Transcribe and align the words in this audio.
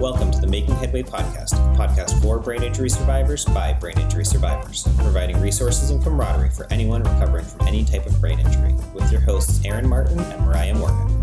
Welcome 0.00 0.30
to 0.30 0.40
the 0.40 0.46
Making 0.46 0.76
Headway 0.76 1.02
podcast, 1.02 1.54
a 1.54 1.76
podcast 1.76 2.22
for 2.22 2.38
brain 2.38 2.62
injury 2.62 2.88
survivors 2.88 3.44
by 3.44 3.72
brain 3.72 3.98
injury 3.98 4.24
survivors, 4.24 4.84
providing 4.98 5.40
resources 5.40 5.90
and 5.90 6.00
camaraderie 6.00 6.50
for 6.50 6.72
anyone 6.72 7.02
recovering 7.02 7.44
from 7.44 7.66
any 7.66 7.84
type 7.84 8.06
of 8.06 8.20
brain 8.20 8.38
injury, 8.38 8.74
with 8.94 9.10
your 9.10 9.20
hosts 9.20 9.60
Aaron 9.64 9.88
Martin 9.88 10.20
and 10.20 10.46
Mariah 10.46 10.76
Morgan. 10.76 11.20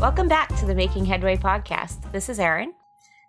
Welcome 0.00 0.28
back 0.28 0.54
to 0.60 0.66
the 0.66 0.76
Making 0.76 1.06
Headway 1.06 1.36
podcast. 1.36 2.12
This 2.12 2.28
is 2.28 2.38
Aaron. 2.38 2.72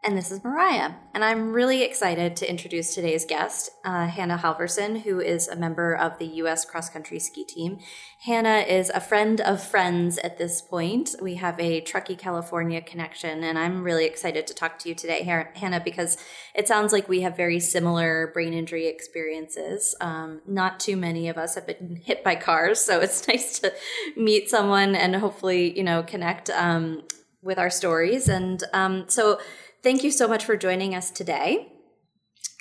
And 0.04 0.18
this 0.18 0.32
is 0.32 0.44
Mariah. 0.44 0.94
And 1.14 1.24
I'm 1.24 1.54
really 1.54 1.84
excited 1.84 2.36
to 2.38 2.50
introduce 2.50 2.96
today's 2.96 3.24
guest, 3.24 3.70
uh, 3.86 4.08
Hannah 4.08 4.40
Halvorsen, 4.40 5.04
who 5.04 5.20
is 5.20 5.48
a 5.48 5.56
member 5.56 5.94
of 5.94 6.18
the 6.18 6.26
U.S. 6.26 6.66
cross 6.66 6.90
country 6.90 7.20
ski 7.20 7.44
team. 7.44 7.78
Hannah 8.22 8.66
is 8.68 8.90
a 8.90 9.00
friend 9.00 9.40
of 9.42 9.62
friends 9.62 10.18
at 10.18 10.40
this 10.40 10.60
point. 10.60 11.14
We 11.22 11.36
have 11.36 11.60
a 11.60 11.82
Truckee, 11.82 12.16
California 12.16 12.82
connection. 12.82 13.44
And 13.44 13.60
I'm 13.60 13.84
really 13.84 14.06
excited 14.06 14.48
to 14.48 14.56
talk 14.56 14.80
to 14.80 14.90
you 14.90 14.96
today, 14.96 15.22
Hannah, 15.22 15.80
because 15.80 16.18
it 16.56 16.68
sounds 16.68 16.92
like 16.92 17.08
we 17.08 17.22
have 17.22 17.38
very 17.38 17.60
similar 17.60 18.32
brain 18.34 18.54
injury 18.54 18.88
experiences. 18.88 19.94
Um, 20.02 20.42
not 20.48 20.80
too 20.80 20.98
many 20.98 21.30
of 21.30 21.38
us 21.38 21.54
have 21.54 21.68
been 21.68 21.98
hit 22.04 22.24
by 22.24 22.34
cars. 22.38 22.82
So 22.82 23.02
it's 23.02 23.28
nice 23.28 23.60
to 23.60 23.72
meet 24.18 24.50
someone 24.50 24.96
and 24.96 25.16
hopefully, 25.18 25.78
you 25.78 25.84
know, 25.84 26.02
connect 26.02 26.50
um, 26.50 27.04
with 27.44 27.60
our 27.60 27.70
stories. 27.70 28.28
And 28.28 28.64
um, 28.74 29.06
so, 29.08 29.40
thank 29.84 30.04
you 30.04 30.12
so 30.12 30.28
much 30.28 30.46
for 30.46 30.56
joining 30.56 30.96
us 30.96 31.12
today. 31.12 31.72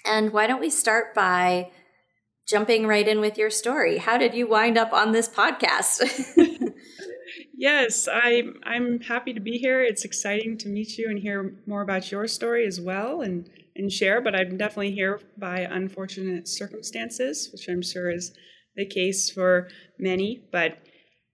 And 0.04 0.32
why 0.32 0.46
don't 0.46 0.60
we 0.60 0.70
start 0.70 1.14
by 1.14 1.70
jumping 2.48 2.86
right 2.86 3.06
in 3.06 3.20
with 3.20 3.38
your 3.38 3.50
story? 3.50 3.98
How 3.98 4.16
did 4.18 4.34
you 4.34 4.48
wind 4.48 4.78
up 4.78 4.92
on 4.92 5.12
this 5.12 5.28
podcast? 5.28 6.02
yes, 7.56 8.08
I, 8.10 8.44
I'm 8.64 9.00
happy 9.00 9.34
to 9.34 9.40
be 9.40 9.58
here. 9.58 9.82
It's 9.82 10.04
exciting 10.04 10.56
to 10.58 10.68
meet 10.68 10.96
you 10.96 11.08
and 11.10 11.18
hear 11.18 11.54
more 11.66 11.82
about 11.82 12.10
your 12.10 12.26
story 12.26 12.66
as 12.66 12.80
well 12.80 13.20
and, 13.20 13.48
and 13.76 13.92
share, 13.92 14.20
but 14.20 14.34
I'm 14.34 14.56
definitely 14.56 14.92
here 14.92 15.20
by 15.38 15.60
unfortunate 15.60 16.48
circumstances, 16.48 17.50
which 17.52 17.68
I'm 17.68 17.82
sure 17.82 18.10
is 18.10 18.32
the 18.76 18.86
case 18.86 19.30
for 19.30 19.68
many. 19.98 20.42
But 20.50 20.78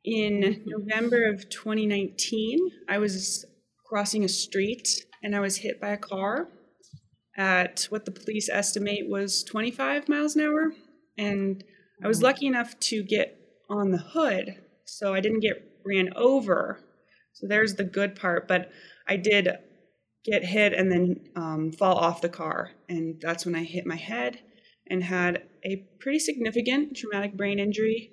in 0.05 0.41
mm-hmm. 0.41 0.63
November 0.67 1.29
of 1.31 1.49
2019, 1.49 2.59
I 2.89 2.99
was 2.99 3.45
crossing 3.89 4.25
a 4.25 4.29
street 4.29 5.07
and 5.23 5.35
I 5.35 5.41
was 5.41 5.59
hit 5.59 5.81
by 5.81 5.91
a 5.91 5.97
car 5.97 6.49
at 7.37 7.87
what 7.91 8.05
the 8.05 8.11
police 8.11 8.49
estimate 8.49 9.09
was 9.09 9.45
25 9.45 10.09
miles 10.09 10.37
an 10.37 10.43
hour. 10.43 10.73
And 11.19 11.63
I 12.03 12.09
was 12.09 12.21
mm. 12.21 12.25
lucky 12.25 12.47
enough 12.47 12.79
to 12.81 13.03
get 13.03 13.39
on 13.69 13.91
the 13.91 13.99
hood, 13.99 14.57
so 14.85 15.15
I 15.15 15.21
didn't 15.21 15.41
get 15.41 15.81
ran 15.85 16.11
over. 16.15 16.81
So 17.33 17.47
there's 17.47 17.75
the 17.75 17.85
good 17.85 18.17
part. 18.17 18.49
But 18.49 18.71
I 19.07 19.17
did 19.17 19.49
get 20.25 20.45
hit 20.45 20.73
and 20.73 20.91
then 20.91 21.21
um, 21.37 21.73
fall 21.73 21.97
off 21.97 22.21
the 22.21 22.29
car. 22.29 22.73
And 22.89 23.21
that's 23.21 23.47
when 23.47 23.55
I 23.55 23.63
hit 23.63 23.87
my 23.87 23.97
head 23.97 24.41
and 24.89 25.05
had 25.05 25.43
a 25.65 25.85
pretty 26.01 26.19
significant 26.19 26.97
traumatic 26.97 27.37
brain 27.37 27.59
injury 27.59 28.13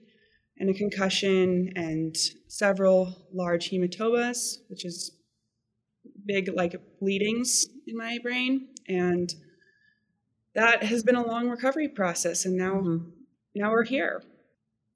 and 0.57 0.69
a 0.69 0.73
concussion 0.73 1.71
and 1.75 2.15
several 2.47 3.27
large 3.33 3.69
hematomas, 3.69 4.57
which 4.69 4.85
is 4.85 5.11
big 6.25 6.49
like 6.55 6.75
bleedings 6.99 7.67
in 7.87 7.97
my 7.97 8.17
brain 8.21 8.67
and 8.87 9.33
that 10.55 10.83
has 10.83 11.03
been 11.03 11.15
a 11.15 11.25
long 11.25 11.49
recovery 11.49 11.87
process 11.87 12.45
and 12.45 12.55
now 12.55 12.75
mm-hmm. 12.75 13.09
now 13.55 13.71
we're 13.71 13.85
here. 13.85 14.21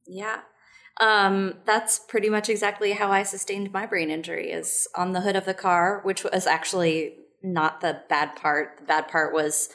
Yeah. 0.05 0.41
Um, 0.99 1.55
that's 1.65 1.99
pretty 1.99 2.29
much 2.29 2.49
exactly 2.49 2.93
how 2.93 3.11
i 3.11 3.21
sustained 3.21 3.71
my 3.71 3.85
brain 3.85 4.09
injury 4.09 4.49
is 4.49 4.87
on 4.95 5.11
the 5.11 5.21
hood 5.21 5.35
of 5.35 5.45
the 5.45 5.53
car 5.53 6.01
which 6.03 6.23
was 6.23 6.47
actually 6.47 7.13
not 7.43 7.81
the 7.81 8.01
bad 8.09 8.35
part. 8.35 8.77
The 8.79 8.85
bad 8.85 9.07
part 9.07 9.33
was 9.33 9.69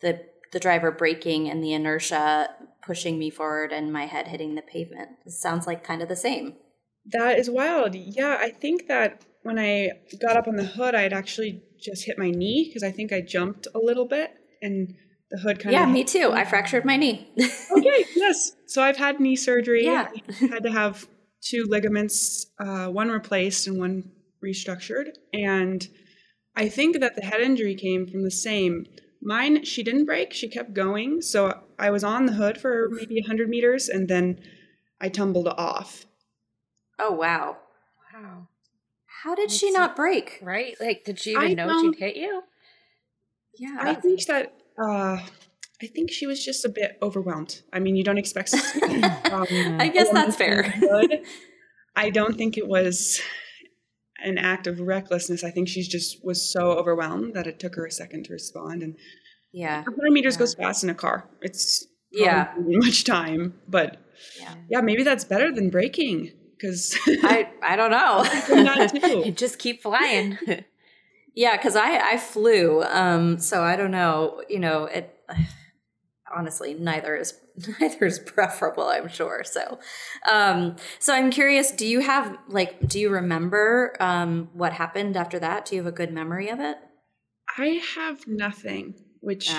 the 0.00 0.24
the 0.52 0.60
driver 0.60 0.90
braking 0.90 1.48
and 1.48 1.64
the 1.64 1.72
inertia 1.72 2.50
pushing 2.82 3.18
me 3.18 3.30
forward 3.30 3.72
and 3.72 3.92
my 3.92 4.06
head 4.06 4.28
hitting 4.28 4.54
the 4.54 4.62
pavement. 4.62 5.10
It 5.24 5.32
sounds 5.32 5.66
like 5.66 5.84
kind 5.84 6.02
of 6.02 6.08
the 6.08 6.16
same. 6.16 6.56
That 7.06 7.38
is 7.38 7.50
wild. 7.50 7.94
Yeah 7.94 8.38
i 8.40 8.50
think 8.50 8.88
that 8.88 9.24
when 9.42 9.58
I 9.58 9.90
got 10.20 10.36
up 10.36 10.46
on 10.46 10.56
the 10.56 10.64
hood, 10.64 10.94
I 10.94 11.02
had 11.02 11.12
actually 11.12 11.62
just 11.80 12.04
hit 12.04 12.18
my 12.18 12.30
knee 12.30 12.68
because 12.68 12.82
I 12.82 12.90
think 12.90 13.12
I 13.12 13.20
jumped 13.20 13.66
a 13.74 13.78
little 13.78 14.06
bit 14.06 14.32
and 14.60 14.94
the 15.30 15.38
hood 15.38 15.58
kind 15.58 15.74
of. 15.74 15.80
Yeah, 15.80 15.86
me 15.86 16.04
too. 16.04 16.30
I 16.32 16.44
fractured 16.44 16.84
my 16.84 16.96
knee. 16.96 17.28
okay, 17.38 18.04
yes. 18.14 18.52
So 18.66 18.82
I've 18.82 18.96
had 18.96 19.18
knee 19.18 19.36
surgery. 19.36 19.84
Yeah. 19.84 20.08
I 20.40 20.46
had 20.46 20.62
to 20.62 20.70
have 20.70 21.08
two 21.40 21.64
ligaments, 21.68 22.46
uh, 22.60 22.86
one 22.86 23.10
replaced 23.10 23.66
and 23.66 23.78
one 23.78 24.10
restructured. 24.44 25.08
And 25.32 25.86
I 26.54 26.68
think 26.68 27.00
that 27.00 27.16
the 27.16 27.22
head 27.22 27.40
injury 27.40 27.74
came 27.74 28.06
from 28.06 28.22
the 28.22 28.30
same. 28.30 28.86
Mine, 29.20 29.64
she 29.64 29.82
didn't 29.82 30.04
break, 30.04 30.32
she 30.32 30.48
kept 30.48 30.74
going. 30.74 31.22
So 31.22 31.62
I 31.78 31.90
was 31.90 32.04
on 32.04 32.26
the 32.26 32.32
hood 32.32 32.60
for 32.60 32.88
maybe 32.90 33.20
100 33.20 33.48
meters 33.48 33.88
and 33.88 34.08
then 34.08 34.40
I 35.00 35.08
tumbled 35.08 35.48
off. 35.48 36.06
Oh, 36.98 37.12
wow. 37.12 37.56
Wow. 38.12 38.48
How 39.22 39.34
did 39.34 39.50
she 39.50 39.70
not 39.70 39.94
break? 39.94 40.40
Right? 40.42 40.74
Like, 40.80 41.04
did 41.04 41.20
she 41.20 41.30
even 41.30 41.42
I 41.42 41.54
know 41.54 41.80
she'd 41.80 41.98
hit 41.98 42.16
you? 42.16 42.42
Yeah. 43.56 43.76
I 43.80 43.94
think 43.94 44.24
that, 44.26 44.54
uh, 44.82 45.18
I 45.82 45.86
think 45.86 46.10
she 46.10 46.26
was 46.26 46.44
just 46.44 46.64
a 46.64 46.68
bit 46.68 46.98
overwhelmed. 47.00 47.62
I 47.72 47.78
mean, 47.78 47.94
you 47.94 48.02
don't 48.02 48.18
expect. 48.18 48.52
um, 49.30 49.46
I 49.80 49.90
guess 49.92 50.10
that's 50.10 50.36
fair. 50.36 50.74
I 51.94 52.10
don't 52.10 52.36
think 52.36 52.56
it 52.56 52.66
was 52.66 53.20
an 54.24 54.38
act 54.38 54.66
of 54.66 54.80
recklessness. 54.80 55.44
I 55.44 55.50
think 55.50 55.68
she's 55.68 55.88
just 55.88 56.24
was 56.24 56.52
so 56.52 56.72
overwhelmed 56.72 57.34
that 57.34 57.46
it 57.46 57.60
took 57.60 57.76
her 57.76 57.86
a 57.86 57.90
second 57.90 58.24
to 58.24 58.32
respond. 58.32 58.82
And 58.82 58.96
yeah, 59.52 59.82
100 59.82 60.10
meters 60.10 60.34
yeah. 60.34 60.38
goes 60.38 60.54
fast 60.54 60.82
in 60.82 60.90
a 60.90 60.94
car. 60.94 61.28
It's 61.42 61.86
yeah 62.10 62.52
much 62.58 63.04
time, 63.04 63.54
but 63.68 63.98
yeah. 64.38 64.54
yeah, 64.68 64.80
maybe 64.80 65.02
that's 65.02 65.24
better 65.24 65.52
than 65.52 65.70
breaking 65.70 66.32
because 66.62 66.96
I 67.06 67.48
I 67.62 67.76
don't 67.76 67.90
know. 67.90 69.30
Just 69.32 69.58
keep 69.58 69.82
flying. 69.82 70.38
yeah, 71.34 71.56
because 71.56 71.76
I 71.76 72.12
I 72.12 72.16
flew, 72.18 72.82
um, 72.82 73.38
so 73.38 73.62
I 73.62 73.76
don't 73.76 73.90
know. 73.90 74.42
You 74.48 74.60
know, 74.60 74.84
it 74.84 75.14
honestly 76.34 76.74
neither 76.74 77.16
is 77.16 77.38
neither 77.80 78.06
is 78.06 78.18
preferable. 78.18 78.84
I'm 78.84 79.08
sure. 79.08 79.42
So, 79.44 79.78
um, 80.30 80.76
so 80.98 81.14
I'm 81.14 81.30
curious. 81.30 81.70
Do 81.70 81.86
you 81.86 82.00
have 82.00 82.36
like 82.48 82.86
do 82.88 83.00
you 83.00 83.10
remember 83.10 83.96
um, 84.00 84.50
what 84.52 84.72
happened 84.72 85.16
after 85.16 85.38
that? 85.38 85.66
Do 85.66 85.76
you 85.76 85.82
have 85.82 85.92
a 85.92 85.96
good 85.96 86.12
memory 86.12 86.48
of 86.48 86.60
it? 86.60 86.76
I 87.58 87.82
have 87.96 88.26
nothing, 88.26 88.94
which. 89.20 89.50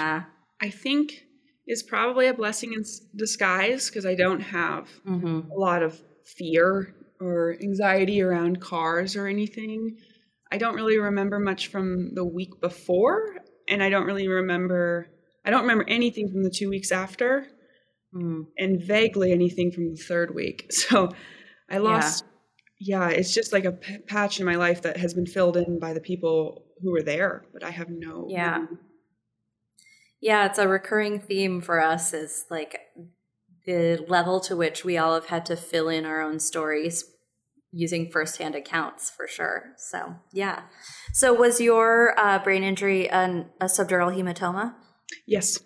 I 0.62 0.70
think 0.70 1.26
is 1.68 1.84
probably 1.84 2.28
a 2.28 2.34
blessing 2.34 2.72
in 2.72 2.86
disguise 3.16 3.90
because 3.90 4.06
I 4.06 4.16
don't 4.16 4.40
have 4.40 4.90
mm-hmm. 5.06 5.52
a 5.52 5.56
lot 5.56 5.84
of 5.84 6.02
fear 6.26 6.96
or 7.20 7.56
anxiety 7.62 8.22
around 8.22 8.62
cars 8.62 9.16
or 9.16 9.28
anything. 9.28 9.98
I 10.52 10.58
don't 10.58 10.76
really 10.76 11.00
remember 11.00 11.40
much 11.40 11.68
from 11.68 12.14
the 12.14 12.26
week 12.26 12.62
before, 12.62 13.38
and 13.68 13.82
I 13.82 13.90
don't 13.90 14.06
really 14.06 14.28
remember. 14.28 15.08
I 15.46 15.50
don't 15.50 15.62
remember 15.62 15.86
anything 15.88 16.30
from 16.30 16.44
the 16.44 16.50
two 16.50 16.70
weeks 16.70 16.92
after, 16.92 17.48
mm. 18.14 18.46
and 18.58 18.82
vaguely 18.82 19.32
anything 19.32 19.72
from 19.72 19.90
the 19.92 20.02
third 20.02 20.36
week. 20.36 20.68
So 20.72 21.10
I 21.70 21.78
lost. 21.78 22.26
Yeah, 22.80 23.10
yeah 23.10 23.16
it's 23.16 23.34
just 23.34 23.54
like 23.54 23.66
a 23.66 23.72
p- 23.72 23.98
patch 24.00 24.40
in 24.40 24.46
my 24.46 24.56
life 24.56 24.84
that 24.84 24.98
has 24.98 25.14
been 25.14 25.26
filled 25.26 25.58
in 25.58 25.80
by 25.80 25.94
the 25.94 26.02
people 26.02 26.66
who 26.82 26.92
were 26.92 27.04
there, 27.04 27.46
but 27.54 27.64
I 27.64 27.72
have 27.72 27.90
no. 27.90 28.28
Yeah. 28.30 28.60
Memory. 28.60 28.78
Yeah, 30.22 30.46
it's 30.46 30.58
a 30.58 30.70
recurring 30.70 31.20
theme 31.20 31.60
for 31.60 31.84
us 31.84 32.14
is 32.14 32.46
like 32.50 32.80
the 33.66 34.04
level 34.08 34.40
to 34.42 34.56
which 34.56 34.84
we 34.84 34.98
all 34.98 35.14
have 35.14 35.28
had 35.28 35.46
to 35.48 35.56
fill 35.56 35.90
in 35.90 36.06
our 36.06 36.22
own 36.22 36.40
stories 36.40 37.06
using 37.74 38.10
firsthand 38.12 38.56
accounts 38.56 39.10
for 39.10 39.28
sure. 39.28 39.74
So, 39.78 40.16
yeah. 40.32 40.62
So, 41.12 41.34
was 41.34 41.60
your 41.60 42.18
uh, 42.20 42.40
brain 42.40 42.64
injury 42.64 43.10
an, 43.10 43.50
a 43.60 43.66
subdural 43.66 44.16
hematoma? 44.16 44.76
Yes. 45.28 45.60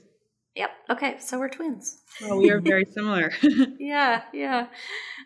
Yep. 0.56 0.70
Okay. 0.90 1.18
So, 1.20 1.38
we're 1.38 1.50
twins. 1.50 2.02
Well, 2.22 2.38
we 2.40 2.50
are 2.50 2.62
very 2.62 2.86
similar. 2.94 3.32
yeah. 3.78 4.24
Yeah. 4.34 4.68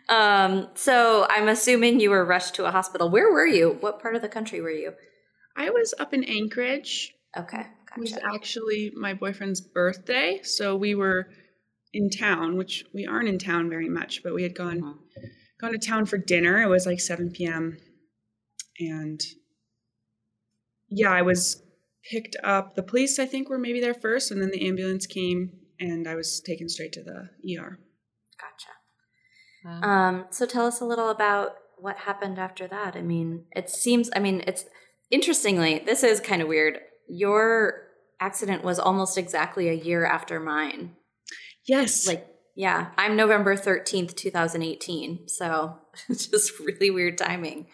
Um, 0.08 0.68
so, 0.74 1.26
I'm 1.30 1.48
assuming 1.48 2.00
you 2.00 2.10
were 2.10 2.24
rushed 2.24 2.56
to 2.56 2.64
a 2.66 2.70
hospital. 2.70 3.08
Where 3.08 3.32
were 3.32 3.46
you? 3.46 3.76
What 3.80 4.02
part 4.02 4.16
of 4.16 4.22
the 4.22 4.28
country 4.28 4.60
were 4.60 4.70
you? 4.70 4.92
I 5.56 5.70
was 5.70 5.94
up 6.00 6.12
in 6.12 6.24
Anchorage. 6.24 7.14
Okay. 7.36 7.66
Gotcha. 7.88 7.96
It 7.96 8.00
was 8.00 8.18
actually 8.34 8.92
my 8.96 9.14
boyfriend's 9.14 9.60
birthday. 9.60 10.40
So, 10.42 10.74
we 10.74 10.96
were 10.96 11.28
in 11.92 12.10
town, 12.10 12.56
which 12.56 12.84
we 12.94 13.06
aren't 13.06 13.28
in 13.28 13.38
town 13.38 13.68
very 13.68 13.88
much, 13.88 14.22
but 14.22 14.34
we 14.34 14.42
had 14.42 14.54
gone 14.54 14.82
uh-huh. 14.82 15.26
gone 15.60 15.72
to 15.72 15.78
town 15.78 16.06
for 16.06 16.18
dinner. 16.18 16.62
It 16.62 16.68
was 16.68 16.86
like 16.86 17.00
7 17.00 17.30
p.m. 17.30 17.78
And 18.78 19.20
yeah, 20.88 21.10
I 21.10 21.22
was 21.22 21.62
picked 22.10 22.36
up. 22.42 22.74
The 22.74 22.82
police, 22.82 23.18
I 23.18 23.26
think, 23.26 23.48
were 23.48 23.58
maybe 23.58 23.80
there 23.80 23.94
first, 23.94 24.30
and 24.30 24.40
then 24.40 24.50
the 24.50 24.66
ambulance 24.66 25.06
came, 25.06 25.52
and 25.78 26.08
I 26.08 26.14
was 26.14 26.40
taken 26.40 26.68
straight 26.68 26.92
to 26.92 27.02
the 27.02 27.28
ER. 27.56 27.78
Gotcha. 28.40 28.72
Wow. 29.64 29.80
Um, 29.82 30.24
so 30.30 30.46
tell 30.46 30.66
us 30.66 30.80
a 30.80 30.84
little 30.84 31.10
about 31.10 31.54
what 31.78 31.98
happened 31.98 32.38
after 32.38 32.66
that? 32.68 32.96
I 32.96 33.02
mean, 33.02 33.44
it 33.52 33.68
seems. 33.68 34.10
I 34.14 34.20
mean, 34.20 34.42
it's 34.46 34.64
interestingly. 35.10 35.82
This 35.84 36.02
is 36.02 36.20
kind 36.20 36.40
of 36.40 36.48
weird. 36.48 36.78
Your 37.08 37.88
accident 38.20 38.62
was 38.62 38.78
almost 38.78 39.18
exactly 39.18 39.68
a 39.68 39.72
year 39.72 40.06
after 40.06 40.38
mine. 40.38 40.96
Yes. 41.66 42.06
Like, 42.06 42.26
yeah, 42.54 42.88
I'm 42.98 43.16
November 43.16 43.56
13th, 43.56 44.14
2018. 44.16 45.28
So 45.28 45.78
it's 46.08 46.26
just 46.26 46.58
really 46.58 46.90
weird 46.90 47.18
timing. 47.18 47.66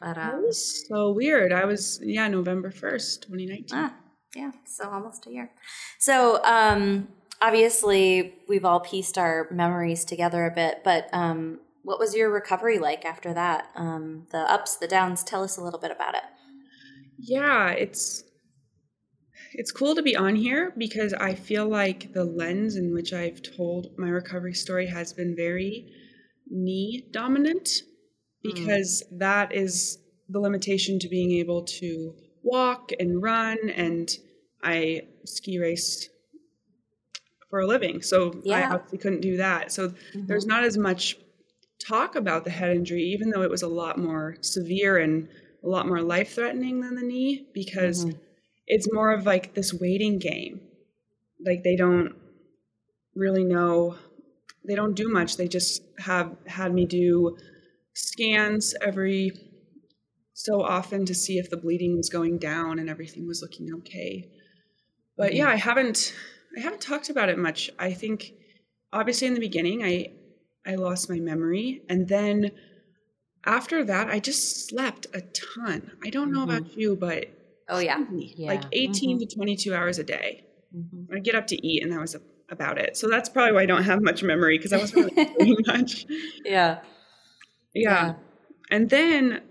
But 0.00 0.14
that 0.14 0.34
um, 0.34 0.42
was 0.42 0.86
so 0.88 1.10
weird. 1.12 1.52
I 1.52 1.64
was 1.64 2.00
yeah, 2.02 2.28
November 2.28 2.70
first, 2.70 3.26
twenty 3.26 3.46
nineteen. 3.46 3.66
ah, 3.72 3.94
yeah, 4.36 4.52
so 4.64 4.88
almost 4.90 5.26
a 5.26 5.30
year. 5.30 5.50
So 5.98 6.42
um, 6.44 7.08
obviously, 7.42 8.34
we've 8.48 8.64
all 8.64 8.80
pieced 8.80 9.18
our 9.18 9.48
memories 9.50 10.04
together 10.04 10.46
a 10.46 10.50
bit. 10.52 10.82
But 10.84 11.08
um, 11.12 11.58
what 11.82 11.98
was 11.98 12.14
your 12.14 12.30
recovery 12.30 12.78
like 12.78 13.04
after 13.04 13.34
that? 13.34 13.68
Um, 13.74 14.26
the 14.30 14.38
ups, 14.38 14.76
the 14.76 14.86
downs. 14.88 15.24
Tell 15.24 15.42
us 15.42 15.56
a 15.56 15.64
little 15.64 15.80
bit 15.80 15.90
about 15.90 16.14
it. 16.14 16.22
Yeah, 17.18 17.70
it's 17.70 18.22
it's 19.58 19.72
cool 19.72 19.96
to 19.96 20.02
be 20.02 20.14
on 20.14 20.36
here 20.36 20.72
because 20.78 21.12
I 21.12 21.34
feel 21.34 21.68
like 21.68 22.12
the 22.12 22.24
lens 22.24 22.76
in 22.76 22.94
which 22.94 23.12
I've 23.12 23.42
told 23.42 23.88
my 23.98 24.08
recovery 24.08 24.54
story 24.54 24.86
has 24.86 25.12
been 25.12 25.34
very 25.34 25.90
knee 26.48 27.08
dominant 27.10 27.68
because 28.40 29.02
mm. 29.02 29.18
that 29.18 29.52
is 29.52 29.98
the 30.28 30.38
limitation 30.38 31.00
to 31.00 31.08
being 31.08 31.32
able 31.32 31.64
to 31.80 32.14
walk 32.44 32.92
and 33.00 33.20
run 33.20 33.58
and 33.74 34.08
I 34.62 35.08
ski 35.24 35.58
race 35.58 36.08
for 37.50 37.58
a 37.58 37.66
living. 37.66 38.00
So 38.00 38.40
yeah. 38.44 38.58
I 38.58 38.74
obviously 38.74 38.98
couldn't 38.98 39.22
do 39.22 39.38
that. 39.38 39.72
So 39.72 39.88
mm-hmm. 39.88 40.26
there's 40.26 40.46
not 40.46 40.62
as 40.62 40.78
much 40.78 41.16
talk 41.84 42.14
about 42.14 42.44
the 42.44 42.50
head 42.50 42.76
injury, 42.76 43.02
even 43.02 43.30
though 43.30 43.42
it 43.42 43.50
was 43.50 43.62
a 43.62 43.68
lot 43.68 43.98
more 43.98 44.36
severe 44.40 44.98
and 44.98 45.28
a 45.64 45.68
lot 45.68 45.88
more 45.88 46.00
life 46.00 46.36
threatening 46.36 46.80
than 46.80 46.94
the 46.94 47.02
knee, 47.02 47.48
because 47.52 48.04
mm-hmm. 48.04 48.18
It's 48.68 48.92
more 48.92 49.12
of 49.12 49.26
like 49.26 49.54
this 49.54 49.72
waiting 49.72 50.18
game. 50.18 50.60
Like 51.44 51.64
they 51.64 51.74
don't 51.74 52.14
really 53.14 53.44
know, 53.44 53.96
they 54.66 54.74
don't 54.74 54.94
do 54.94 55.08
much. 55.08 55.36
They 55.36 55.48
just 55.48 55.82
have 55.98 56.36
had 56.46 56.72
me 56.72 56.84
do 56.86 57.36
scans 57.94 58.74
every 58.80 59.32
so 60.34 60.62
often 60.62 61.04
to 61.06 61.14
see 61.14 61.38
if 61.38 61.50
the 61.50 61.56
bleeding 61.56 61.96
was 61.96 62.10
going 62.10 62.38
down 62.38 62.78
and 62.78 62.88
everything 62.88 63.26
was 63.26 63.42
looking 63.42 63.72
okay. 63.78 64.28
But 65.16 65.34
yeah. 65.34 65.48
I 65.48 65.56
haven't 65.56 66.14
I 66.56 66.60
haven't 66.60 66.82
talked 66.82 67.08
about 67.08 67.28
it 67.28 67.38
much. 67.38 67.70
I 67.78 67.92
think 67.92 68.32
obviously 68.92 69.26
in 69.26 69.34
the 69.34 69.40
beginning 69.40 69.82
I 69.82 70.12
I 70.66 70.74
lost 70.74 71.08
my 71.08 71.18
memory 71.18 71.82
and 71.88 72.06
then 72.06 72.52
after 73.46 73.82
that 73.84 74.08
I 74.08 74.20
just 74.20 74.68
slept 74.68 75.06
a 75.14 75.22
ton. 75.22 75.92
I 76.04 76.10
don't 76.10 76.30
know 76.30 76.46
mm-hmm. 76.46 76.50
about 76.50 76.76
you, 76.76 76.94
but 76.94 77.30
oh 77.68 77.78
yeah, 77.78 78.04
yeah. 78.10 78.48
like 78.48 78.64
18 78.72 79.16
mm-hmm. 79.16 79.26
to 79.26 79.34
22 79.34 79.74
hours 79.74 79.98
a 79.98 80.04
day. 80.04 80.44
Mm-hmm. 80.76 81.14
I 81.16 81.20
get 81.20 81.34
up 81.34 81.46
to 81.48 81.66
eat 81.66 81.82
and 81.82 81.92
that 81.92 82.00
was 82.00 82.16
about 82.50 82.78
it. 82.78 82.96
So 82.96 83.08
that's 83.08 83.28
probably 83.28 83.52
why 83.52 83.62
I 83.62 83.66
don't 83.66 83.84
have 83.84 84.02
much 84.02 84.22
memory 84.22 84.58
because 84.58 84.72
I 84.72 84.78
wasn't 84.78 85.12
really 85.16 85.34
doing 85.38 85.56
much. 85.66 86.06
Yeah. 86.44 86.80
yeah. 87.74 88.06
Yeah. 88.06 88.14
And 88.70 88.90
then 88.90 89.42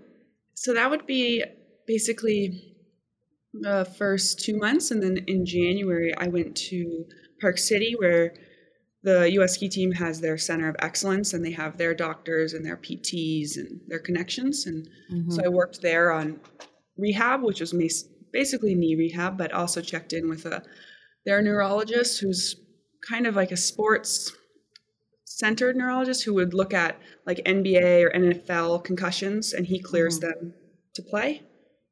so 0.54 0.74
that 0.74 0.90
would 0.90 1.06
be 1.06 1.44
basically 1.86 2.74
the 3.52 3.84
first 3.96 4.40
two 4.40 4.56
months. 4.56 4.90
And 4.90 5.02
then 5.02 5.18
in 5.26 5.46
January, 5.46 6.12
I 6.16 6.28
went 6.28 6.56
to 6.68 7.04
Park 7.40 7.58
City, 7.58 7.94
where 7.96 8.34
the 9.02 9.30
US 9.32 9.54
ski 9.54 9.68
team 9.68 9.92
has 9.92 10.20
their 10.20 10.36
center 10.36 10.68
of 10.68 10.76
excellence 10.80 11.32
and 11.32 11.44
they 11.44 11.52
have 11.52 11.78
their 11.78 11.94
doctors 11.94 12.52
and 12.52 12.64
their 12.64 12.76
PTs 12.76 13.56
and 13.56 13.80
their 13.86 14.00
connections. 14.00 14.66
And 14.66 14.88
mm-hmm. 15.12 15.30
so 15.30 15.44
I 15.44 15.48
worked 15.48 15.80
there 15.80 16.12
on 16.12 16.40
rehab, 16.98 17.42
which 17.42 17.60
was 17.60 17.72
basically 18.32 18.74
knee 18.74 18.96
rehab, 18.96 19.38
but 19.38 19.52
also 19.52 19.80
checked 19.80 20.12
in 20.12 20.28
with 20.28 20.44
a 20.44 20.62
their 21.24 21.42
neurologist 21.42 22.20
who's 22.20 22.56
kind 23.08 23.26
of 23.26 23.36
like 23.36 23.52
a 23.52 23.56
sports 23.56 24.32
centered 25.24 25.76
neurologist 25.76 26.24
who 26.24 26.34
would 26.34 26.54
look 26.54 26.74
at 26.74 26.98
like 27.26 27.38
NBA 27.44 28.02
or 28.02 28.10
NFL 28.10 28.82
concussions 28.82 29.52
and 29.52 29.66
he 29.66 29.78
clears 29.78 30.18
mm-hmm. 30.18 30.28
them 30.28 30.54
to 30.94 31.02
play. 31.02 31.42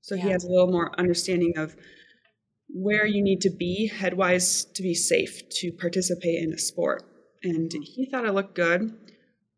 So 0.01 0.15
yeah. 0.15 0.23
he 0.23 0.29
has 0.31 0.45
a 0.45 0.49
little 0.49 0.71
more 0.71 0.99
understanding 0.99 1.55
of 1.57 1.77
where 2.69 3.07
you 3.07 3.23
need 3.23 3.41
to 3.43 3.51
be 3.51 3.91
headwise 3.95 4.73
to 4.75 4.83
be 4.83 4.95
safe 4.95 5.49
to 5.51 5.71
participate 5.73 6.43
in 6.43 6.53
a 6.53 6.59
sport. 6.59 7.03
And 7.43 7.71
mm-hmm. 7.71 7.83
he 7.83 8.07
thought 8.07 8.27
I 8.27 8.31
looked 8.31 8.55
good. 8.55 8.93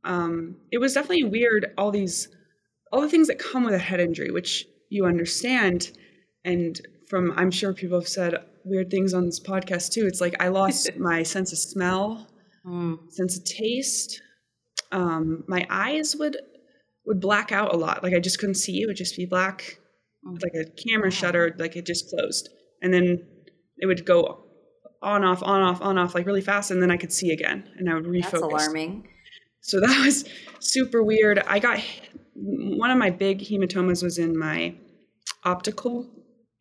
Um, 0.04 0.56
it 0.70 0.78
was 0.78 0.94
definitely 0.94 1.24
weird, 1.24 1.72
all 1.78 1.90
these, 1.90 2.28
all 2.92 3.00
the 3.00 3.08
things 3.08 3.28
that 3.28 3.38
come 3.38 3.64
with 3.64 3.74
a 3.74 3.78
head 3.78 4.00
injury, 4.00 4.30
which 4.30 4.66
you 4.88 5.06
understand. 5.06 5.90
And 6.44 6.80
from, 7.08 7.32
I'm 7.36 7.50
sure 7.50 7.72
people 7.72 7.98
have 7.98 8.08
said 8.08 8.34
weird 8.64 8.90
things 8.90 9.14
on 9.14 9.26
this 9.26 9.40
podcast 9.40 9.92
too. 9.92 10.06
It's 10.06 10.20
like 10.20 10.36
I 10.40 10.48
lost 10.48 10.90
my 10.98 11.22
sense 11.22 11.52
of 11.52 11.58
smell 11.58 12.26
mm. 12.68 13.12
sense 13.12 13.36
of 13.36 13.44
taste. 13.44 14.20
Um, 14.92 15.44
my 15.46 15.66
eyes 15.70 16.16
would 16.16 16.36
would 17.06 17.20
black 17.20 17.52
out 17.52 17.74
a 17.74 17.76
lot. 17.76 18.02
Like 18.02 18.14
I 18.14 18.20
just 18.20 18.38
couldn't 18.38 18.56
see. 18.56 18.82
It 18.82 18.86
would 18.86 18.96
just 18.96 19.16
be 19.16 19.26
black, 19.26 19.78
mm. 20.26 20.38
like 20.42 20.52
a 20.54 20.70
camera 20.70 21.10
shutter, 21.10 21.54
like 21.58 21.76
it 21.76 21.86
just 21.86 22.08
closed, 22.10 22.48
and 22.82 22.92
then 22.92 23.26
it 23.78 23.86
would 23.86 24.04
go 24.04 24.44
on 25.02 25.24
off 25.24 25.42
on 25.42 25.62
off 25.62 25.80
on 25.80 25.98
off 25.98 26.14
like 26.14 26.26
really 26.26 26.40
fast, 26.40 26.70
and 26.70 26.82
then 26.82 26.90
I 26.90 26.96
could 26.96 27.12
see 27.12 27.30
again, 27.30 27.68
and 27.76 27.88
I 27.88 27.94
would 27.94 28.04
refocus. 28.04 28.30
That's 28.30 28.42
alarming. 28.42 29.08
So 29.60 29.80
that 29.80 30.04
was 30.04 30.24
super 30.60 31.02
weird. 31.02 31.40
I 31.40 31.58
got 31.58 31.80
one 32.40 32.90
of 32.90 32.98
my 32.98 33.10
big 33.10 33.40
hematomas 33.40 34.02
was 34.02 34.18
in 34.18 34.38
my 34.38 34.74
optical 35.44 36.06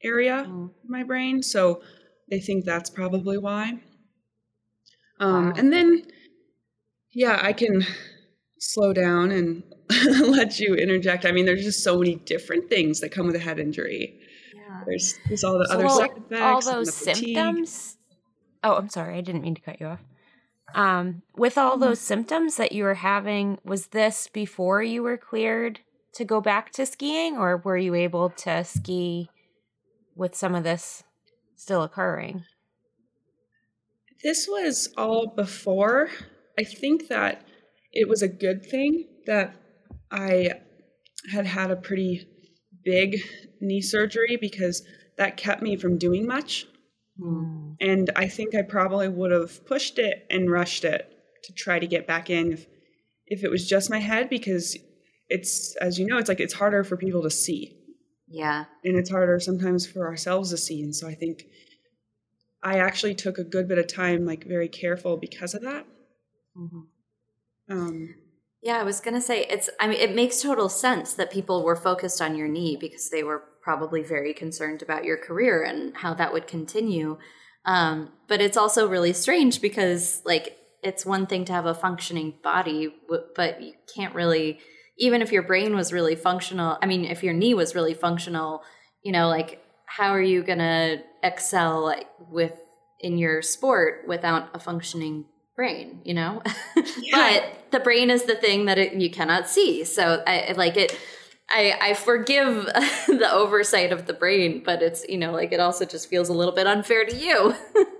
area 0.04 0.40
of 0.40 0.72
my 0.88 1.04
brain, 1.04 1.42
so 1.44 1.82
they 2.30 2.40
think 2.40 2.66
that's 2.66 2.90
probably 2.90 3.38
why. 3.38 3.80
Um, 5.20 5.48
wow. 5.48 5.54
And 5.58 5.74
then, 5.74 6.04
yeah, 7.12 7.40
I 7.42 7.54
can 7.54 7.86
slow 8.60 8.94
down 8.94 9.32
and 9.32 9.64
let 9.90 10.60
you 10.60 10.76
interject. 10.76 11.26
I 11.26 11.32
mean, 11.32 11.46
there's 11.46 11.64
just 11.64 11.84
so 11.84 11.98
many 11.98 12.16
different 12.16 12.70
things 12.70 13.00
that 13.00 13.10
come 13.10 13.28
with 13.28 13.36
a 13.36 13.40
head 13.40 13.60
injury. 13.60 14.20
Yeah. 14.56 14.82
There's, 14.86 15.18
there's 15.28 15.44
all 15.44 15.58
the 15.58 15.68
so 15.68 15.74
other 15.76 15.90
side 15.90 16.18
effects. 16.18 16.68
All 16.68 16.74
those 16.74 16.94
symptoms. 16.94 17.98
Oh, 18.64 18.76
I'm 18.76 18.90
sorry. 18.90 19.18
I 19.18 19.22
didn't 19.22 19.42
mean 19.42 19.56
to 19.56 19.62
cut 19.62 19.80
you 19.80 19.88
off. 19.88 20.02
Um, 20.76 21.22
with 21.36 21.58
all 21.58 21.74
mm-hmm. 21.74 21.82
those 21.82 22.00
symptoms 22.00 22.58
that 22.58 22.72
you 22.72 22.84
were 22.84 22.96
having, 22.96 23.60
was 23.64 23.88
this 23.88 24.28
before 24.28 24.84
you 24.84 25.04
were 25.04 25.18
cleared 25.18 25.80
to 26.14 26.26
go 26.26 26.42
back 26.42 26.72
to 26.72 26.86
skiing, 26.86 27.38
or 27.38 27.58
were 27.58 27.78
you 27.78 27.94
able 27.94 28.30
to 28.32 28.64
ski 28.64 29.30
with 30.16 30.36
some 30.36 30.56
of 30.56 30.64
this 30.64 31.04
still 31.56 31.84
occurring? 31.84 32.44
This 34.24 34.48
was 34.48 34.94
all 34.98 35.28
before. 35.36 36.10
I 36.58 36.64
think 36.64 37.08
that 37.10 37.44
it 37.94 38.10
was 38.10 38.24
a 38.24 38.28
good 38.28 38.66
thing 38.66 39.06
that 39.28 39.56
I 40.12 40.52
had 41.32 41.46
had 41.46 41.72
a 41.72 41.76
pretty 41.76 42.28
big 42.84 43.18
knee 43.62 43.82
surgery 43.82 44.38
because 44.40 44.84
that 45.18 45.38
kept 45.38 45.62
me 45.62 45.76
from 45.76 45.98
doing 45.98 46.26
much. 46.26 46.66
Mm. 47.20 47.76
And 47.80 48.10
I 48.16 48.28
think 48.28 48.56
I 48.56 48.62
probably 48.62 49.08
would 49.08 49.32
have 49.32 49.66
pushed 49.66 50.00
it 50.00 50.26
and 50.30 50.52
rushed 50.52 50.84
it 50.84 51.12
to 51.44 51.54
try 51.54 51.80
to 51.80 51.88
get 51.88 52.08
back 52.08 52.30
in 52.30 52.54
if 52.54 52.66
if 53.26 53.44
it 53.44 53.50
was 53.50 53.68
just 53.68 53.90
my 53.90 54.00
head 54.00 54.30
because 54.30 54.78
it's 55.28 55.76
as 55.78 56.00
you 56.00 56.06
know 56.06 56.18
it's 56.18 56.30
like 56.30 56.40
it's 56.40 56.54
harder 56.54 56.84
for 56.84 56.98
people 56.98 57.24
to 57.24 57.30
see. 57.30 57.76
Yeah. 58.28 58.66
And 58.84 58.98
it's 58.98 59.10
harder 59.10 59.40
sometimes 59.40 59.86
for 59.86 60.08
ourselves 60.08 60.50
to 60.52 60.58
see 60.58 60.82
and 60.82 60.96
so 60.96 61.08
I 61.08 61.16
think 61.16 61.44
I 62.64 62.80
actually 62.80 63.16
took 63.16 63.38
a 63.38 63.44
good 63.44 63.68
bit 63.68 63.78
of 63.78 63.88
time, 63.88 64.26
like 64.26 64.46
very 64.46 64.68
careful 64.68 65.18
because 65.18 65.54
of 65.54 65.62
that. 65.62 65.86
Mm-hmm. 66.58 67.72
Um, 67.72 68.16
yeah, 68.62 68.80
I 68.80 68.84
was 68.84 69.00
gonna 69.00 69.22
say 69.22 69.46
it's. 69.50 69.70
I 69.80 69.88
mean, 69.88 70.00
it 70.00 70.16
makes 70.16 70.42
total 70.42 70.68
sense 70.68 71.14
that 71.14 71.32
people 71.32 71.64
were 71.64 71.76
focused 71.76 72.22
on 72.22 72.36
your 72.36 72.48
knee 72.48 72.76
because 72.76 73.10
they 73.10 73.24
were 73.24 73.44
probably 73.68 74.02
very 74.02 74.34
concerned 74.34 74.82
about 74.82 75.04
your 75.04 75.18
career 75.18 75.62
and 75.62 75.94
how 75.98 76.14
that 76.14 76.32
would 76.32 76.48
continue. 76.48 77.18
Um, 77.66 78.14
but 78.30 78.40
it's 78.40 78.56
also 78.56 78.88
really 78.88 79.12
strange 79.12 79.60
because, 79.62 80.22
like, 80.24 80.56
it's 80.84 81.06
one 81.06 81.28
thing 81.28 81.44
to 81.44 81.52
have 81.52 81.66
a 81.66 81.74
functioning 81.74 82.36
body, 82.42 82.96
but 83.36 83.62
you 83.62 83.74
can't 83.94 84.16
really. 84.16 84.60
Even 84.98 85.22
if 85.22 85.34
your 85.34 85.44
brain 85.44 85.76
was 85.76 85.92
really 85.92 86.16
functional, 86.16 86.78
I 86.82 86.86
mean, 86.86 87.04
if 87.04 87.24
your 87.24 87.34
knee 87.34 87.54
was 87.54 87.76
really 87.76 87.94
functional, 87.94 88.64
you 89.04 89.12
know, 89.12 89.28
like 89.28 89.62
how 89.86 90.12
are 90.12 90.22
you 90.22 90.44
going 90.44 90.60
to 90.60 91.04
excel 91.22 91.84
like, 91.84 92.08
with 92.32 92.54
in 93.02 93.18
your 93.18 93.42
sport 93.42 94.06
without 94.08 94.50
a 94.56 94.60
functioning 94.60 95.26
brain 95.56 96.02
you 96.04 96.14
know 96.14 96.42
yeah. 97.02 97.40
but 97.40 97.72
the 97.72 97.80
brain 97.80 98.12
is 98.12 98.24
the 98.24 98.36
thing 98.36 98.66
that 98.66 98.78
it, 98.78 98.94
you 98.94 99.10
cannot 99.10 99.48
see 99.48 99.84
so 99.84 100.24
i 100.28 100.54
like 100.56 100.78
it 100.78 100.96
I, 101.50 101.78
I 101.82 101.94
forgive 101.94 102.66
the 103.08 103.30
oversight 103.32 103.92
of 103.92 104.06
the 104.06 104.14
brain, 104.14 104.62
but 104.66 104.82
it's 104.82 105.06
you 105.08 105.18
know 105.18 105.32
like 105.32 105.52
it 105.54 105.60
also 105.60 105.86
just 105.86 106.10
feels 106.10 106.30
a 106.30 106.34
little 106.34 106.54
bit 106.54 106.68
unfair 106.68 107.06
to 107.06 107.16
you 107.16 107.56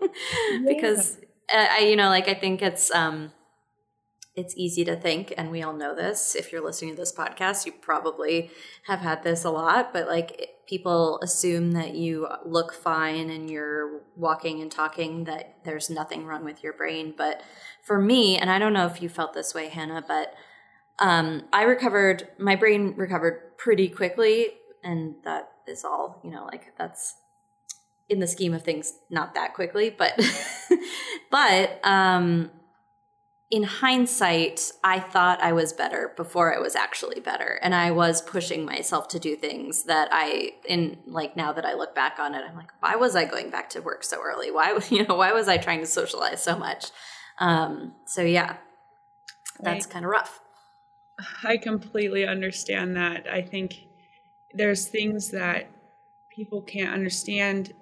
because 0.68 1.18
uh, 1.54 1.68
I 1.72 1.80
you 1.80 1.96
know 1.96 2.10
like 2.10 2.28
I 2.28 2.34
think 2.34 2.62
it's 2.62 2.92
um 2.92 3.32
it's 4.36 4.56
easy 4.56 4.86
to 4.86 4.96
think, 4.96 5.34
and 5.36 5.50
we 5.50 5.64
all 5.64 5.74
know 5.74 5.96
this. 5.96 6.36
If 6.36 6.52
you're 6.52 6.64
listening 6.64 6.92
to 6.92 6.98
this 7.02 7.12
podcast, 7.12 7.66
you 7.66 7.72
probably 7.72 8.52
have 8.86 9.00
had 9.00 9.24
this 9.24 9.44
a 9.44 9.50
lot, 9.50 9.92
but 9.92 10.08
like 10.08 10.50
people 10.68 11.20
assume 11.24 11.72
that 11.72 11.96
you 11.96 12.28
look 12.46 12.72
fine 12.72 13.32
and 13.32 13.50
you're 13.50 14.02
walking 14.16 14.62
and 14.62 14.72
talking, 14.72 15.24
that 15.24 15.56
there's 15.64 15.90
nothing 15.90 16.26
wrong 16.26 16.46
with 16.46 16.64
your 16.64 16.74
brain. 16.74 17.16
But 17.18 17.42
for 17.82 18.00
me, 18.00 18.38
and 18.38 18.52
I 18.52 18.60
don't 18.60 18.74
know 18.74 18.86
if 18.86 19.02
you 19.02 19.10
felt 19.10 19.34
this 19.34 19.56
way, 19.56 19.70
Hannah, 19.70 20.06
but 20.08 20.36
um, 21.00 21.44
I 21.54 21.64
recovered, 21.64 22.28
my 22.38 22.56
brain 22.56 22.94
recovered 22.96 23.58
pretty 23.58 23.90
quickly. 23.90 24.48
And 24.84 25.16
that 25.24 25.52
is 25.68 25.84
all, 25.84 26.22
you 26.24 26.32
know, 26.32 26.46
like 26.46 26.74
that's 26.78 27.16
in 28.10 28.20
the 28.20 28.28
scheme 28.28 28.54
of 28.54 28.64
things, 28.64 28.94
not 29.10 29.36
that 29.36 29.54
quickly, 29.54 29.90
but, 29.90 30.20
but, 31.32 31.86
um, 31.86 32.52
in 33.50 33.64
hindsight, 33.64 34.72
I 34.84 35.00
thought 35.00 35.42
I 35.42 35.54
was 35.54 35.72
better 35.72 36.12
before 36.18 36.54
I 36.54 36.60
was 36.60 36.76
actually 36.76 37.22
better. 37.22 37.60
And 37.62 37.74
I 37.74 37.92
was 37.92 38.22
pushing 38.22 38.66
myself 38.66 39.08
to 39.10 39.20
do 39.20 39.38
things 39.38 39.84
that 39.84 40.10
I, 40.12 40.52
in 40.68 40.98
like 41.06 41.38
now 41.38 41.54
that 41.54 41.66
I 41.66 41.74
look 41.74 41.96
back 41.96 42.20
on 42.20 42.36
it, 42.36 42.44
I'm 42.48 42.58
like, 42.58 42.72
why 42.82 42.98
was 42.98 43.16
I 43.16 43.24
going 43.24 43.50
back 43.50 43.70
to 43.70 43.80
work 43.80 44.04
so 44.04 44.22
early? 44.22 44.52
Why, 44.52 44.78
you 44.90 45.08
know, 45.08 45.16
why 45.16 45.32
was 45.32 45.48
I 45.48 45.58
trying 45.58 45.80
to 45.80 45.86
socialize 45.86 46.44
so 46.44 46.58
much? 46.58 46.88
Um, 47.40 47.94
so 48.06 48.22
yeah, 48.22 48.58
that's 49.62 49.86
kind 49.86 50.04
of 50.04 50.12
rough. 50.12 50.42
I 51.44 51.58
completely 51.58 52.26
understand 52.26 52.96
that. 52.96 53.28
I 53.32 53.42
think 53.42 53.88
there's 54.54 54.88
things 54.88 55.32
that 55.32 55.70
people 56.30 56.62
can't 56.62 56.94
understand. 56.94 57.74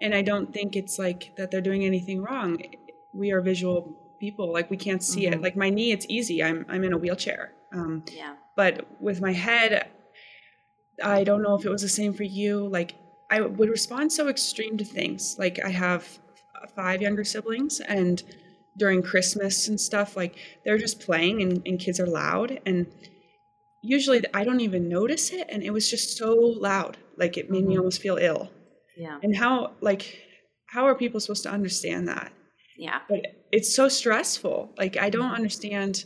And 0.00 0.14
I 0.14 0.22
don't 0.22 0.52
think 0.52 0.76
it's 0.76 0.98
like 0.98 1.34
that 1.36 1.50
they're 1.50 1.60
doing 1.60 1.84
anything 1.84 2.22
wrong. 2.22 2.62
We 3.12 3.32
are 3.32 3.40
visual 3.40 3.96
people 4.24 4.52
like 4.52 4.70
we 4.70 4.76
can't 4.76 5.02
see 5.02 5.24
mm-hmm. 5.24 5.34
it 5.34 5.42
like 5.42 5.56
my 5.56 5.68
knee 5.68 5.92
it's 5.92 6.06
easy 6.08 6.42
i'm 6.42 6.64
i'm 6.68 6.82
in 6.84 6.92
a 6.92 6.96
wheelchair 6.98 7.52
um 7.74 8.02
yeah 8.10 8.34
but 8.56 8.86
with 9.00 9.20
my 9.20 9.32
head 9.32 9.88
i 11.02 11.24
don't 11.24 11.42
know 11.42 11.54
if 11.54 11.64
it 11.66 11.70
was 11.70 11.82
the 11.82 11.88
same 11.88 12.12
for 12.14 12.22
you 12.22 12.66
like 12.68 12.94
i 13.30 13.40
would 13.40 13.68
respond 13.68 14.10
so 14.10 14.28
extreme 14.28 14.78
to 14.78 14.84
things 14.84 15.36
like 15.38 15.58
i 15.64 15.68
have 15.68 16.18
five 16.74 17.02
younger 17.02 17.24
siblings 17.24 17.80
and 17.80 18.22
during 18.78 19.02
christmas 19.02 19.68
and 19.68 19.80
stuff 19.80 20.16
like 20.16 20.36
they're 20.64 20.78
just 20.78 21.00
playing 21.00 21.42
and, 21.42 21.62
and 21.66 21.78
kids 21.78 22.00
are 22.00 22.06
loud 22.06 22.60
and 22.66 22.86
usually 23.82 24.22
i 24.32 24.42
don't 24.44 24.60
even 24.60 24.88
notice 24.88 25.32
it 25.32 25.46
and 25.50 25.62
it 25.62 25.70
was 25.70 25.90
just 25.90 26.16
so 26.16 26.34
loud 26.34 26.96
like 27.16 27.36
it 27.36 27.50
made 27.50 27.60
mm-hmm. 27.60 27.68
me 27.68 27.78
almost 27.78 28.00
feel 28.00 28.16
ill 28.16 28.50
yeah 28.96 29.18
and 29.22 29.36
how 29.36 29.72
like 29.80 30.18
how 30.66 30.86
are 30.86 30.94
people 30.94 31.20
supposed 31.20 31.42
to 31.42 31.50
understand 31.50 32.08
that 32.08 32.32
yeah. 32.76 33.00
But 33.08 33.20
it's 33.52 33.74
so 33.74 33.88
stressful. 33.88 34.74
Like 34.76 34.96
I 34.96 35.10
don't 35.10 35.30
understand 35.30 36.04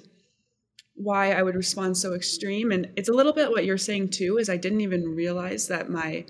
why 0.94 1.32
I 1.32 1.42
would 1.42 1.54
respond 1.54 1.96
so 1.96 2.14
extreme. 2.14 2.72
And 2.72 2.90
it's 2.96 3.08
a 3.08 3.14
little 3.14 3.32
bit 3.32 3.50
what 3.50 3.64
you're 3.64 3.78
saying 3.78 4.10
too, 4.10 4.38
is 4.38 4.48
I 4.48 4.56
didn't 4.56 4.80
even 4.80 5.14
realize 5.14 5.68
that 5.68 5.88
my 5.88 6.26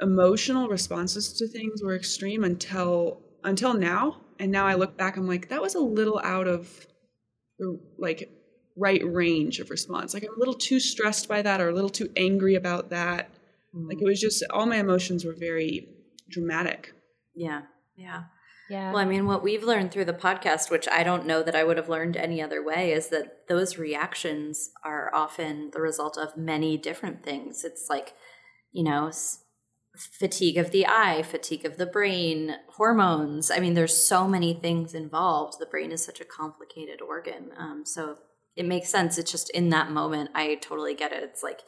emotional 0.00 0.68
responses 0.68 1.32
to 1.34 1.48
things 1.48 1.82
were 1.82 1.96
extreme 1.96 2.44
until 2.44 3.22
until 3.44 3.74
now. 3.74 4.21
And 4.42 4.50
now 4.50 4.66
I 4.66 4.74
look 4.74 4.96
back, 4.96 5.16
I'm 5.16 5.28
like, 5.28 5.50
that 5.50 5.62
was 5.62 5.76
a 5.76 5.80
little 5.80 6.18
out 6.18 6.48
of 6.48 6.68
the 7.60 7.78
like 7.96 8.28
right 8.76 9.00
range 9.04 9.60
of 9.60 9.70
response. 9.70 10.14
Like 10.14 10.24
I'm 10.24 10.34
a 10.34 10.38
little 10.38 10.54
too 10.54 10.80
stressed 10.80 11.28
by 11.28 11.42
that 11.42 11.60
or 11.60 11.68
a 11.68 11.72
little 11.72 11.88
too 11.88 12.10
angry 12.16 12.56
about 12.56 12.90
that. 12.90 13.30
Mm-hmm. 13.72 13.88
Like 13.88 14.02
it 14.02 14.04
was 14.04 14.20
just 14.20 14.42
all 14.50 14.66
my 14.66 14.78
emotions 14.78 15.24
were 15.24 15.36
very 15.38 15.86
dramatic. 16.28 16.92
Yeah. 17.36 17.62
Yeah. 17.96 18.24
Yeah. 18.68 18.90
Well, 18.90 19.00
I 19.00 19.04
mean, 19.04 19.26
what 19.26 19.44
we've 19.44 19.62
learned 19.62 19.92
through 19.92 20.06
the 20.06 20.12
podcast, 20.12 20.72
which 20.72 20.88
I 20.88 21.04
don't 21.04 21.24
know 21.24 21.44
that 21.44 21.54
I 21.54 21.62
would 21.62 21.76
have 21.76 21.88
learned 21.88 22.16
any 22.16 22.42
other 22.42 22.64
way, 22.64 22.90
is 22.90 23.10
that 23.10 23.46
those 23.48 23.78
reactions 23.78 24.70
are 24.84 25.14
often 25.14 25.70
the 25.72 25.80
result 25.80 26.18
of 26.18 26.36
many 26.36 26.76
different 26.76 27.22
things. 27.22 27.62
It's 27.62 27.86
like, 27.88 28.14
you 28.72 28.82
know, 28.82 29.12
fatigue 29.96 30.56
of 30.56 30.70
the 30.70 30.86
eye, 30.86 31.22
fatigue 31.22 31.64
of 31.64 31.76
the 31.76 31.86
brain, 31.86 32.56
hormones. 32.68 33.50
I 33.50 33.58
mean, 33.58 33.74
there's 33.74 33.96
so 33.96 34.26
many 34.26 34.54
things 34.54 34.94
involved. 34.94 35.58
The 35.58 35.66
brain 35.66 35.92
is 35.92 36.04
such 36.04 36.20
a 36.20 36.24
complicated 36.24 37.02
organ. 37.02 37.50
Um, 37.58 37.84
so 37.84 38.16
it 38.56 38.66
makes 38.66 38.88
sense. 38.88 39.18
It's 39.18 39.30
just 39.30 39.50
in 39.50 39.68
that 39.70 39.90
moment, 39.90 40.30
I 40.34 40.54
totally 40.56 40.94
get 40.94 41.12
it. 41.12 41.22
It's 41.22 41.42
like, 41.42 41.60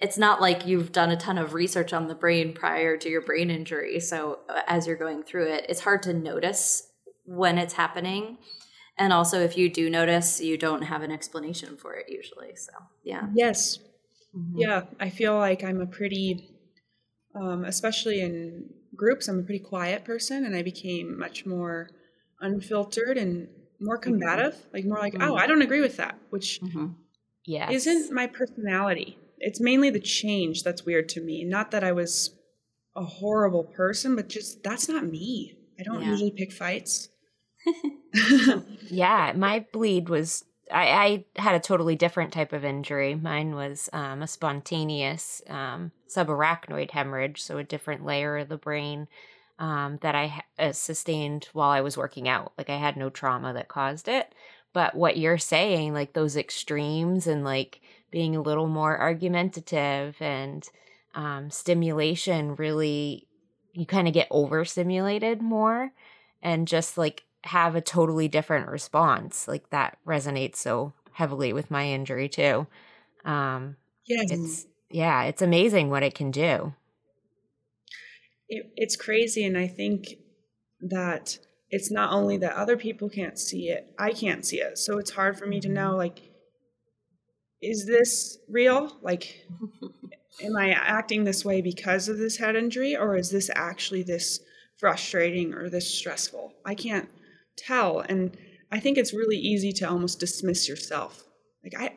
it's 0.00 0.18
not 0.18 0.40
like 0.40 0.66
you've 0.66 0.90
done 0.90 1.10
a 1.10 1.16
ton 1.16 1.38
of 1.38 1.54
research 1.54 1.92
on 1.92 2.08
the 2.08 2.14
brain 2.14 2.52
prior 2.52 2.96
to 2.96 3.08
your 3.08 3.22
brain 3.22 3.50
injury. 3.50 4.00
So 4.00 4.40
uh, 4.48 4.62
as 4.66 4.86
you're 4.86 4.96
going 4.96 5.22
through 5.22 5.52
it, 5.52 5.66
it's 5.68 5.80
hard 5.80 6.02
to 6.04 6.12
notice 6.12 6.88
when 7.24 7.58
it's 7.58 7.74
happening. 7.74 8.38
And 8.98 9.12
also, 9.12 9.40
if 9.40 9.56
you 9.56 9.70
do 9.70 9.88
notice, 9.88 10.40
you 10.40 10.58
don't 10.58 10.82
have 10.82 11.02
an 11.02 11.10
explanation 11.10 11.76
for 11.76 11.94
it 11.94 12.06
usually. 12.08 12.56
So, 12.56 12.72
yeah. 13.04 13.28
Yes. 13.34 13.78
Mm-hmm. 14.36 14.58
Yeah. 14.58 14.82
I 15.00 15.10
feel 15.10 15.36
like 15.38 15.62
I'm 15.62 15.80
a 15.80 15.86
pretty, 15.86 16.51
um, 17.34 17.64
especially 17.64 18.20
in 18.20 18.70
groups, 18.94 19.28
I'm 19.28 19.40
a 19.40 19.42
pretty 19.42 19.64
quiet 19.64 20.04
person, 20.04 20.44
and 20.44 20.54
I 20.54 20.62
became 20.62 21.18
much 21.18 21.46
more 21.46 21.90
unfiltered 22.40 23.16
and 23.16 23.48
more 23.80 23.98
mm-hmm. 23.98 24.10
combative, 24.10 24.54
mm-hmm. 24.54 24.76
like 24.76 24.84
more 24.84 24.98
like, 24.98 25.14
mm-hmm. 25.14 25.30
oh, 25.30 25.36
I 25.36 25.46
don't 25.46 25.62
agree 25.62 25.80
with 25.80 25.96
that, 25.96 26.18
which 26.30 26.60
mm-hmm. 26.62 26.88
isn't 27.70 28.12
my 28.12 28.26
personality 28.26 29.18
it's 29.42 29.60
mainly 29.60 29.90
the 29.90 30.00
change 30.00 30.62
that's 30.62 30.86
weird 30.86 31.08
to 31.10 31.20
me. 31.20 31.44
Not 31.44 31.72
that 31.72 31.84
I 31.84 31.92
was 31.92 32.30
a 32.96 33.04
horrible 33.04 33.64
person, 33.64 34.16
but 34.16 34.28
just 34.28 34.62
that's 34.62 34.88
not 34.88 35.04
me. 35.04 35.58
I 35.78 35.82
don't 35.82 36.00
yeah. 36.00 36.10
usually 36.10 36.30
pick 36.30 36.52
fights. 36.52 37.08
yeah, 38.88 39.32
my 39.36 39.66
bleed 39.72 40.08
was 40.08 40.44
I, 40.72 41.24
I, 41.36 41.40
had 41.40 41.54
a 41.54 41.60
totally 41.60 41.96
different 41.96 42.32
type 42.32 42.52
of 42.52 42.64
injury. 42.64 43.14
Mine 43.14 43.54
was 43.54 43.90
um, 43.92 44.22
a 44.22 44.26
spontaneous 44.26 45.42
um, 45.48 45.92
subarachnoid 46.08 46.90
hemorrhage, 46.90 47.42
so 47.42 47.58
a 47.58 47.64
different 47.64 48.04
layer 48.04 48.38
of 48.38 48.48
the 48.48 48.56
brain 48.56 49.08
um, 49.58 49.98
that 50.02 50.14
I 50.14 50.42
uh, 50.58 50.72
sustained 50.72 51.48
while 51.52 51.70
I 51.70 51.80
was 51.80 51.96
working 51.96 52.28
out. 52.28 52.52
Like 52.58 52.70
I 52.70 52.76
had 52.76 52.96
no 52.96 53.10
trauma 53.10 53.52
that 53.52 53.68
caused 53.68 54.08
it. 54.08 54.34
But 54.72 54.94
what 54.94 55.18
you're 55.18 55.38
saying, 55.38 55.92
like 55.92 56.14
those 56.14 56.36
extremes 56.36 57.26
and 57.26 57.44
like 57.44 57.80
being 58.10 58.34
a 58.34 58.42
little 58.42 58.68
more 58.68 58.98
argumentative 58.98 60.16
and 60.20 60.66
um, 61.14 61.50
stimulation 61.50 62.56
really 62.56 63.26
you 63.74 63.86
kind 63.86 64.06
of 64.06 64.14
get 64.14 64.28
overstimulated 64.30 65.40
more 65.42 65.92
and 66.42 66.68
just 66.68 66.98
like 66.98 67.24
have 67.44 67.74
a 67.74 67.80
totally 67.80 68.28
different 68.28 68.68
response 68.68 69.48
like 69.48 69.68
that 69.70 69.98
resonates 70.06 70.56
so 70.56 70.92
heavily 71.12 71.52
with 71.52 71.70
my 71.70 71.86
injury 71.86 72.28
too 72.28 72.66
um 73.24 73.76
yes. 74.06 74.30
it's 74.30 74.66
yeah 74.90 75.24
it's 75.24 75.42
amazing 75.42 75.90
what 75.90 76.02
it 76.02 76.14
can 76.14 76.30
do 76.30 76.74
it, 78.48 78.70
it's 78.76 78.96
crazy 78.96 79.44
and 79.44 79.58
i 79.58 79.66
think 79.66 80.16
that 80.80 81.38
it's 81.70 81.90
not 81.90 82.12
only 82.12 82.36
that 82.36 82.54
other 82.54 82.76
people 82.76 83.08
can't 83.08 83.38
see 83.38 83.68
it 83.68 83.92
i 83.98 84.12
can't 84.12 84.44
see 84.44 84.60
it 84.60 84.78
so 84.78 84.98
it's 84.98 85.10
hard 85.10 85.38
for 85.38 85.46
me 85.46 85.60
to 85.60 85.68
mm-hmm. 85.68 85.74
know 85.74 85.96
like 85.96 86.32
is 87.62 87.86
this 87.86 88.38
real? 88.48 88.98
Like, 89.00 89.46
am 90.44 90.56
I 90.56 90.72
acting 90.72 91.24
this 91.24 91.44
way 91.44 91.62
because 91.62 92.08
of 92.08 92.18
this 92.18 92.36
head 92.36 92.56
injury, 92.56 92.96
or 92.96 93.16
is 93.16 93.30
this 93.30 93.50
actually 93.54 94.02
this 94.02 94.40
frustrating 94.76 95.54
or 95.54 95.70
this 95.70 95.88
stressful? 95.88 96.52
I 96.64 96.74
can't 96.74 97.08
tell. 97.56 98.00
And 98.00 98.36
I 98.70 98.80
think 98.80 98.98
it's 98.98 99.12
really 99.12 99.36
easy 99.36 99.72
to 99.74 99.88
almost 99.88 100.20
dismiss 100.20 100.68
yourself. 100.68 101.24
Like, 101.62 101.74
I, 101.78 101.96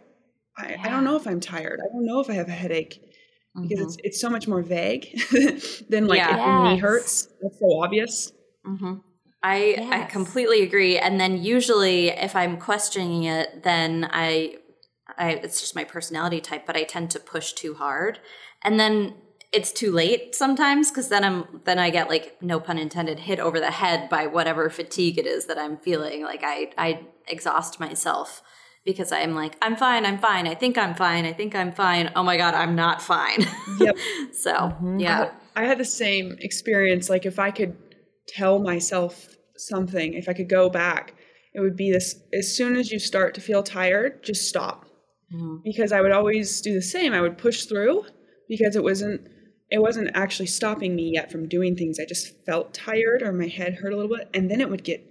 I, 0.57 0.71
yeah. 0.71 0.81
I 0.83 0.89
don't 0.89 1.03
know 1.03 1.15
if 1.15 1.27
I'm 1.27 1.39
tired. 1.39 1.79
I 1.83 1.87
don't 1.91 2.05
know 2.05 2.19
if 2.19 2.29
I 2.29 2.33
have 2.33 2.47
a 2.47 2.51
headache 2.51 3.01
because 3.61 3.79
mm-hmm. 3.79 3.87
it's 3.87 3.97
it's 4.03 4.21
so 4.21 4.29
much 4.29 4.47
more 4.47 4.61
vague 4.61 5.07
than 5.89 6.07
like 6.07 6.17
yeah. 6.17 6.31
if 6.31 6.37
yes. 6.37 6.73
knee 6.73 6.77
hurts. 6.79 7.27
That's 7.41 7.59
so 7.59 7.81
obvious. 7.81 8.31
Mm-hmm. 8.65 8.95
I 9.43 9.57
yes. 9.57 9.93
I 9.93 10.05
completely 10.05 10.63
agree. 10.63 10.97
And 10.97 11.19
then 11.19 11.41
usually, 11.41 12.09
if 12.09 12.35
I'm 12.35 12.57
questioning 12.57 13.23
it, 13.23 13.63
then 13.63 14.09
I 14.11 14.57
I, 15.17 15.31
it's 15.31 15.61
just 15.61 15.75
my 15.75 15.83
personality 15.83 16.41
type, 16.41 16.65
but 16.65 16.75
I 16.75 16.83
tend 16.83 17.11
to 17.11 17.19
push 17.19 17.53
too 17.53 17.75
hard. 17.75 18.19
And 18.63 18.79
then 18.79 19.13
it's 19.55 19.71
too 19.71 19.89
late 19.89 20.35
sometimes 20.35 20.91
because 20.91 21.07
then 21.07 21.23
I'm 21.23 21.61
then 21.63 21.79
I 21.79 21.89
get 21.89 22.09
like 22.09 22.35
no 22.41 22.59
pun 22.59 22.77
intended 22.77 23.19
hit 23.19 23.39
over 23.39 23.57
the 23.61 23.71
head 23.71 24.09
by 24.09 24.27
whatever 24.27 24.69
fatigue 24.69 25.17
it 25.17 25.25
is 25.25 25.45
that 25.45 25.57
I'm 25.57 25.77
feeling. 25.77 26.23
Like 26.23 26.41
I 26.43 26.71
I 26.77 27.05
exhaust 27.29 27.79
myself 27.79 28.43
because 28.83 29.13
I'm 29.13 29.33
like 29.33 29.55
I'm 29.61 29.77
fine, 29.77 30.05
I'm 30.05 30.19
fine. 30.19 30.45
I 30.45 30.55
think 30.55 30.77
I'm 30.77 30.93
fine. 30.93 31.25
I 31.25 31.31
think 31.31 31.55
I'm 31.55 31.71
fine. 31.71 32.11
Oh 32.17 32.23
my 32.23 32.35
god, 32.35 32.53
I'm 32.53 32.75
not 32.75 33.01
fine. 33.01 33.47
Yep. 33.79 33.97
so 34.33 34.53
mm-hmm. 34.53 34.99
yeah, 34.99 35.31
I, 35.55 35.63
I 35.63 35.65
had 35.65 35.77
the 35.77 35.85
same 35.85 36.35
experience. 36.39 37.09
Like 37.09 37.25
if 37.25 37.39
I 37.39 37.51
could 37.51 37.77
tell 38.27 38.59
myself 38.59 39.27
something, 39.55 40.15
if 40.15 40.27
I 40.27 40.33
could 40.33 40.49
go 40.49 40.69
back, 40.69 41.13
it 41.53 41.61
would 41.61 41.77
be 41.77 41.93
this: 41.93 42.15
as 42.33 42.53
soon 42.53 42.75
as 42.75 42.91
you 42.91 42.99
start 42.99 43.33
to 43.35 43.41
feel 43.41 43.63
tired, 43.63 44.21
just 44.21 44.49
stop 44.49 44.85
mm-hmm. 45.33 45.57
because 45.63 45.93
I 45.93 46.01
would 46.01 46.11
always 46.11 46.59
do 46.59 46.73
the 46.73 46.81
same. 46.81 47.13
I 47.13 47.21
would 47.21 47.37
push 47.37 47.63
through 47.63 48.03
because 48.49 48.75
it 48.75 48.83
wasn't 48.83 49.29
it 49.71 49.79
wasn't 49.79 50.11
actually 50.13 50.45
stopping 50.45 50.95
me 50.95 51.11
yet 51.13 51.31
from 51.31 51.47
doing 51.47 51.75
things. 51.75 51.99
I 51.99 52.05
just 52.05 52.45
felt 52.45 52.73
tired 52.73 53.21
or 53.21 53.31
my 53.33 53.47
head 53.47 53.75
hurt 53.75 53.93
a 53.93 53.95
little 53.95 54.15
bit 54.15 54.29
and 54.33 54.49
then 54.49 54.61
it 54.61 54.69
would 54.69 54.83
get 54.83 55.03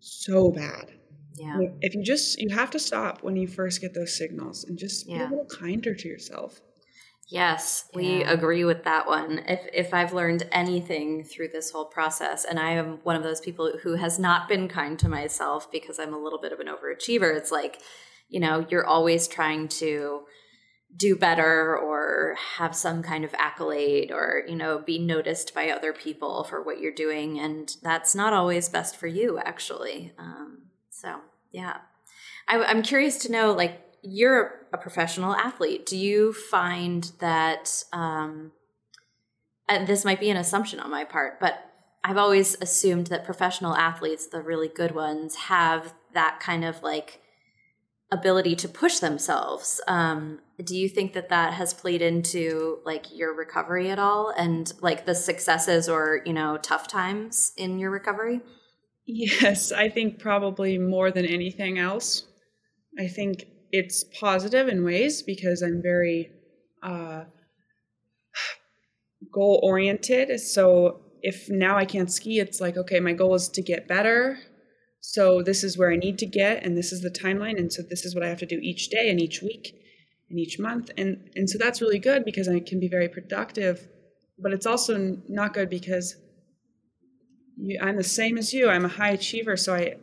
so 0.00 0.50
bad. 0.50 0.92
Yeah. 1.36 1.58
If 1.80 1.94
you 1.94 2.02
just 2.02 2.38
you 2.40 2.50
have 2.50 2.70
to 2.72 2.78
stop 2.78 3.22
when 3.22 3.36
you 3.36 3.46
first 3.46 3.80
get 3.80 3.94
those 3.94 4.16
signals 4.16 4.64
and 4.64 4.78
just 4.78 5.08
Yeah. 5.08 5.18
be 5.18 5.24
a 5.24 5.28
little 5.28 5.46
kinder 5.46 5.94
to 5.94 6.08
yourself. 6.08 6.60
Yes, 7.30 7.84
we 7.94 8.20
Yeah. 8.20 8.32
agree 8.32 8.64
with 8.64 8.84
that 8.84 9.06
one. 9.06 9.40
If 9.46 9.60
if 9.72 9.94
I've 9.94 10.12
learned 10.12 10.48
anything 10.50 11.24
through 11.24 11.48
this 11.48 11.70
whole 11.70 11.84
process, 11.86 12.44
and 12.44 12.58
I 12.58 12.72
am 12.72 12.98
one 13.04 13.16
of 13.16 13.22
those 13.22 13.40
people 13.40 13.72
who 13.82 13.94
has 13.94 14.18
not 14.18 14.48
been 14.48 14.66
kind 14.68 14.98
to 15.00 15.08
myself 15.08 15.70
because 15.70 15.98
I'm 15.98 16.14
a 16.14 16.18
little 16.18 16.40
bit 16.40 16.52
of 16.52 16.60
an 16.60 16.66
overachiever, 16.68 17.36
it's 17.36 17.52
like, 17.52 17.80
you 18.28 18.40
know, 18.40 18.66
you're 18.70 18.86
always 18.86 19.28
trying 19.28 19.68
to 19.68 20.22
do 20.96 21.14
better 21.14 21.76
or 21.76 22.36
have 22.56 22.74
some 22.74 23.02
kind 23.02 23.24
of 23.24 23.34
accolade 23.34 24.10
or, 24.10 24.42
you 24.48 24.56
know, 24.56 24.78
be 24.78 24.98
noticed 24.98 25.54
by 25.54 25.70
other 25.70 25.92
people 25.92 26.44
for 26.44 26.62
what 26.62 26.80
you're 26.80 26.92
doing. 26.92 27.38
And 27.38 27.76
that's 27.82 28.14
not 28.14 28.32
always 28.32 28.68
best 28.68 28.96
for 28.96 29.06
you, 29.06 29.38
actually. 29.38 30.12
Um, 30.18 30.62
so, 30.90 31.20
yeah. 31.52 31.78
I, 32.48 32.64
I'm 32.64 32.82
curious 32.82 33.18
to 33.18 33.32
know, 33.32 33.52
like, 33.52 33.80
you're 34.02 34.66
a 34.72 34.78
professional 34.78 35.34
athlete. 35.34 35.84
Do 35.84 35.96
you 35.96 36.32
find 36.32 37.10
that, 37.20 37.84
um, 37.92 38.52
and 39.68 39.86
this 39.86 40.04
might 40.04 40.20
be 40.20 40.30
an 40.30 40.36
assumption 40.36 40.80
on 40.80 40.90
my 40.90 41.04
part, 41.04 41.38
but 41.38 41.64
I've 42.02 42.16
always 42.16 42.56
assumed 42.60 43.08
that 43.08 43.24
professional 43.24 43.76
athletes, 43.76 44.28
the 44.28 44.40
really 44.40 44.68
good 44.68 44.94
ones, 44.94 45.34
have 45.34 45.94
that 46.14 46.40
kind 46.40 46.64
of 46.64 46.82
like 46.82 47.20
ability 48.10 48.56
to 48.56 48.68
push 48.68 48.98
themselves. 48.98 49.80
Um, 49.86 50.40
do 50.64 50.76
you 50.76 50.88
think 50.88 51.12
that 51.12 51.28
that 51.28 51.54
has 51.54 51.74
played 51.74 52.02
into 52.02 52.78
like 52.84 53.06
your 53.14 53.34
recovery 53.34 53.90
at 53.90 53.98
all 53.98 54.32
and 54.36 54.72
like 54.80 55.04
the 55.04 55.14
successes 55.14 55.88
or, 55.88 56.22
you 56.24 56.32
know, 56.32 56.56
tough 56.56 56.88
times 56.88 57.52
in 57.56 57.78
your 57.78 57.90
recovery? 57.90 58.40
Yes, 59.06 59.72
I 59.72 59.88
think 59.88 60.18
probably 60.18 60.78
more 60.78 61.10
than 61.10 61.24
anything 61.24 61.78
else. 61.78 62.24
I 62.98 63.08
think 63.08 63.44
it's 63.70 64.04
positive 64.18 64.68
in 64.68 64.84
ways 64.84 65.22
because 65.22 65.62
I'm 65.62 65.80
very 65.82 66.30
uh, 66.82 67.24
goal 69.32 69.60
oriented. 69.62 70.40
So 70.40 71.00
if 71.22 71.48
now 71.50 71.76
I 71.76 71.84
can't 71.84 72.10
ski, 72.10 72.38
it's 72.38 72.60
like, 72.60 72.76
okay, 72.76 73.00
my 73.00 73.12
goal 73.12 73.34
is 73.34 73.48
to 73.50 73.62
get 73.62 73.88
better. 73.88 74.38
So 75.10 75.40
this 75.42 75.64
is 75.64 75.78
where 75.78 75.90
I 75.90 75.96
need 75.96 76.18
to 76.18 76.26
get, 76.26 76.62
and 76.64 76.76
this 76.76 76.92
is 76.92 77.00
the 77.00 77.10
timeline. 77.10 77.56
And 77.56 77.72
so 77.72 77.80
this 77.80 78.04
is 78.04 78.14
what 78.14 78.22
I 78.22 78.28
have 78.28 78.40
to 78.40 78.46
do 78.46 78.58
each 78.62 78.90
day 78.90 79.08
and 79.08 79.18
each 79.18 79.40
week 79.40 79.74
and 80.28 80.38
each 80.38 80.58
month. 80.58 80.90
And, 80.98 81.30
and 81.34 81.48
so 81.48 81.56
that's 81.56 81.80
really 81.80 81.98
good 81.98 82.26
because 82.26 82.46
I 82.46 82.60
can 82.60 82.78
be 82.78 82.88
very 82.88 83.08
productive. 83.08 83.88
But 84.38 84.52
it's 84.52 84.66
also 84.66 85.16
not 85.26 85.54
good 85.54 85.70
because 85.70 86.14
you, 87.56 87.78
I'm 87.82 87.96
the 87.96 88.04
same 88.04 88.36
as 88.36 88.52
you. 88.52 88.68
I'm 88.68 88.84
a 88.84 88.88
high 88.88 89.12
achiever, 89.12 89.56
so 89.56 89.74
I, 89.74 89.94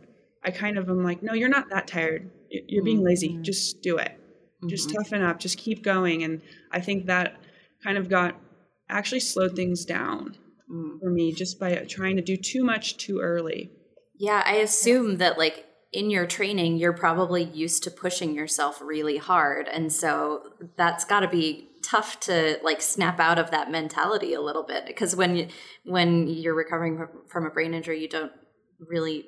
I 0.43 0.49
kind 0.49 0.75
of 0.75 0.89
am 0.89 1.03
like, 1.03 1.21
no, 1.21 1.33
you're 1.33 1.49
not 1.49 1.69
that 1.69 1.85
tired. 1.85 2.31
You're 2.49 2.83
being 2.83 3.03
lazy. 3.03 3.29
Mhm. 3.29 3.43
Just 3.43 3.83
do 3.83 3.97
it. 3.97 4.19
Just 4.67 4.89
Mhm. 4.89 4.93
toughen 4.95 5.21
up. 5.21 5.39
Just 5.39 5.59
keep 5.59 5.83
going. 5.83 6.23
And 6.23 6.41
I 6.71 6.79
think 6.81 7.05
that 7.05 7.39
kind 7.83 7.99
of 7.99 8.09
got 8.09 8.41
actually 8.89 9.19
slowed 9.19 9.55
things 9.55 9.85
down 9.85 10.35
Mm. 10.67 10.99
for 10.99 11.11
me 11.11 11.31
just 11.31 11.59
by 11.59 11.75
trying 11.87 12.15
to 12.15 12.23
do 12.23 12.35
too 12.35 12.63
much 12.63 12.97
too 12.97 13.19
early. 13.19 13.69
Yeah, 14.17 14.43
I 14.45 14.55
assume 14.55 15.17
that 15.17 15.37
like 15.37 15.65
in 15.91 16.09
your 16.09 16.25
training, 16.25 16.77
you're 16.77 16.93
probably 16.93 17.43
used 17.43 17.83
to 17.83 17.91
pushing 17.91 18.35
yourself 18.35 18.81
really 18.81 19.17
hard. 19.17 19.67
And 19.67 19.91
so 19.91 20.43
that's 20.77 21.05
got 21.05 21.21
to 21.21 21.27
be 21.27 21.69
tough 21.83 22.19
to 22.21 22.59
like 22.63 22.81
snap 22.81 23.19
out 23.19 23.39
of 23.39 23.51
that 23.51 23.71
mentality 23.71 24.33
a 24.33 24.41
little 24.41 24.63
bit 24.63 24.85
because 24.85 25.15
when 25.15 25.35
you, 25.35 25.47
when 25.85 26.27
you're 26.27 26.55
recovering 26.55 26.97
from- 26.97 27.21
from 27.27 27.45
a 27.45 27.49
brain 27.49 27.73
injury, 27.73 28.01
you 28.01 28.09
don't 28.09 28.31
really 28.79 29.25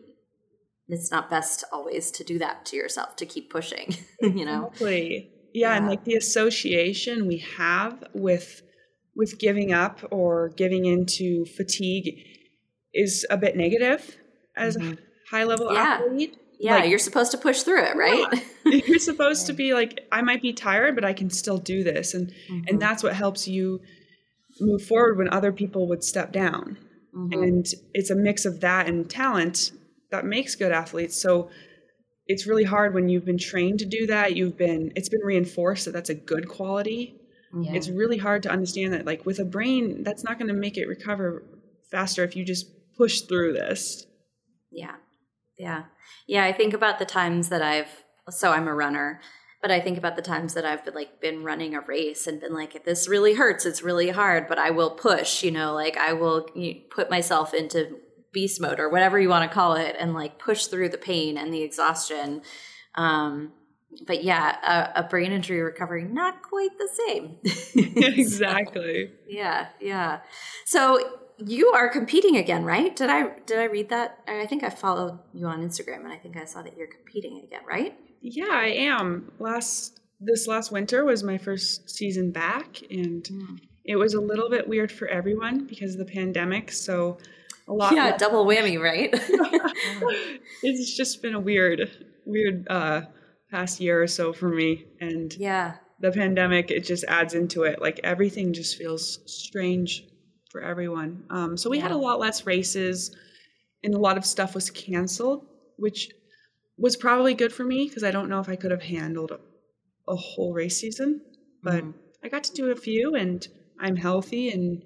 it's 0.90 1.12
not 1.12 1.30
best 1.30 1.64
always 1.74 2.12
to 2.12 2.24
do 2.24 2.40
that 2.40 2.66
to 2.66 2.78
yourself 2.78 3.16
to 3.18 3.26
keep 3.26 3.50
pushing, 3.50 3.94
you 4.22 4.46
know. 4.46 4.68
Exactly. 4.68 5.32
Yeah, 5.54 5.76
and 5.76 5.88
like 5.88 6.04
the 6.04 6.16
association 6.16 7.28
we 7.28 7.40
have 7.58 8.04
with 8.14 8.62
with 9.16 9.40
giving 9.40 9.74
up 9.74 10.00
or 10.12 10.50
giving 10.50 10.86
into 10.86 11.46
fatigue 11.46 12.20
is 12.94 13.26
a 13.30 13.38
bit 13.38 13.58
negative 13.58 14.18
as 14.58 14.76
a 14.78 14.98
high 15.32 15.44
level 15.44 15.72
Yeah. 15.74 16.00
athlete. 16.02 16.38
Yeah, 16.60 16.78
Like- 16.78 16.90
you're 16.90 16.98
supposed 17.00 17.32
to 17.32 17.38
push 17.38 17.62
through 17.62 17.84
it, 17.84 17.96
right? 17.96 18.26
You're 18.66 18.98
supposed 19.00 19.46
to 19.46 19.54
be 19.54 19.74
like, 19.76 20.08
I 20.12 20.24
might 20.24 20.42
be 20.42 20.54
tired, 20.54 20.96
but 20.96 21.06
I 21.06 21.14
can 21.14 21.30
still 21.30 21.60
do 21.60 21.84
this. 21.84 22.14
And 22.16 22.34
Mhm. 22.50 22.64
and 22.70 22.82
that's 22.82 23.04
what 23.04 23.14
helps 23.14 23.48
you 23.48 23.80
move 24.60 24.82
forward 24.82 25.18
when 25.20 25.30
other 25.30 25.52
people 25.52 25.88
would 25.88 26.04
step 26.04 26.32
down. 26.34 26.78
Mhm. 27.16 27.34
And 27.44 27.66
it's 27.94 28.10
a 28.10 28.16
mix 28.16 28.44
of 28.44 28.60
that 28.62 28.88
and 28.90 29.08
talent 29.08 29.72
that 30.10 30.26
makes 30.26 30.56
good 30.56 30.72
athletes. 30.72 31.16
So 31.16 31.50
it's 32.26 32.48
really 32.48 32.64
hard 32.64 32.96
when 32.96 33.08
you've 33.08 33.24
been 33.26 33.38
trained 33.38 33.78
to 33.80 33.86
do 33.86 34.08
that. 34.08 34.36
You've 34.36 34.58
been 34.58 34.92
it's 34.96 35.10
been 35.10 35.22
reinforced 35.24 35.86
that 35.86 35.92
that's 35.92 36.10
a 36.10 36.16
good 36.16 36.48
quality. 36.48 37.14
Mhm. 37.54 37.76
It's 37.76 37.88
really 37.88 38.18
hard 38.18 38.42
to 38.44 38.50
understand 38.50 38.94
that 38.94 39.06
like 39.06 39.28
with 39.28 39.38
a 39.38 39.46
brain 39.46 40.02
that's 40.04 40.24
not 40.24 40.40
going 40.40 40.48
to 40.50 40.56
make 40.56 40.76
it 40.76 40.88
recover 40.88 41.44
faster 41.92 42.24
if 42.24 42.36
you 42.36 42.44
just 42.44 42.66
push 42.98 43.22
through 43.22 43.54
this. 43.54 44.07
Yeah. 44.72 44.96
Yeah. 45.58 45.84
Yeah. 46.28 46.46
I 46.46 46.54
think 46.54 46.74
about 46.74 47.00
the 47.00 47.06
times 47.06 47.50
that 47.50 47.62
I've, 47.62 48.04
so 48.30 48.52
I'm 48.52 48.68
a 48.68 48.76
runner, 48.76 49.22
but 49.62 49.72
I 49.72 49.80
think 49.80 49.98
about 49.98 50.16
the 50.16 50.22
times 50.22 50.54
that 50.54 50.66
I've 50.66 50.86
been 50.86 50.94
like 50.94 51.20
been 51.20 51.44
running 51.44 51.74
a 51.74 51.82
race 51.82 52.28
and 52.28 52.40
been 52.40 52.54
like, 52.54 52.76
if 52.76 52.86
this 52.86 53.08
really 53.08 53.34
hurts. 53.34 53.66
It's 53.66 53.82
really 53.82 54.10
hard, 54.10 54.48
but 54.48 54.60
I 54.60 54.70
will 54.70 54.92
push, 54.92 55.44
you 55.44 55.52
know, 55.52 55.74
like 55.74 55.98
I 55.98 56.14
will 56.14 56.48
put 56.92 57.10
myself 57.10 57.54
into 57.54 57.98
beast 58.32 58.62
mode 58.62 58.80
or 58.80 58.90
whatever 58.90 59.20
you 59.20 59.30
want 59.30 59.50
to 59.50 59.54
call 59.54 59.74
it 59.74 59.96
and 59.98 60.14
like 60.14 60.38
push 60.38 60.68
through 60.68 60.90
the 60.90 60.98
pain 60.98 61.38
and 61.38 61.52
the 61.54 61.64
exhaustion. 61.64 62.42
Um, 62.96 63.54
but 64.06 64.24
yeah, 64.24 64.92
a, 64.96 65.00
a 65.00 65.04
brain 65.04 65.32
injury 65.32 65.62
recovery, 65.62 66.04
not 66.04 66.44
quite 66.44 66.78
the 66.78 66.90
same. 67.08 67.38
exactly. 68.04 69.12
Yeah, 69.28 69.68
yeah. 69.80 70.20
So 70.66 71.00
you 71.38 71.68
are 71.70 71.90
competing 71.90 72.36
again, 72.38 72.64
right? 72.66 72.96
Did 72.96 73.10
I 73.10 73.30
did 73.46 73.60
I 73.60 73.66
read 73.66 73.90
that? 73.90 74.20
I 74.28 74.46
think 74.46 74.64
I 74.64 74.70
followed 74.70 75.20
you 75.34 75.46
on 75.48 75.62
Instagram, 75.68 76.04
and 76.04 76.12
I 76.12 76.18
think 76.18 76.38
I 76.38 76.46
saw 76.46 76.62
that 76.64 76.76
you're 76.78 76.88
competing 76.88 77.42
again, 77.44 77.62
right? 77.68 77.96
Yeah, 78.22 78.50
I 78.50 78.68
am. 78.68 79.32
Last 79.40 80.00
this 80.20 80.48
last 80.48 80.72
winter 80.72 81.06
was 81.06 81.24
my 81.24 81.38
first 81.38 81.90
season 81.90 82.32
back 82.32 82.82
and 82.90 83.24
Mm. 83.24 83.60
it 83.86 83.98
was 83.98 84.16
a 84.16 84.20
little 84.22 84.50
bit 84.50 84.68
weird 84.68 84.92
for 84.92 85.08
everyone 85.08 85.66
because 85.68 85.94
of 85.94 86.00
the 86.00 86.12
pandemic, 86.12 86.72
so 86.72 87.20
a 87.68 87.74
lot 87.74 87.94
Yeah, 87.94 88.06
less- 88.06 88.20
double 88.20 88.44
whammy, 88.46 88.82
right? 88.82 89.12
it's 90.64 90.96
just 90.96 91.22
been 91.22 91.36
a 91.36 91.40
weird 91.40 91.92
weird 92.26 92.68
uh 92.70 93.02
past 93.52 93.80
year 93.80 94.02
or 94.02 94.08
so 94.08 94.34
for 94.34 94.50
me 94.50 94.86
and 95.00 95.34
yeah, 95.36 95.76
the 96.02 96.12
pandemic 96.12 96.72
it 96.72 96.84
just 96.84 97.04
adds 97.08 97.34
into 97.34 97.64
it 97.64 97.80
like 97.82 98.00
everything 98.04 98.52
just 98.54 98.78
feels 98.78 99.20
strange 99.26 100.06
for 100.58 100.64
everyone 100.64 101.24
um 101.30 101.56
so 101.56 101.70
we 101.70 101.80
had 101.80 101.92
a 101.92 101.98
lot 101.98 102.20
less 102.20 102.46
races 102.48 103.16
and 103.84 103.94
a 103.94 104.00
lot 104.00 104.18
of 104.18 104.26
stuff 104.26 104.56
was 104.56 104.70
canceled 104.72 105.46
which 105.78 106.10
was 106.78 106.98
probably 106.98 107.34
good 107.36 107.54
for 107.54 107.64
me 107.64 107.88
because 107.88 108.04
i 108.04 108.10
don't 108.12 108.30
know 108.30 108.40
if 108.40 108.50
i 108.50 108.56
could 108.56 108.72
have 108.72 108.82
handled 108.82 109.32
a, 109.32 109.40
a 110.12 110.16
whole 110.16 110.54
race 110.54 110.78
season 110.80 111.22
but 111.64 111.84
Mhm. 111.84 111.94
i 112.24 112.28
got 112.30 112.44
to 112.46 112.54
do 112.54 112.72
a 112.72 112.76
few 112.76 113.14
and 113.16 113.48
i'm 113.80 113.96
healthy 113.96 114.50
and 114.50 114.84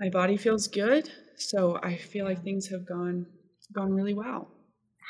my 0.00 0.08
body 0.08 0.36
feels 0.36 0.66
good 0.68 1.10
so 1.36 1.78
i 1.82 1.96
feel 1.96 2.24
like 2.24 2.42
things 2.42 2.68
have 2.68 2.86
gone 2.86 3.26
gone 3.72 3.92
really 3.92 4.14
well 4.14 4.48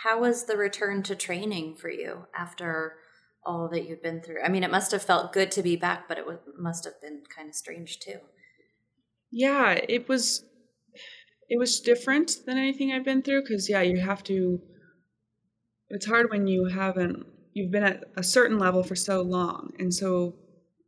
How 0.05 0.21
was 0.21 0.45
the 0.45 0.57
return 0.57 1.03
to 1.05 1.17
training 1.17 1.77
for 1.77 1.91
you 1.91 2.27
after 2.37 2.97
all 3.47 3.69
that 3.71 3.85
you've 3.87 4.03
been 4.03 4.21
through? 4.23 4.43
I 4.43 4.49
mean, 4.49 4.65
it 4.65 4.71
must 4.71 4.93
have 4.93 5.03
felt 5.03 5.33
good 5.33 5.51
to 5.53 5.63
be 5.63 5.77
back, 5.77 6.09
but 6.09 6.19
it 6.19 6.27
must 6.59 6.85
have 6.85 7.01
been 7.01 7.23
kind 7.35 7.49
of 7.49 7.55
strange 7.55 8.01
too. 8.01 8.19
Yeah 9.31 9.73
it 9.73 10.09
was 10.09 10.45
it 11.49 11.59
was 11.59 11.81
different 11.81 12.39
than 12.47 12.59
anything 12.59 12.93
i've 12.93 13.05
been 13.05 13.23
through 13.23 13.43
because 13.43 13.69
yeah 13.69 13.83
you 13.83 13.99
have 13.99 14.23
to 14.23 14.61
it's 15.89 16.07
hard 16.07 16.31
when 16.31 16.47
you 16.47 16.67
haven't 16.67 17.27
you've 17.53 17.71
been 17.71 17.85
at 17.85 18.05
a 18.17 18.23
certain 18.23 18.59
level 18.59 18.83
for 18.83 18.97
so 18.97 19.23
long 19.23 19.73
and 19.79 19.93
so 19.93 20.35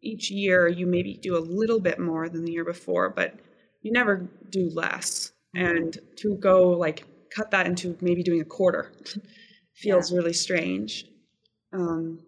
each 0.02 0.30
year 0.30 0.68
you 0.68 0.86
maybe 0.86 1.18
do 1.22 1.36
a 1.36 1.40
little 1.40 1.80
bit 1.80 1.98
more 1.98 2.28
than 2.28 2.44
the 2.44 2.52
year 2.52 2.64
before 2.64 3.10
but 3.10 3.34
you 3.82 3.92
never 3.92 4.28
do 4.50 4.70
less 4.70 5.32
and 5.54 5.98
to 6.16 6.36
go 6.36 6.70
like 6.70 7.04
cut 7.34 7.50
that 7.50 7.66
into 7.66 7.96
maybe 8.00 8.22
doing 8.22 8.40
a 8.40 8.44
quarter 8.44 8.92
feels 9.74 10.12
really 10.12 10.32
strange 10.32 11.04
um, 11.72 12.18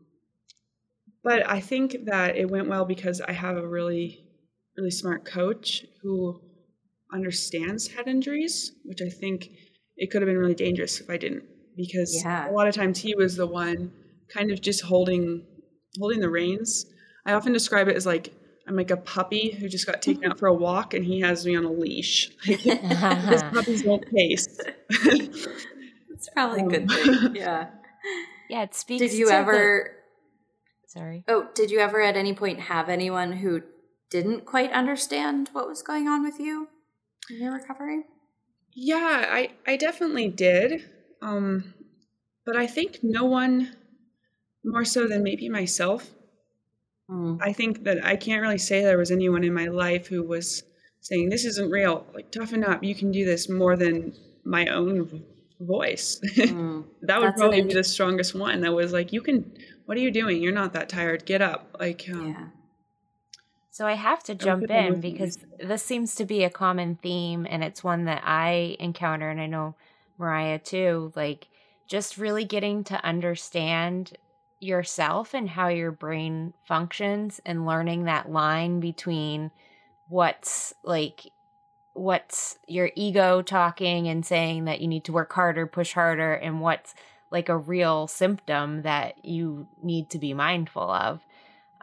but 1.22 1.48
i 1.48 1.60
think 1.60 2.04
that 2.04 2.36
it 2.36 2.50
went 2.50 2.68
well 2.68 2.84
because 2.84 3.20
i 3.20 3.32
have 3.32 3.56
a 3.56 3.66
really 3.66 4.27
really 4.78 4.90
smart 4.90 5.24
coach 5.24 5.84
who 6.02 6.40
understands 7.12 7.88
head 7.88 8.06
injuries, 8.06 8.72
which 8.84 9.00
I 9.02 9.08
think 9.08 9.50
it 9.96 10.10
could 10.10 10.22
have 10.22 10.26
been 10.28 10.38
really 10.38 10.54
dangerous 10.54 11.00
if 11.00 11.10
I 11.10 11.16
didn't, 11.16 11.44
because 11.76 12.22
Yeah. 12.24 12.48
a 12.50 12.52
lot 12.52 12.68
of 12.68 12.74
times 12.74 12.98
he 13.00 13.14
was 13.14 13.36
the 13.36 13.46
one 13.46 13.92
kind 14.32 14.50
of 14.50 14.60
just 14.60 14.82
holding 14.82 15.44
holding 15.98 16.20
the 16.20 16.30
reins. 16.30 16.86
I 17.26 17.32
often 17.32 17.52
describe 17.52 17.88
it 17.88 17.96
as 17.96 18.06
like 18.06 18.32
I'm 18.68 18.76
like 18.76 18.90
a 18.90 18.96
puppy 18.98 19.50
who 19.50 19.68
just 19.68 19.86
got 19.86 20.02
taken 20.02 20.30
out 20.30 20.38
for 20.38 20.46
a 20.46 20.54
walk 20.54 20.92
and 20.94 21.04
he 21.04 21.20
has 21.20 21.44
me 21.46 21.56
on 21.56 21.64
a 21.64 21.72
leash. 21.72 22.30
Like, 22.46 22.62
this 22.62 23.42
puppies 23.42 23.82
won't 23.84 24.04
pace. 24.14 24.46
It's 26.10 26.28
probably 26.34 26.60
a 26.62 26.66
good 26.68 26.82
Um, 26.82 26.88
thing. 26.88 27.34
Yeah. 27.36 27.68
yeah, 28.50 28.62
it 28.62 28.74
speaks. 28.74 29.00
Did 29.00 29.12
you 29.14 29.30
ever? 29.30 29.94
The... 30.84 30.88
Sorry. 30.98 31.24
Oh, 31.28 31.48
did 31.54 31.70
you 31.70 31.78
ever 31.80 32.00
at 32.02 32.16
any 32.16 32.34
point 32.34 32.60
have 32.60 32.88
anyone 32.88 33.32
who 33.32 33.62
didn't 34.10 34.46
quite 34.46 34.72
understand 34.72 35.50
what 35.52 35.68
was 35.68 35.82
going 35.82 36.08
on 36.08 36.22
with 36.22 36.38
you 36.38 36.68
in 37.30 37.42
your 37.42 37.52
recovery? 37.52 38.04
Yeah, 38.74 39.26
I 39.28 39.50
I 39.66 39.76
definitely 39.76 40.28
did. 40.28 40.84
Um, 41.20 41.74
but 42.46 42.56
I 42.56 42.66
think 42.66 43.00
no 43.02 43.24
one 43.24 43.76
more 44.64 44.84
so 44.84 45.06
than 45.06 45.22
maybe 45.22 45.48
myself. 45.48 46.10
Mm. 47.10 47.38
I 47.42 47.52
think 47.52 47.84
that 47.84 48.04
I 48.04 48.16
can't 48.16 48.42
really 48.42 48.58
say 48.58 48.82
there 48.82 48.98
was 48.98 49.10
anyone 49.10 49.44
in 49.44 49.52
my 49.52 49.66
life 49.66 50.06
who 50.06 50.22
was 50.22 50.62
saying 51.00 51.28
this 51.28 51.44
isn't 51.44 51.70
real. 51.70 52.06
Like 52.14 52.30
toughen 52.30 52.64
up, 52.64 52.84
you 52.84 52.94
can 52.94 53.10
do 53.10 53.24
this 53.24 53.48
more 53.48 53.76
than 53.76 54.14
my 54.44 54.66
own 54.66 55.24
voice. 55.60 56.20
Mm. 56.36 56.84
that 57.02 57.18
would 57.18 57.28
That's 57.28 57.40
probably 57.40 57.62
be 57.62 57.74
the 57.74 57.84
strongest 57.84 58.34
one. 58.34 58.60
That 58.60 58.72
was 58.72 58.92
like, 58.92 59.12
you 59.12 59.20
can. 59.20 59.52
What 59.86 59.96
are 59.96 60.00
you 60.00 60.10
doing? 60.10 60.42
You're 60.42 60.52
not 60.52 60.74
that 60.74 60.90
tired. 60.90 61.24
Get 61.24 61.40
up. 61.40 61.76
Like, 61.80 62.06
um, 62.12 62.28
yeah. 62.28 62.46
So 63.78 63.86
I 63.86 63.92
have 63.92 64.24
to 64.24 64.34
jump 64.34 64.68
in 64.72 65.00
because 65.00 65.38
this 65.60 65.84
seems 65.84 66.16
to 66.16 66.24
be 66.24 66.42
a 66.42 66.50
common 66.50 66.96
theme, 66.96 67.46
and 67.48 67.62
it's 67.62 67.84
one 67.84 68.06
that 68.06 68.22
I 68.24 68.76
encounter, 68.80 69.30
and 69.30 69.40
I 69.40 69.46
know 69.46 69.76
Mariah 70.18 70.58
too. 70.58 71.12
Like, 71.14 71.46
just 71.86 72.18
really 72.18 72.44
getting 72.44 72.82
to 72.82 73.04
understand 73.04 74.18
yourself 74.58 75.32
and 75.32 75.48
how 75.48 75.68
your 75.68 75.92
brain 75.92 76.54
functions, 76.64 77.40
and 77.46 77.66
learning 77.66 78.06
that 78.06 78.28
line 78.28 78.80
between 78.80 79.52
what's 80.08 80.74
like 80.82 81.30
what's 81.92 82.58
your 82.66 82.90
ego 82.96 83.42
talking 83.42 84.08
and 84.08 84.26
saying 84.26 84.64
that 84.64 84.80
you 84.80 84.88
need 84.88 85.04
to 85.04 85.12
work 85.12 85.32
harder, 85.32 85.68
push 85.68 85.92
harder, 85.92 86.34
and 86.34 86.60
what's 86.60 86.96
like 87.30 87.48
a 87.48 87.56
real 87.56 88.08
symptom 88.08 88.82
that 88.82 89.24
you 89.24 89.68
need 89.80 90.10
to 90.10 90.18
be 90.18 90.34
mindful 90.34 90.90
of. 90.90 91.20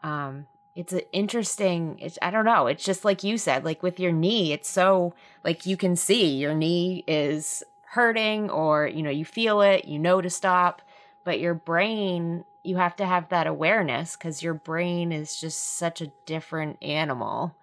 Um, 0.04 0.48
it's 0.76 0.94
an 0.94 1.02
interesting. 1.12 1.98
It's 2.00 2.18
I 2.22 2.32
don't 2.32 2.46
know. 2.46 2.68
It's 2.68 2.84
just 2.84 3.06
like 3.06 3.24
you 3.24 3.38
said, 3.38 3.64
like 3.64 3.82
with 3.82 4.00
your 4.00 4.12
knee, 4.12 4.54
it's 4.54 4.70
so 4.70 5.14
like 5.44 5.66
you 5.66 5.78
can 5.78 5.96
see 5.96 6.36
your 6.36 6.54
knee 6.54 7.04
is 7.08 7.64
hurting, 7.92 8.50
or 8.50 8.88
you 8.88 9.02
know 9.02 9.10
you 9.10 9.26
feel 9.26 9.62
it, 9.62 9.86
you 9.86 9.98
know 9.98 10.22
to 10.22 10.30
stop, 10.30 10.82
but 11.24 11.40
your 11.40 11.54
brain 11.54 12.44
you 12.64 12.78
have 12.78 12.96
to 12.96 13.06
have 13.06 13.30
that 13.30 13.46
awareness 13.46 14.16
because 14.16 14.42
your 14.42 14.56
brain 14.56 15.12
is 15.12 15.40
just 15.40 15.78
such 15.78 16.02
a 16.02 16.12
different 16.26 16.82
animal 16.82 17.56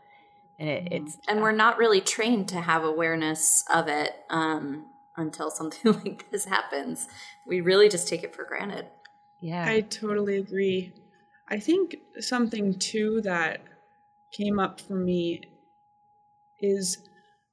and 0.62 0.70
it, 0.70 0.84
mm-hmm. 0.84 1.06
it's 1.06 1.18
and 1.26 1.40
we're 1.40 1.50
not 1.52 1.76
really 1.76 2.00
trained 2.00 2.48
to 2.48 2.60
have 2.60 2.84
awareness 2.84 3.64
of 3.72 3.88
it 3.88 4.14
um, 4.30 4.86
until 5.16 5.50
something 5.50 5.92
like 6.04 6.30
this 6.30 6.44
happens. 6.44 7.08
We 7.46 7.60
really 7.60 7.88
just 7.88 8.06
take 8.06 8.22
it 8.22 8.34
for 8.34 8.44
granted. 8.44 8.86
Yeah, 9.40 9.64
I 9.66 9.80
totally 9.80 10.36
agree. 10.36 10.92
I 11.52 11.60
think 11.60 11.96
something 12.18 12.78
too 12.78 13.20
that 13.24 13.60
came 14.34 14.58
up 14.58 14.80
for 14.80 14.94
me 14.94 15.42
is 16.62 16.96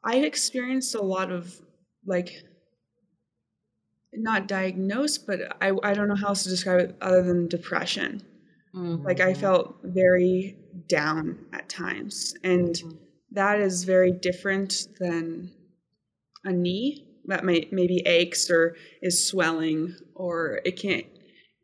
I 0.06 0.20
experienced 0.20 0.96
a 0.96 1.02
lot 1.02 1.34
of 1.34 1.54
like 2.08 2.32
not 4.14 4.48
diagnosed, 4.48 5.28
but 5.28 5.42
I, 5.62 5.74
I 5.84 5.94
don't 5.94 6.08
know 6.08 6.16
how 6.16 6.30
else 6.30 6.44
to 6.44 6.50
describe 6.50 6.80
it 6.80 6.96
other 7.02 7.22
than 7.24 7.50
depression. 7.50 8.24
Mm-hmm. 8.74 9.06
Like 9.06 9.20
I 9.20 9.34
felt 9.34 9.76
very 9.84 10.56
down 10.88 11.38
at 11.52 11.68
times. 11.68 12.34
And 12.42 12.70
mm-hmm. 12.70 12.96
that 13.32 13.60
is 13.60 13.84
very 13.84 14.14
different 14.14 14.88
than 15.02 15.52
a 16.46 16.54
knee 16.54 17.06
that 17.26 17.44
may 17.44 17.68
maybe 17.74 18.02
aches 18.06 18.50
or 18.50 18.78
is 19.02 19.28
swelling 19.28 19.94
or 20.16 20.62
it 20.64 20.80
can't 20.80 21.06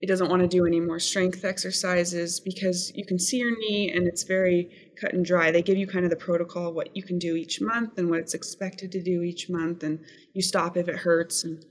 it 0.05 0.07
doesn't 0.07 0.29
want 0.29 0.43
to 0.43 0.47
do 0.47 0.67
any 0.67 0.79
more 0.79 0.99
strength 0.99 1.43
exercises 1.43 2.39
because 2.39 2.91
you 2.93 3.03
can 3.03 3.17
see 3.17 3.37
your 3.37 3.57
knee 3.57 3.91
and 3.91 4.07
it's 4.07 4.21
very 4.21 4.69
cut 5.01 5.13
and 5.13 5.25
dry. 5.25 5.49
They 5.49 5.63
give 5.63 5.79
you 5.79 5.87
kind 5.87 6.05
of 6.05 6.11
the 6.11 6.15
protocol 6.15 6.73
what 6.73 6.95
you 6.95 7.01
can 7.01 7.17
do 7.17 7.35
each 7.35 7.59
month 7.59 7.97
and 7.97 8.07
what 8.07 8.19
it's 8.19 8.35
expected 8.35 8.91
to 8.91 9.01
do 9.01 9.23
each 9.23 9.49
month 9.49 9.81
and 9.81 9.99
you 10.33 10.43
stop 10.43 10.77
if 10.77 10.87
it 10.87 10.97
hurts 10.97 11.43
and 11.43 11.65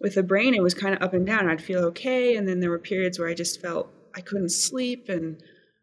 with 0.00 0.14
the 0.14 0.22
brain 0.22 0.54
it 0.54 0.62
was 0.62 0.72
kind 0.72 0.94
of 0.94 1.02
up 1.02 1.12
and 1.12 1.26
down. 1.26 1.46
I'd 1.46 1.60
feel 1.60 1.84
okay 1.88 2.36
and 2.36 2.48
then 2.48 2.60
there 2.60 2.70
were 2.70 2.78
periods 2.78 3.18
where 3.18 3.28
I 3.28 3.34
just 3.34 3.60
felt 3.60 3.92
I 4.16 4.22
couldn't 4.22 4.48
sleep 4.48 5.10
and 5.10 5.38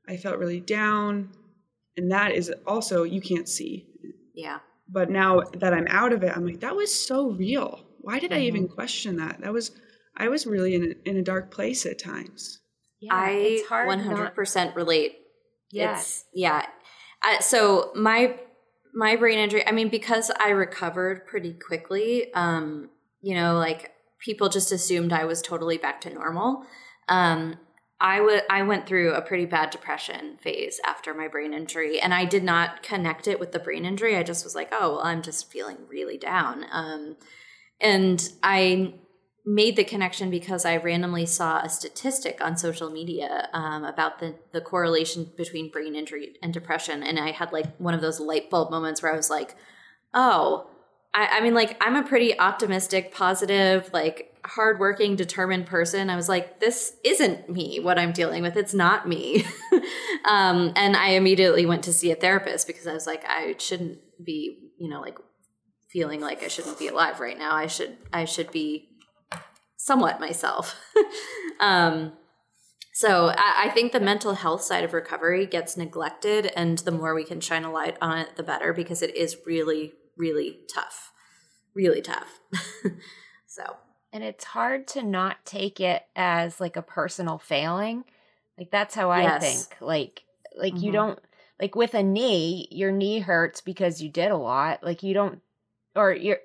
I 0.09 0.17
felt 0.17 0.39
really 0.39 0.61
down. 0.61 1.29
And 1.97 2.11
that 2.11 2.31
is 2.31 2.51
also, 2.65 3.03
you 3.03 3.21
can't 3.21 3.47
see. 3.47 3.85
Yeah. 4.33 4.57
But 4.89 5.11
now 5.11 5.41
that 5.59 5.71
I'm 5.71 5.87
out 5.87 6.13
of 6.13 6.23
it, 6.23 6.35
I'm 6.35 6.47
like, 6.47 6.61
that 6.61 6.75
was 6.75 6.91
so 6.91 7.29
real. 7.29 7.85
Why 7.99 8.17
did 8.17 8.31
mm-hmm. 8.31 8.39
I 8.39 8.45
even 8.45 8.63
mm-hmm. 8.63 8.73
question 8.73 9.17
that? 9.17 9.41
That 9.41 9.53
was, 9.53 9.69
I 10.17 10.29
was 10.29 10.45
really 10.45 10.75
in 10.75 10.83
a, 10.83 11.09
in 11.09 11.17
a 11.17 11.21
dark 11.21 11.51
place 11.51 11.85
at 11.85 11.99
times. 11.99 12.59
Yeah, 12.99 13.13
I 13.13 13.63
100% 13.69 14.55
not- 14.55 14.75
relate. 14.75 15.17
Yeah. 15.71 15.97
It's, 15.97 16.25
yeah. 16.33 16.65
Uh, 17.23 17.39
so 17.39 17.91
my, 17.95 18.39
my 18.93 19.15
brain 19.15 19.37
injury, 19.39 19.67
I 19.67 19.71
mean, 19.71 19.89
because 19.89 20.31
I 20.39 20.49
recovered 20.49 21.27
pretty 21.27 21.53
quickly, 21.53 22.33
um, 22.33 22.89
you 23.21 23.35
know, 23.35 23.57
like 23.57 23.91
people 24.19 24.49
just 24.49 24.71
assumed 24.71 25.11
I 25.11 25.25
was 25.25 25.41
totally 25.41 25.77
back 25.77 26.01
to 26.01 26.13
normal. 26.13 26.65
Um, 27.09 27.57
I 27.99 28.19
would 28.19 28.43
I 28.49 28.63
went 28.63 28.87
through 28.87 29.13
a 29.13 29.21
pretty 29.21 29.45
bad 29.45 29.69
depression 29.69 30.37
phase 30.37 30.81
after 30.85 31.13
my 31.13 31.27
brain 31.27 31.53
injury, 31.53 31.99
and 31.99 32.13
I 32.13 32.25
did 32.25 32.43
not 32.43 32.83
connect 32.83 33.27
it 33.27 33.39
with 33.39 33.51
the 33.51 33.59
brain 33.59 33.85
injury. 33.85 34.17
I 34.17 34.23
just 34.23 34.43
was 34.43 34.53
like, 34.53 34.69
oh, 34.71 34.95
well, 34.95 35.01
I'm 35.01 35.21
just 35.21 35.49
feeling 35.51 35.77
really 35.89 36.17
down. 36.17 36.65
Um, 36.71 37.15
and 37.79 38.29
I 38.43 38.95
made 39.45 39.75
the 39.75 39.83
connection 39.83 40.31
because 40.31 40.65
I 40.65 40.77
randomly 40.77 41.25
saw 41.25 41.59
a 41.59 41.69
statistic 41.69 42.39
on 42.41 42.57
social 42.57 42.89
media 42.89 43.47
um, 43.53 43.83
about 43.83 44.19
the 44.19 44.35
the 44.51 44.61
correlation 44.61 45.31
between 45.37 45.69
brain 45.69 45.95
injury 45.95 46.35
and 46.41 46.53
depression, 46.53 47.03
and 47.03 47.19
I 47.19 47.31
had 47.31 47.51
like 47.51 47.75
one 47.77 47.93
of 47.93 48.01
those 48.01 48.19
light 48.19 48.49
bulb 48.49 48.71
moments 48.71 49.01
where 49.01 49.13
I 49.13 49.17
was 49.17 49.29
like, 49.29 49.55
oh. 50.13 50.67
I, 51.17 51.37
I 51.37 51.39
mean, 51.39 51.53
like, 51.53 51.81
I'm 51.81 51.95
a 51.95 52.03
pretty 52.03 52.37
optimistic, 52.37 53.13
positive, 53.13 53.89
like 53.93 54.35
hardworking, 54.43 55.15
determined 55.15 55.65
person. 55.65 56.09
I 56.09 56.17
was 56.17 56.27
like, 56.27 56.59
this 56.59 56.97
isn't 57.05 57.49
me, 57.49 57.79
what 57.79 57.97
I'm 57.97 58.11
dealing 58.11 58.41
with. 58.43 58.57
It's 58.57 58.73
not 58.73 59.07
me. 59.07 59.45
um, 60.25 60.73
and 60.75 60.97
I 60.97 61.11
immediately 61.11 61.65
went 61.65 61.83
to 61.85 61.93
see 61.93 62.11
a 62.11 62.15
therapist 62.15 62.67
because 62.67 62.85
I 62.85 62.91
was 62.91 63.07
like, 63.07 63.23
I 63.25 63.55
shouldn't 63.57 63.99
be, 64.25 64.71
you 64.77 64.89
know, 64.89 64.99
like 64.99 65.17
feeling 65.89 66.19
like 66.19 66.43
I 66.43 66.49
shouldn't 66.49 66.77
be 66.77 66.89
alive 66.89 67.21
right 67.21 67.37
now. 67.37 67.55
I 67.55 67.67
should, 67.67 67.97
I 68.11 68.25
should 68.25 68.51
be 68.51 68.89
somewhat 69.85 70.19
myself. 70.19 70.75
um, 71.59 72.13
so 72.91 73.27
I, 73.27 73.65
I 73.65 73.69
think 73.69 73.91
the 73.91 73.99
mental 73.99 74.33
health 74.33 74.63
side 74.63 74.83
of 74.83 74.93
recovery 74.93 75.45
gets 75.45 75.77
neglected, 75.77 76.51
and 76.55 76.79
the 76.79 76.91
more 76.91 77.13
we 77.13 77.23
can 77.23 77.39
shine 77.39 77.63
a 77.63 77.71
light 77.71 77.97
on 78.01 78.17
it, 78.17 78.35
the 78.35 78.41
better 78.41 78.73
because 78.73 79.03
it 79.03 79.15
is 79.15 79.37
really, 79.45 79.93
really 80.17 80.61
tough, 80.73 81.11
really 81.75 82.01
tough. 82.01 82.39
so 83.45 83.77
and 84.11 84.23
it's 84.23 84.45
hard 84.45 84.87
to 84.87 85.03
not 85.03 85.45
take 85.45 85.81
it 85.81 86.03
as 86.15 86.61
like 86.61 86.77
a 86.77 86.81
personal 86.81 87.37
failing 87.37 88.05
like 88.57 88.71
that's 88.71 88.95
how 88.95 89.09
i 89.09 89.23
yes. 89.23 89.65
think 89.67 89.81
like 89.81 90.23
like 90.55 90.73
mm-hmm. 90.73 90.85
you 90.85 90.91
don't 90.93 91.19
like 91.59 91.75
with 91.75 91.93
a 91.93 92.01
knee 92.01 92.67
your 92.71 92.93
knee 92.93 93.19
hurts 93.19 93.59
because 93.59 94.01
you 94.01 94.09
did 94.09 94.31
a 94.31 94.37
lot 94.37 94.81
like 94.83 95.03
you 95.03 95.13
don't 95.13 95.41
or 95.95 96.13
your 96.13 96.37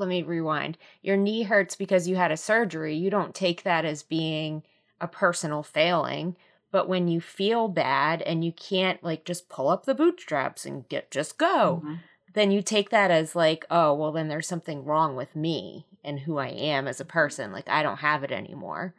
let 0.00 0.08
me 0.08 0.22
rewind 0.22 0.76
your 1.02 1.16
knee 1.16 1.44
hurts 1.44 1.76
because 1.76 2.08
you 2.08 2.16
had 2.16 2.32
a 2.32 2.36
surgery 2.36 2.96
you 2.96 3.10
don't 3.10 3.34
take 3.34 3.62
that 3.62 3.84
as 3.84 4.02
being 4.02 4.62
a 5.00 5.06
personal 5.06 5.62
failing 5.62 6.36
but 6.72 6.88
when 6.88 7.08
you 7.08 7.20
feel 7.20 7.68
bad 7.68 8.22
and 8.22 8.44
you 8.44 8.52
can't 8.52 9.02
like 9.04 9.24
just 9.24 9.48
pull 9.48 9.68
up 9.68 9.84
the 9.84 9.94
bootstraps 9.94 10.66
and 10.66 10.88
get 10.88 11.10
just 11.10 11.38
go 11.38 11.82
mm-hmm. 11.84 11.94
then 12.34 12.50
you 12.50 12.62
take 12.62 12.90
that 12.90 13.10
as 13.10 13.36
like 13.36 13.64
oh 13.70 13.94
well 13.94 14.12
then 14.12 14.28
there's 14.28 14.48
something 14.48 14.84
wrong 14.84 15.14
with 15.14 15.36
me 15.36 15.86
and 16.04 16.20
who 16.20 16.38
I 16.38 16.48
am 16.48 16.88
as 16.88 17.00
a 17.00 17.04
person. 17.04 17.52
Like 17.52 17.68
I 17.68 17.82
don't 17.82 17.98
have 17.98 18.24
it 18.24 18.32
anymore. 18.32 18.94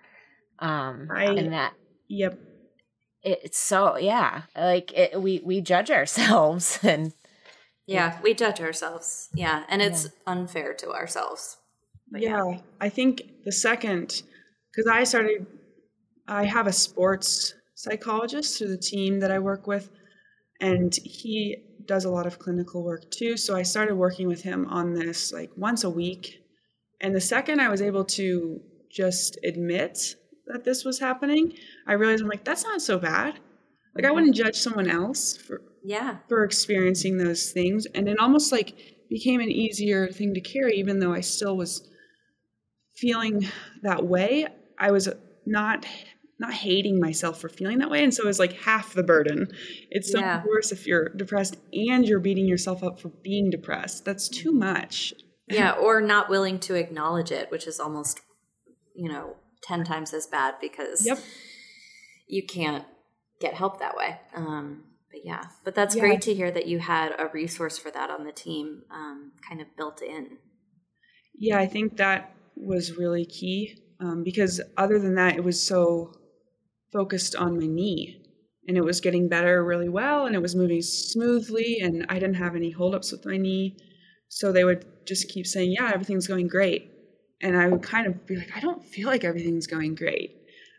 Um 0.59 1.09
I, 1.13 1.25
and 1.25 1.53
that 1.53 1.73
Yep. 2.07 2.39
It's 3.23 3.59
so 3.59 3.97
yeah, 3.97 4.43
like 4.55 4.91
it, 4.93 5.21
we 5.21 5.41
we 5.43 5.61
judge 5.61 5.91
ourselves 5.91 6.79
and 6.83 7.13
yeah, 7.87 8.19
we 8.21 8.33
judge 8.33 8.59
ourselves. 8.61 9.29
Yeah, 9.33 9.63
and 9.69 9.81
it's 9.81 10.05
yeah. 10.05 10.09
unfair 10.27 10.73
to 10.75 10.91
ourselves. 10.91 11.57
Yeah, 12.13 12.45
yeah, 12.45 12.59
I 12.79 12.89
think 12.89 13.21
the 13.45 13.51
second 13.51 14.23
cuz 14.75 14.87
I 14.87 15.03
started 15.03 15.45
I 16.27 16.45
have 16.45 16.67
a 16.67 16.73
sports 16.73 17.53
psychologist 17.75 18.57
through 18.57 18.69
the 18.69 18.77
team 18.77 19.19
that 19.19 19.31
I 19.31 19.39
work 19.39 19.67
with 19.67 19.89
and 20.59 20.95
he 20.95 21.57
does 21.85 22.05
a 22.05 22.09
lot 22.11 22.27
of 22.27 22.37
clinical 22.37 22.83
work 22.83 23.09
too 23.09 23.35
so 23.35 23.55
i 23.55 23.63
started 23.63 23.95
working 23.95 24.27
with 24.27 24.43
him 24.43 24.67
on 24.67 24.93
this 24.93 25.33
like 25.33 25.49
once 25.57 25.83
a 25.83 25.89
week 25.89 26.41
and 27.01 27.15
the 27.15 27.21
second 27.21 27.59
I 27.59 27.69
was 27.69 27.81
able 27.81 28.05
to 28.05 28.61
just 28.89 29.37
admit 29.43 30.15
that 30.45 30.63
this 30.63 30.85
was 30.85 30.99
happening, 30.99 31.53
I 31.87 31.93
realized 31.93 32.21
I'm 32.21 32.29
like, 32.29 32.43
that's 32.43 32.63
not 32.63 32.81
so 32.81 32.99
bad. 32.99 33.39
Like 33.95 34.05
I 34.05 34.11
wouldn't 34.11 34.35
judge 34.35 34.55
someone 34.55 34.89
else 34.89 35.37
for 35.37 35.61
yeah 35.83 36.17
for 36.29 36.43
experiencing 36.43 37.17
those 37.17 37.51
things. 37.51 37.85
And 37.93 38.07
it 38.07 38.19
almost 38.19 38.51
like 38.51 38.75
became 39.09 39.41
an 39.41 39.51
easier 39.51 40.07
thing 40.07 40.33
to 40.33 40.41
carry, 40.41 40.77
even 40.77 40.99
though 40.99 41.13
I 41.13 41.21
still 41.21 41.57
was 41.57 41.87
feeling 42.95 43.47
that 43.83 44.05
way. 44.05 44.47
I 44.79 44.91
was 44.91 45.09
not 45.45 45.85
not 46.39 46.53
hating 46.53 46.99
myself 46.99 47.39
for 47.39 47.49
feeling 47.49 47.77
that 47.77 47.89
way. 47.89 48.03
And 48.03 48.11
so 48.13 48.23
it 48.23 48.27
was 48.27 48.39
like 48.39 48.53
half 48.53 48.93
the 48.93 49.03
burden. 49.03 49.47
It's 49.91 50.11
so 50.11 50.19
yeah. 50.19 50.41
worse 50.45 50.71
if 50.71 50.87
you're 50.87 51.09
depressed 51.09 51.55
and 51.71 52.05
you're 52.05 52.19
beating 52.19 52.47
yourself 52.47 52.83
up 52.83 52.99
for 52.99 53.09
being 53.09 53.51
depressed. 53.51 54.05
That's 54.05 54.27
too 54.27 54.51
much. 54.51 55.13
Yeah, 55.47 55.73
or 55.73 56.01
not 56.01 56.29
willing 56.29 56.59
to 56.61 56.75
acknowledge 56.75 57.31
it, 57.31 57.51
which 57.51 57.67
is 57.67 57.79
almost, 57.79 58.21
you 58.95 59.11
know, 59.11 59.35
10 59.63 59.83
times 59.83 60.13
as 60.13 60.25
bad 60.25 60.55
because 60.59 61.05
yep. 61.05 61.19
you 62.27 62.43
can't 62.45 62.85
get 63.41 63.53
help 63.53 63.79
that 63.79 63.97
way. 63.97 64.19
Um, 64.35 64.83
but 65.11 65.25
yeah, 65.25 65.43
but 65.63 65.75
that's 65.75 65.95
yeah. 65.95 66.01
great 66.01 66.21
to 66.21 66.33
hear 66.33 66.51
that 66.51 66.67
you 66.67 66.79
had 66.79 67.13
a 67.19 67.27
resource 67.33 67.77
for 67.77 67.91
that 67.91 68.09
on 68.09 68.23
the 68.23 68.31
team 68.31 68.83
um, 68.91 69.33
kind 69.47 69.59
of 69.59 69.67
built 69.75 70.01
in. 70.01 70.37
Yeah, 71.37 71.59
I 71.59 71.67
think 71.67 71.97
that 71.97 72.33
was 72.55 72.97
really 72.97 73.25
key 73.25 73.81
um, 73.99 74.23
because 74.23 74.61
other 74.77 74.99
than 74.99 75.15
that, 75.15 75.35
it 75.35 75.43
was 75.43 75.61
so 75.61 76.13
focused 76.93 77.35
on 77.35 77.59
my 77.59 77.65
knee 77.65 78.21
and 78.67 78.77
it 78.77 78.83
was 78.83 79.01
getting 79.01 79.27
better 79.27 79.63
really 79.63 79.89
well 79.89 80.25
and 80.25 80.35
it 80.35 80.41
was 80.41 80.55
moving 80.55 80.81
smoothly 80.81 81.79
and 81.81 82.05
I 82.09 82.15
didn't 82.15 82.35
have 82.35 82.55
any 82.55 82.71
holdups 82.71 83.11
with 83.11 83.25
my 83.25 83.37
knee. 83.37 83.77
So 84.29 84.51
they 84.51 84.63
would 84.63 84.85
just 85.05 85.29
keep 85.29 85.45
saying, 85.45 85.73
Yeah, 85.73 85.91
everything's 85.93 86.27
going 86.27 86.47
great. 86.47 86.89
And 87.41 87.57
I 87.57 87.67
would 87.67 87.81
kind 87.81 88.07
of 88.07 88.25
be 88.25 88.37
like, 88.37 88.55
I 88.55 88.59
don't 88.59 88.85
feel 88.85 89.07
like 89.07 89.23
everything's 89.23 89.67
going 89.67 89.95
great. 89.95 90.37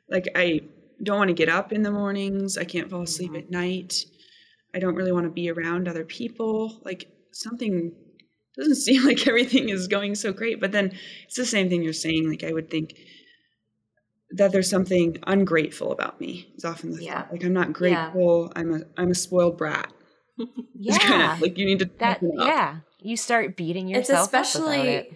Like, 0.09 0.29
I 0.37 0.61
don't 1.03 1.19
want 1.19 1.29
to 1.29 1.35
get 1.35 1.49
up 1.49 1.73
in 1.73 1.83
the 1.83 1.91
mornings. 1.91 2.57
I 2.59 2.65
can't 2.65 2.91
fall 2.91 3.03
asleep 3.03 3.33
mm-hmm. 3.33 3.39
at 3.39 3.51
night. 3.51 4.05
I 4.75 4.79
don't 4.79 4.95
really 4.95 5.13
want 5.13 5.25
to 5.25 5.31
be 5.31 5.51
around 5.51 5.89
other 5.89 6.05
people. 6.05 6.81
Like, 6.85 7.11
something 7.33 7.93
doesn't 8.57 8.75
seem 8.77 9.05
like 9.05 9.27
everything 9.27 9.69
is 9.69 9.89
going 9.89 10.15
so 10.15 10.33
great. 10.33 10.61
But 10.61 10.73
then 10.73 10.93
it's 11.25 11.37
the 11.37 11.47
same 11.47 11.69
thing 11.69 11.83
you're 11.83 11.93
saying. 11.93 12.29
Like, 12.29 12.45
I 12.45 12.53
would 12.53 12.71
think, 12.71 12.95
that 14.33 14.53
there's 14.53 14.69
something 14.69 15.19
ungrateful 15.27 15.93
about 15.93 16.21
me 16.21 16.53
is 16.57 16.65
often 16.65 16.93
the 16.93 17.05
yeah. 17.05 17.23
thought. 17.23 17.33
Like 17.33 17.45
I'm 17.45 17.53
not 17.53 17.73
grateful. 17.73 18.51
Yeah. 18.55 18.61
I'm 18.61 18.75
a 18.75 18.81
I'm 18.97 19.11
a 19.11 19.15
spoiled 19.15 19.59
brat. 19.59 19.93
yeah, 20.75 20.99
kind 20.99 21.33
of 21.33 21.41
like 21.41 21.59
you 21.59 21.67
need 21.67 21.81
to 21.81 21.91
that. 21.99 22.21
Yeah, 22.23 22.79
you 23.01 23.17
start 23.17 23.57
beating 23.57 23.89
yourself. 23.89 24.33
It's 24.33 24.35
especially, 24.35 24.89
it. 24.89 25.13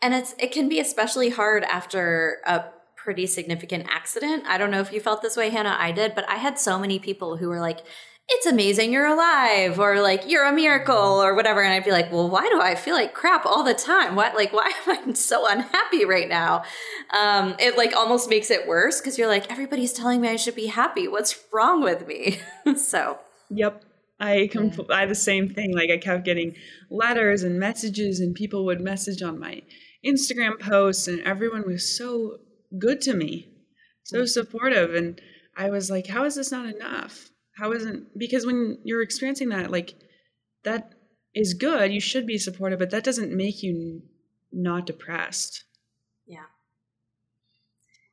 and 0.00 0.14
it's 0.14 0.34
it 0.38 0.52
can 0.52 0.68
be 0.68 0.80
especially 0.80 1.28
hard 1.28 1.64
after 1.64 2.38
a 2.46 2.64
pretty 3.06 3.24
significant 3.24 3.86
accident. 3.88 4.42
I 4.48 4.58
don't 4.58 4.72
know 4.72 4.80
if 4.80 4.92
you 4.92 4.98
felt 4.98 5.22
this 5.22 5.36
way, 5.36 5.48
Hannah. 5.48 5.76
I 5.78 5.92
did, 5.92 6.16
but 6.16 6.28
I 6.28 6.38
had 6.38 6.58
so 6.58 6.76
many 6.76 6.98
people 6.98 7.36
who 7.36 7.48
were 7.48 7.60
like, 7.60 7.84
it's 8.28 8.46
amazing 8.46 8.92
you're 8.92 9.06
alive 9.06 9.78
or 9.78 10.00
like 10.00 10.24
you're 10.26 10.44
a 10.44 10.52
miracle 10.52 10.96
or 10.96 11.36
whatever 11.36 11.62
and 11.62 11.72
i'd 11.72 11.84
be 11.84 11.92
like 11.92 12.10
well 12.10 12.28
why 12.28 12.42
do 12.48 12.60
i 12.60 12.74
feel 12.74 12.96
like 12.96 13.14
crap 13.14 13.46
all 13.46 13.62
the 13.62 13.72
time? 13.72 14.16
What 14.16 14.34
like 14.34 14.52
why 14.52 14.72
am 14.88 15.08
i 15.08 15.12
so 15.14 15.46
unhappy 15.48 16.04
right 16.04 16.28
now? 16.28 16.64
Um, 17.14 17.54
it 17.60 17.76
like 17.76 17.94
almost 17.94 18.28
makes 18.28 18.50
it 18.50 18.66
worse 18.66 19.00
because 19.00 19.16
you're 19.16 19.28
like 19.28 19.48
everybody's 19.48 19.92
telling 19.92 20.20
me 20.20 20.28
i 20.28 20.34
should 20.34 20.56
be 20.56 20.66
happy. 20.66 21.06
What's 21.06 21.38
wrong 21.52 21.82
with 21.82 22.08
me? 22.08 22.40
So. 22.76 23.20
Yep. 23.50 23.84
I 24.18 24.48
come 24.52 24.72
i 24.90 25.06
the 25.06 25.14
same 25.14 25.48
thing. 25.48 25.72
Like 25.72 25.90
i 25.90 25.98
kept 25.98 26.24
getting 26.24 26.56
letters 26.90 27.44
and 27.44 27.60
messages 27.60 28.18
and 28.18 28.34
people 28.34 28.64
would 28.64 28.80
message 28.80 29.22
on 29.22 29.38
my 29.38 29.62
instagram 30.04 30.58
posts 30.58 31.06
and 31.08 31.20
everyone 31.22 31.64
was 31.66 31.96
so 31.96 32.38
good 32.78 33.00
to 33.00 33.14
me 33.14 33.48
so 34.02 34.22
mm. 34.22 34.28
supportive 34.28 34.94
and 34.94 35.20
i 35.56 35.70
was 35.70 35.90
like 35.90 36.06
how 36.06 36.24
is 36.24 36.34
this 36.34 36.52
not 36.52 36.66
enough? 36.66 37.30
How 37.56 37.72
isn't 37.72 38.18
because 38.18 38.44
when 38.44 38.78
you're 38.84 39.02
experiencing 39.02 39.48
that 39.48 39.70
like 39.70 39.94
that 40.64 40.92
is 41.34 41.54
good 41.54 41.90
you 41.92 42.00
should 42.00 42.26
be 42.26 42.38
supportive 42.38 42.78
but 42.78 42.90
that 42.90 43.04
doesn't 43.04 43.34
make 43.34 43.62
you 43.62 44.02
not 44.52 44.86
depressed. 44.86 45.64
Yeah. 46.26 46.44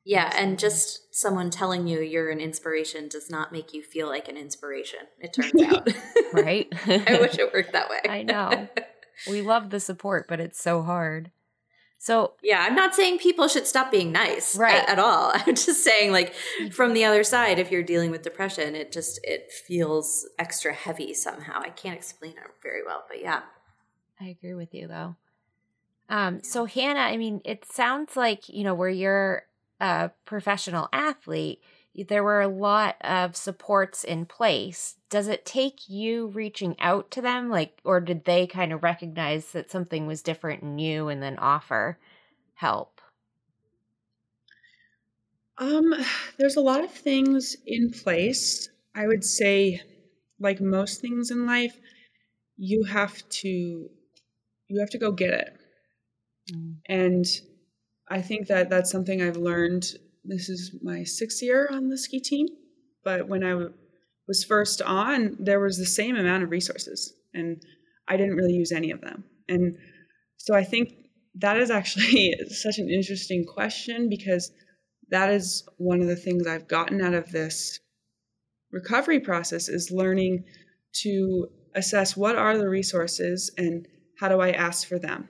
Yeah 0.04 0.32
and 0.34 0.58
just 0.58 1.14
someone 1.14 1.50
telling 1.50 1.86
you 1.86 2.00
you're 2.00 2.30
an 2.30 2.40
inspiration 2.40 3.08
does 3.08 3.28
not 3.28 3.52
make 3.52 3.74
you 3.74 3.82
feel 3.82 4.08
like 4.08 4.28
an 4.28 4.38
inspiration 4.38 5.00
it 5.20 5.34
turns 5.34 5.62
out. 5.62 5.88
Right? 6.32 6.68
I 6.86 7.18
wish 7.20 7.38
it 7.38 7.52
worked 7.52 7.72
that 7.72 7.90
way. 7.90 8.00
I 8.08 8.22
know. 8.22 8.68
We 9.28 9.42
love 9.42 9.68
the 9.68 9.80
support 9.80 10.26
but 10.26 10.40
it's 10.40 10.60
so 10.60 10.82
hard 10.82 11.30
so 12.04 12.34
yeah, 12.42 12.66
I'm 12.68 12.74
not 12.74 12.94
saying 12.94 13.20
people 13.20 13.48
should 13.48 13.66
stop 13.66 13.90
being 13.90 14.12
nice 14.12 14.58
right. 14.58 14.74
at, 14.74 14.90
at, 14.90 14.98
all. 14.98 15.32
I'm 15.34 15.54
just 15.54 15.82
saying 15.82 16.12
like 16.12 16.34
from 16.70 16.92
the 16.92 17.02
other 17.06 17.24
side, 17.24 17.58
if 17.58 17.70
you're 17.70 17.82
dealing 17.82 18.10
with 18.10 18.20
depression, 18.20 18.74
it 18.74 18.92
just 18.92 19.18
it 19.24 19.50
feels 19.50 20.28
extra 20.38 20.74
heavy 20.74 21.14
somehow. 21.14 21.62
I 21.64 21.70
can't 21.70 21.96
explain 21.96 22.32
it 22.32 22.44
very 22.62 22.82
well, 22.84 23.04
but 23.08 23.22
yeah. 23.22 23.40
I 24.20 24.26
agree 24.26 24.52
with 24.52 24.74
you 24.74 24.86
though. 24.86 25.16
Um, 26.10 26.42
so 26.42 26.66
Hannah, 26.66 27.00
I 27.00 27.16
mean, 27.16 27.40
it 27.42 27.64
sounds 27.64 28.18
like, 28.18 28.50
you 28.50 28.64
know, 28.64 28.74
where 28.74 28.90
you're 28.90 29.44
a 29.80 30.10
professional 30.26 30.90
athlete, 30.92 31.62
there 32.02 32.24
were 32.24 32.40
a 32.40 32.48
lot 32.48 32.96
of 33.02 33.36
supports 33.36 34.02
in 34.02 34.26
place. 34.26 34.96
Does 35.10 35.28
it 35.28 35.46
take 35.46 35.88
you 35.88 36.28
reaching 36.28 36.74
out 36.80 37.10
to 37.12 37.20
them, 37.20 37.48
like, 37.50 37.80
or 37.84 38.00
did 38.00 38.24
they 38.24 38.46
kind 38.46 38.72
of 38.72 38.82
recognize 38.82 39.52
that 39.52 39.70
something 39.70 40.06
was 40.06 40.22
different 40.22 40.62
in 40.62 40.78
you 40.78 41.08
and 41.08 41.22
then 41.22 41.38
offer 41.38 41.98
help? 42.54 43.00
Um, 45.58 45.94
there's 46.38 46.56
a 46.56 46.60
lot 46.60 46.82
of 46.82 46.90
things 46.90 47.56
in 47.66 47.90
place. 47.90 48.68
I 48.94 49.06
would 49.06 49.24
say, 49.24 49.80
like 50.40 50.60
most 50.60 51.00
things 51.00 51.30
in 51.30 51.46
life, 51.46 51.78
you 52.56 52.84
have 52.84 53.28
to 53.28 53.88
you 54.68 54.80
have 54.80 54.90
to 54.90 54.98
go 54.98 55.12
get 55.12 55.34
it. 55.34 55.56
Mm. 56.52 56.76
And 56.86 57.26
I 58.08 58.22
think 58.22 58.48
that 58.48 58.70
that's 58.70 58.90
something 58.90 59.22
I've 59.22 59.36
learned 59.36 59.86
this 60.24 60.48
is 60.48 60.76
my 60.82 61.04
sixth 61.04 61.42
year 61.42 61.68
on 61.70 61.88
the 61.88 61.98
ski 61.98 62.20
team, 62.20 62.46
but 63.04 63.28
when 63.28 63.44
I 63.44 63.50
w- 63.50 63.72
was 64.26 64.44
first 64.44 64.80
on, 64.82 65.36
there 65.38 65.60
was 65.60 65.78
the 65.78 65.86
same 65.86 66.16
amount 66.16 66.42
of 66.42 66.50
resources, 66.50 67.14
and 67.34 67.62
I 68.08 68.16
didn't 68.16 68.36
really 68.36 68.54
use 68.54 68.72
any 68.72 68.90
of 68.90 69.00
them. 69.00 69.24
And 69.48 69.76
so 70.36 70.54
I 70.54 70.64
think 70.64 70.94
that 71.36 71.58
is 71.58 71.70
actually 71.70 72.34
such 72.48 72.78
an 72.78 72.88
interesting 72.88 73.44
question 73.44 74.08
because 74.08 74.50
that 75.10 75.30
is 75.30 75.68
one 75.76 76.00
of 76.00 76.08
the 76.08 76.16
things 76.16 76.46
I've 76.46 76.68
gotten 76.68 77.00
out 77.00 77.14
of 77.14 77.30
this 77.30 77.78
recovery 78.72 79.20
process 79.20 79.68
is 79.68 79.90
learning 79.90 80.44
to 81.02 81.48
assess 81.74 82.16
what 82.16 82.36
are 82.36 82.56
the 82.56 82.68
resources 82.68 83.50
and 83.58 83.86
how 84.18 84.28
do 84.28 84.40
I 84.40 84.50
ask 84.50 84.88
for 84.88 84.98
them. 84.98 85.28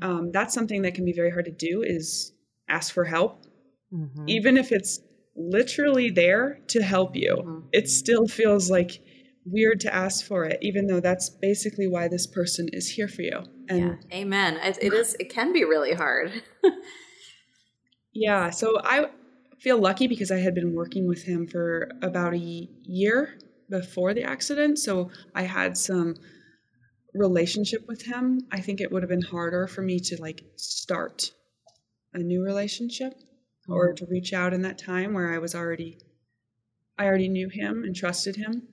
Um, 0.00 0.30
that's 0.32 0.54
something 0.54 0.82
that 0.82 0.94
can 0.94 1.04
be 1.04 1.12
very 1.12 1.30
hard 1.30 1.46
to 1.46 1.50
do 1.50 1.82
is 1.84 2.32
ask 2.68 2.94
for 2.94 3.04
help 3.04 3.44
mm-hmm. 3.92 4.28
even 4.28 4.56
if 4.56 4.72
it's 4.72 5.00
literally 5.36 6.10
there 6.10 6.60
to 6.68 6.82
help 6.82 7.16
you, 7.16 7.36
mm-hmm. 7.38 7.66
it 7.72 7.88
still 7.88 8.26
feels 8.26 8.70
like 8.70 9.02
weird 9.44 9.80
to 9.80 9.94
ask 9.94 10.26
for 10.26 10.44
it, 10.44 10.58
even 10.60 10.86
though 10.86 11.00
that's 11.00 11.30
basically 11.30 11.86
why 11.86 12.08
this 12.08 12.26
person 12.26 12.68
is 12.72 12.88
here 12.88 13.08
for 13.08 13.22
you. 13.22 13.42
And 13.68 13.98
yeah, 14.10 14.18
amen. 14.18 14.58
It, 14.62 14.78
it 14.80 14.92
is. 14.92 15.16
It 15.18 15.30
can 15.30 15.52
be 15.52 15.64
really 15.64 15.94
hard. 15.94 16.42
yeah. 18.12 18.50
So 18.50 18.80
I 18.82 19.06
feel 19.60 19.78
lucky 19.78 20.06
because 20.06 20.30
I 20.30 20.38
had 20.38 20.54
been 20.54 20.74
working 20.74 21.06
with 21.06 21.24
him 21.24 21.46
for 21.46 21.90
about 22.02 22.34
a 22.34 22.38
year 22.38 23.38
before 23.68 24.14
the 24.14 24.24
accident, 24.24 24.78
so 24.78 25.10
I 25.34 25.42
had 25.42 25.76
some 25.76 26.16
relationship 27.14 27.86
with 27.88 28.02
him. 28.02 28.40
I 28.52 28.60
think 28.60 28.80
it 28.80 28.90
would 28.90 29.02
have 29.02 29.10
been 29.10 29.22
harder 29.22 29.66
for 29.66 29.82
me 29.82 30.00
to 30.00 30.20
like 30.20 30.42
start 30.56 31.32
a 32.14 32.18
new 32.18 32.42
relationship 32.42 33.14
or 33.70 33.88
mm-hmm. 33.88 34.04
to 34.04 34.10
reach 34.10 34.32
out 34.32 34.52
in 34.52 34.62
that 34.62 34.78
time 34.78 35.14
where 35.14 35.32
I 35.32 35.38
was 35.38 35.54
already 35.54 35.98
I 36.98 37.06
already 37.06 37.28
knew 37.28 37.48
him 37.48 37.82
and 37.82 37.96
trusted 37.96 38.36
him. 38.36 38.68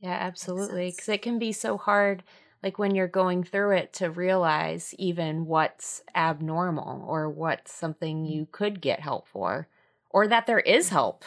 Yeah, 0.00 0.10
absolutely. 0.10 0.90
Because 0.90 1.08
it 1.08 1.22
can 1.22 1.38
be 1.38 1.52
so 1.52 1.76
hard, 1.76 2.24
like 2.64 2.78
when 2.78 2.94
you're 2.94 3.06
going 3.06 3.44
through 3.44 3.76
it, 3.76 3.92
to 3.94 4.10
realize 4.10 4.92
even 4.98 5.46
what's 5.46 6.02
abnormal 6.16 7.04
or 7.06 7.28
what's 7.28 7.72
something 7.72 8.24
you 8.24 8.48
could 8.50 8.80
get 8.80 9.00
help 9.00 9.28
for, 9.28 9.68
or 10.10 10.26
that 10.26 10.46
there 10.46 10.58
is 10.58 10.86
mm-hmm. 10.86 10.96
help. 10.96 11.24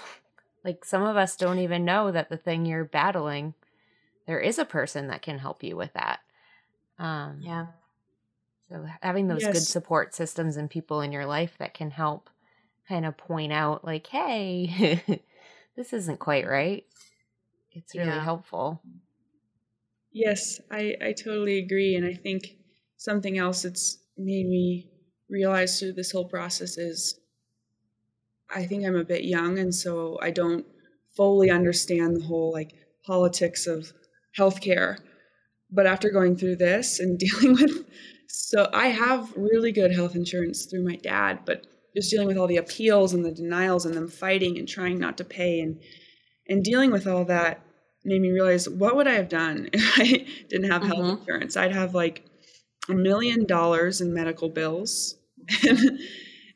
Like 0.66 0.84
some 0.84 1.04
of 1.04 1.16
us 1.16 1.38
don't 1.38 1.60
even 1.60 1.86
know 1.86 2.12
that 2.12 2.30
the 2.30 2.38
thing 2.38 2.66
you're 2.66 2.84
battling, 2.84 3.54
there 4.28 4.40
is 4.40 4.60
a 4.60 4.66
person 4.66 5.08
that 5.08 5.22
can 5.22 5.40
help 5.40 5.64
you 5.64 5.78
with 5.78 5.94
that. 5.94 6.20
Um, 7.00 7.40
yeah. 7.42 7.68
So 8.72 8.86
having 9.02 9.28
those 9.28 9.42
yes. 9.42 9.54
good 9.54 9.64
support 9.64 10.16
systems 10.16 10.56
and 10.56 10.70
people 10.70 11.02
in 11.02 11.12
your 11.12 11.26
life 11.26 11.56
that 11.60 11.74
can 11.74 11.92
help 11.92 12.30
kind 12.88 13.06
of 13.06 13.18
point 13.18 13.52
out 13.52 13.84
like, 13.84 14.08
hey, 14.08 15.02
this 15.76 15.92
isn't 15.92 16.20
quite 16.20 16.48
right. 16.48 16.86
It's 17.74 17.94
really 17.94 18.08
yeah. 18.08 18.24
helpful. 18.24 18.82
Yes, 20.14 20.62
I, 20.72 20.96
I 21.02 21.12
totally 21.12 21.60
agree. 21.60 21.96
And 21.96 22.06
I 22.06 22.14
think 22.14 22.56
something 22.96 23.38
else 23.38 23.64
that's 23.64 23.98
made 24.18 24.48
me 24.48 24.90
realize 25.30 25.80
through 25.80 25.94
this 25.94 26.12
whole 26.12 26.28
process 26.28 26.78
is 26.78 27.20
I 28.54 28.66
think 28.66 28.86
I'm 28.86 28.98
a 28.98 29.04
bit 29.04 29.24
young 29.24 29.60
and 29.60 29.74
so 29.74 30.18
I 30.22 30.32
don't 30.32 30.66
fully 31.16 31.50
understand 31.50 32.16
the 32.16 32.26
whole 32.26 32.54
like 32.54 32.74
politics 33.06 33.68
of 33.68 33.92
healthcare. 34.38 34.98
But 35.70 35.88
after 35.88 36.10
going 36.10 36.38
through 36.38 36.58
this 36.58 37.00
and 37.00 37.18
dealing 37.20 37.54
with 37.54 37.86
So 38.34 38.70
I 38.74 38.88
have 38.88 39.34
really 39.36 39.72
good 39.72 39.94
health 39.94 40.16
insurance 40.16 40.66
through 40.66 40.86
my 40.86 40.96
dad, 40.96 41.40
but 41.46 41.68
just 41.96 42.10
dealing 42.10 42.28
with 42.28 42.38
all 42.38 42.48
the 42.48 42.58
appeals 42.58 43.14
and 43.14 43.26
the 43.26 43.32
denials 43.32 43.86
and 43.86 43.94
them 43.96 44.08
fighting 44.08 44.58
and 44.58 44.68
trying 44.68 45.00
not 45.00 45.18
to 45.18 45.26
pay 45.26 45.60
and 45.60 45.82
and 46.48 46.64
dealing 46.64 46.92
with 46.92 47.08
all 47.08 47.26
that 47.26 47.62
made 48.04 48.22
me 48.22 48.32
realize 48.32 48.68
what 48.68 48.96
would 48.96 49.08
I 49.08 49.14
have 49.14 49.30
done 49.30 49.70
if 49.74 50.00
I 50.00 50.26
didn't 50.50 50.72
have 50.72 50.84
health 50.84 51.00
mm-hmm. 51.00 51.20
insurance? 51.20 51.56
I'd 51.56 51.72
have 51.72 51.94
like 51.94 52.26
a 52.90 52.94
million 52.94 53.46
dollars 53.46 54.02
in 54.02 54.14
medical 54.14 54.50
bills 54.50 55.16
and, 55.68 56.00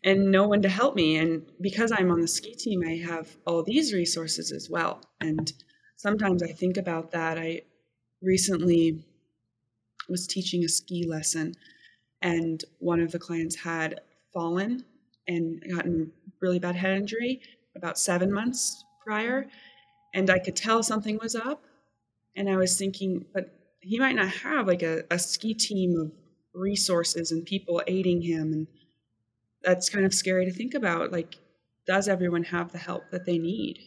and 0.04 0.32
no 0.32 0.48
one 0.48 0.62
to 0.64 0.70
help 0.70 0.96
me. 0.96 1.18
And 1.18 1.44
because 1.62 1.92
I'm 1.92 2.12
on 2.12 2.22
the 2.22 2.28
ski 2.28 2.56
team, 2.56 2.82
I 2.86 2.98
have 3.08 3.38
all 3.46 3.64
these 3.64 3.94
resources 3.94 4.52
as 4.52 4.70
well. 4.70 5.02
And 5.22 5.52
sometimes 5.98 6.42
I 6.42 6.52
think 6.52 6.78
about 6.78 7.12
that. 7.12 7.38
I 7.38 7.62
recently 8.22 9.06
was 10.10 10.28
teaching 10.28 10.64
a 10.64 10.70
ski 10.70 11.06
lesson, 11.08 11.54
and 12.22 12.64
one 12.80 13.00
of 13.00 13.12
the 13.12 13.20
clients 13.20 13.56
had 13.56 14.02
fallen 14.34 14.84
and 15.28 15.64
gotten 15.74 16.12
really 16.42 16.60
bad 16.60 16.76
head 16.76 16.98
injury 16.98 17.42
about 17.76 17.98
seven 17.98 18.32
months 18.32 18.84
prior 19.04 19.48
and 20.16 20.30
I 20.30 20.40
could 20.40 20.56
tell 20.56 20.82
something 20.82 21.20
was 21.22 21.36
up. 21.36 21.66
And 22.38 22.50
I 22.50 22.56
was 22.56 22.78
thinking, 22.78 23.26
but 23.34 23.54
he 23.82 24.00
might 24.00 24.16
not 24.16 24.30
have 24.30 24.66
like 24.66 24.82
a, 24.82 25.04
a 25.12 25.20
ski 25.20 25.54
team 25.54 26.00
of 26.00 26.12
resources 26.54 27.32
and 27.32 27.46
people 27.46 27.84
aiding 27.86 28.22
him. 28.22 28.54
And 28.54 28.68
that's 29.62 29.90
kind 29.90 30.06
of 30.06 30.14
scary 30.14 30.46
to 30.46 30.54
think 30.54 30.74
about. 30.74 31.12
Like, 31.12 31.36
does 31.86 32.08
everyone 32.08 32.44
have 32.44 32.72
the 32.72 32.78
help 32.78 33.12
that 33.12 33.26
they 33.26 33.38
need? 33.38 33.80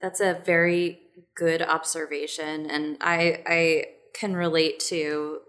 That's 0.00 0.20
a 0.20 0.40
very 0.46 1.00
good 1.34 1.62
observation. 1.62 2.70
And 2.70 2.96
I, 3.00 3.42
I 3.46 3.84
can 4.18 4.34
relate 4.34 4.80
to 4.80 5.40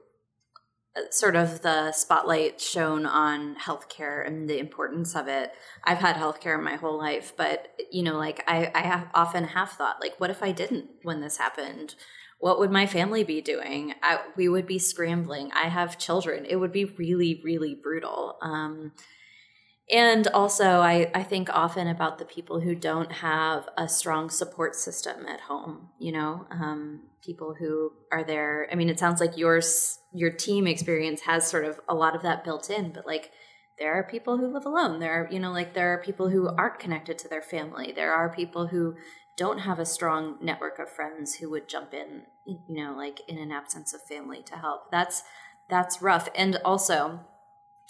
sort 1.12 1.36
of 1.36 1.62
the 1.62 1.92
spotlight 1.92 2.60
shown 2.60 3.06
on 3.06 3.56
healthcare 3.56 4.26
and 4.26 4.50
the 4.50 4.60
importance 4.60 5.16
of 5.16 5.28
it. 5.28 5.52
I've 5.84 6.00
had 6.00 6.16
healthcare 6.16 6.62
my 6.62 6.76
whole 6.76 6.98
life, 6.98 7.34
but 7.38 7.74
you 7.92 8.04
know, 8.04 8.18
like 8.18 8.44
I, 8.48 8.72
I 8.74 8.82
have 8.82 9.08
often 9.14 9.46
have 9.46 9.72
thought, 9.72 10.02
like, 10.02 10.20
what 10.20 10.30
if 10.30 10.44
I 10.44 10.52
didn't 10.52 10.90
when 11.04 11.22
this 11.22 11.38
happened? 11.38 11.96
What 12.40 12.60
would 12.60 12.72
my 12.72 12.86
family 12.86 13.24
be 13.24 13.42
doing? 13.42 13.94
I, 14.02 14.20
we 14.36 14.48
would 14.48 14.66
be 14.66 14.80
scrambling. 14.80 15.52
I 15.54 15.68
have 15.68 16.00
children. 16.00 16.46
It 16.46 16.56
would 16.56 16.72
be 16.72 16.86
really, 16.86 17.42
really 17.44 17.76
brutal. 17.76 18.38
Um, 18.42 18.94
and 19.92 20.28
also, 20.28 20.80
I, 20.80 21.12
I 21.14 21.24
think 21.24 21.50
often 21.52 21.88
about 21.88 22.18
the 22.18 22.26
people 22.26 22.62
who 22.62 22.76
don't 22.76 23.12
have 23.12 23.68
a 23.76 23.90
strong 23.90 24.30
support 24.30 24.76
system 24.76 25.26
at 25.26 25.42
home, 25.42 25.90
you 26.00 26.12
know, 26.12 26.46
um, 26.52 27.09
people 27.24 27.56
who 27.58 27.92
are 28.12 28.24
there. 28.24 28.68
I 28.72 28.76
mean, 28.76 28.90
it 28.90 29.00
sounds 29.00 29.20
like 29.20 29.38
yours, 29.38 30.00
your 30.14 30.32
team 30.32 30.68
experience 30.68 31.22
has 31.22 31.48
sort 31.48 31.66
of 31.66 31.80
a 31.88 31.96
lot 31.96 32.16
of 32.16 32.22
that 32.24 32.44
built 32.44 32.70
in, 32.70 32.92
but 32.92 33.06
like 33.06 33.32
there 33.78 33.94
are 33.94 34.04
people 34.04 34.38
who 34.38 34.54
live 34.54 34.66
alone. 34.66 35.00
There 35.00 35.24
are, 35.24 35.30
you 35.32 35.40
know, 35.40 35.52
like 35.52 35.74
there 35.74 35.94
are 35.94 36.04
people 36.04 36.30
who 36.30 36.48
aren't 36.50 36.80
connected 36.80 37.18
to 37.20 37.28
their 37.28 37.42
family. 37.42 37.92
There 37.94 38.14
are 38.14 38.34
people 38.34 38.68
who 38.68 38.96
don't 39.38 39.60
have 39.60 39.80
a 39.80 39.86
strong 39.86 40.38
network 40.42 40.80
of 40.80 40.90
friends 40.90 41.36
who 41.36 41.50
would 41.50 41.70
jump 41.70 41.94
in, 41.94 42.24
you 42.46 42.76
know, 42.76 42.94
like 42.96 43.22
in 43.28 43.38
an 43.38 43.52
absence 43.52 43.94
of 43.94 44.02
family 44.04 44.44
to 44.44 44.56
help. 44.56 44.92
That's, 44.92 45.24
that's 45.70 46.02
rough. 46.02 46.28
And 46.36 46.58
also, 46.66 47.22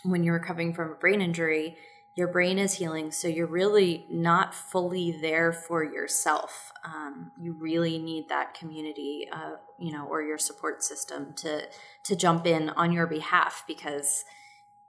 when 0.04 0.24
you're 0.24 0.36
recovering 0.36 0.74
from 0.74 0.92
a 0.92 0.96
brain 0.96 1.22
injury, 1.22 1.76
your 2.16 2.28
brain 2.28 2.60
is 2.60 2.74
healing, 2.74 3.12
so 3.12 3.28
you're 3.28 3.48
really 3.48 4.06
not 4.10 4.54
fully 4.54 5.18
there 5.22 5.54
for 5.54 5.84
yourself. 5.84 6.72
Um, 6.84 7.32
you 7.40 7.54
really 7.54 7.98
need 7.98 8.30
that 8.30 8.54
community, 8.54 9.28
uh, 9.32 9.54
you 9.78 9.92
know, 9.92 10.06
or 10.06 10.22
your 10.22 10.38
support 10.38 10.84
system 10.84 11.34
to 11.38 11.64
to 12.06 12.16
jump 12.16 12.46
in 12.46 12.70
on 12.72 12.92
your 12.92 13.08
behalf 13.08 13.64
because 13.68 14.26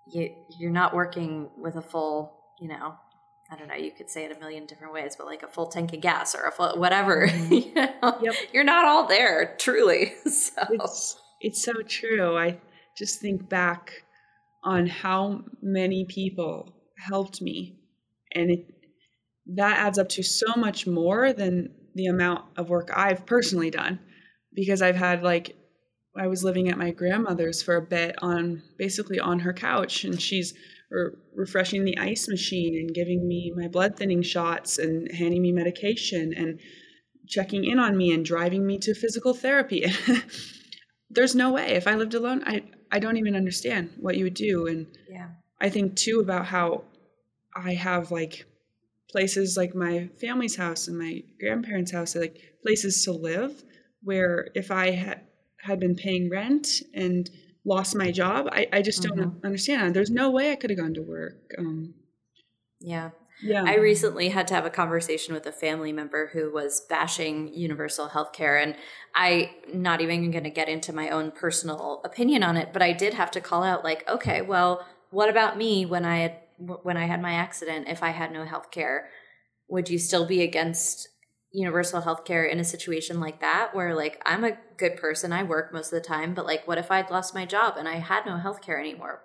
you 0.07 0.35
you're 0.49 0.73
not 0.73 0.95
working 0.95 1.51
with 1.57 1.77
a 1.77 1.83
full, 1.83 2.37
you 2.59 2.69
know, 2.69 2.95
I 3.51 3.57
don't 3.57 3.69
know, 3.69 3.75
you 3.75 3.91
could 3.91 4.09
say 4.09 4.25
it 4.25 4.37
a 4.37 4.39
million 4.39 4.67
different 4.67 4.93
ways, 4.93 5.17
but 5.17 5.27
like 5.27 5.43
a 5.43 5.49
full 5.49 5.67
tank 5.67 5.93
of 5.93 6.01
gas 6.01 6.35
or 6.35 6.45
a 6.45 6.53
full 6.53 6.79
whatever. 6.79 7.27
Mm-hmm. 7.31 7.53
you 7.53 7.75
know? 7.75 8.19
yep. 8.23 8.35
You're 8.53 8.65
not 8.65 8.85
all 8.85 9.07
there, 9.07 9.57
truly. 9.59 10.15
So 10.25 10.63
it's, 10.71 11.21
it's 11.41 11.65
so 11.65 11.73
true. 11.87 12.37
I 12.37 12.59
just 12.97 13.21
think 13.21 13.49
back 13.49 13.93
on 14.63 14.87
how 14.87 15.43
many 15.63 16.05
people 16.05 16.73
helped 17.09 17.41
me. 17.43 17.77
And 18.33 18.51
it, 18.51 18.75
that 19.55 19.79
adds 19.79 19.99
up 19.99 20.09
to 20.11 20.23
so 20.23 20.55
much 20.57 20.87
more 20.87 21.33
than 21.33 21.75
the 21.95 22.07
amount 22.07 22.45
of 22.57 22.71
work 22.71 22.91
I've 22.95 23.27
personally 23.27 23.71
done 23.71 23.99
because 24.55 24.83
I've 24.83 24.97
had 24.97 25.23
like 25.23 25.57
I 26.17 26.27
was 26.27 26.45
living 26.45 26.69
at 26.69 26.79
my 26.79 26.91
grandmother's 26.91 27.63
for 27.63 27.77
a 27.77 27.83
bit 27.83 28.17
on 28.21 28.63
basically 28.79 29.21
on 29.21 29.41
her 29.41 29.53
couch 29.53 30.05
and 30.05 30.21
she's 30.21 30.55
re- 30.91 31.11
refreshing 31.35 31.85
the 31.85 31.99
ice 31.99 32.29
machine 32.29 32.77
and 32.77 32.95
giving 32.95 33.27
me 33.27 33.53
my 33.57 33.69
blood 33.69 33.97
thinning 33.97 34.23
shots 34.23 34.79
and 34.79 35.11
handing 35.13 35.43
me 35.43 35.53
medication 35.53 36.33
and 36.35 36.61
checking 37.29 37.65
in 37.65 37.79
on 37.79 37.97
me 37.97 38.13
and 38.13 38.25
driving 38.25 38.67
me 38.67 38.79
to 38.79 38.95
physical 38.95 39.35
therapy. 39.35 39.87
There's 41.11 41.35
no 41.35 41.53
way 41.53 41.71
if 41.73 41.87
I 41.87 41.95
lived 41.95 42.15
alone 42.15 42.43
I 42.47 42.63
I 42.93 42.99
don't 42.99 43.17
even 43.17 43.37
understand 43.37 43.91
what 43.99 44.17
you 44.17 44.25
would 44.25 44.35
do 44.35 44.67
and 44.67 44.87
yeah. 45.09 45.29
I 45.61 45.69
think 45.69 45.97
too 45.97 46.21
about 46.21 46.47
how 46.47 46.85
I 47.55 47.75
have 47.75 48.11
like 48.11 48.45
places 49.11 49.57
like 49.57 49.75
my 49.75 50.09
family's 50.21 50.57
house 50.57 50.89
and 50.89 50.99
my 50.99 51.23
grandparents' 51.39 51.93
house, 51.93 52.15
like 52.15 52.39
places 52.63 53.05
to 53.05 53.13
live 53.13 53.63
where 54.03 54.49
if 54.55 54.71
I 54.71 54.91
had 54.91 55.23
had 55.61 55.81
been 55.81 55.95
paying 55.95 56.31
rent 56.31 56.69
and 56.95 57.29
lost 57.65 57.95
my 57.95 58.11
job, 58.11 58.49
I, 58.51 58.67
I 58.73 58.83
just 58.83 59.03
don't 59.03 59.19
mm-hmm. 59.19 59.47
understand. 59.47 59.95
There's 59.95 60.11
no 60.11 60.31
way 60.31 60.53
I 60.53 60.57
could 60.57 60.71
have 60.71 60.79
gone 60.79 60.95
to 60.95 61.03
work. 61.03 61.37
Um, 61.59 61.95
yeah. 62.81 63.11
Yeah. 63.43 63.65
I 63.67 63.77
recently 63.77 64.29
had 64.29 64.47
to 64.49 64.55
have 64.55 64.67
a 64.67 64.71
conversation 64.71 65.35
with 65.35 65.47
a 65.47 65.53
family 65.53 65.93
member 65.93 66.31
who 66.33 66.53
was 66.53 66.83
bashing 66.89 67.53
universal 67.55 68.09
health 68.09 68.33
care. 68.33 68.59
And 68.59 68.75
I, 69.15 69.53
not 69.73 70.01
even 70.01 70.31
going 70.31 70.45
to 70.45 70.51
get 70.51 70.69
into 70.69 70.93
my 70.93 71.11
own 71.11 71.31
personal 71.31 72.03
opinion 72.05 72.43
on 72.43 72.57
it, 72.57 72.71
but 72.73 72.83
I 72.83 72.93
did 72.93 73.15
have 73.15 73.31
to 73.33 73.41
call 73.41 73.63
out, 73.63 73.83
like, 73.83 74.07
okay, 74.09 74.43
well, 74.43 74.87
what 75.11 75.29
about 75.29 75.59
me 75.59 75.87
when 75.87 76.05
I 76.05 76.19
had 76.19 76.37
when 76.83 76.97
I 76.97 77.07
had 77.07 77.23
my 77.23 77.33
accident, 77.33 77.89
if 77.89 78.03
I 78.03 78.11
had 78.11 78.33
no 78.33 78.45
health 78.45 78.71
care, 78.71 79.09
would 79.69 79.89
you 79.89 79.99
still 79.99 80.27
be 80.27 80.43
against 80.43 81.09
universal 81.53 82.03
health 82.03 82.25
care 82.25 82.45
in 82.45 82.61
a 82.61 82.65
situation 82.65 83.19
like 83.19 83.41
that 83.41 83.75
where 83.75 83.95
like 83.95 84.21
I'm 84.25 84.45
a 84.45 84.59
good 84.77 84.97
person, 84.97 85.33
I 85.33 85.43
work 85.43 85.73
most 85.73 85.93
of 85.93 86.01
the 86.01 86.07
time, 86.07 86.35
but 86.35 86.47
like 86.47 86.69
what 86.69 86.79
if 86.79 86.91
I'd 86.91 87.11
lost 87.11 87.35
my 87.35 87.47
job 87.47 87.75
and 87.77 87.89
I 87.89 87.97
had 87.97 88.27
no 88.27 88.37
health 88.37 88.63
care 88.63 88.79
anymore? 88.79 89.23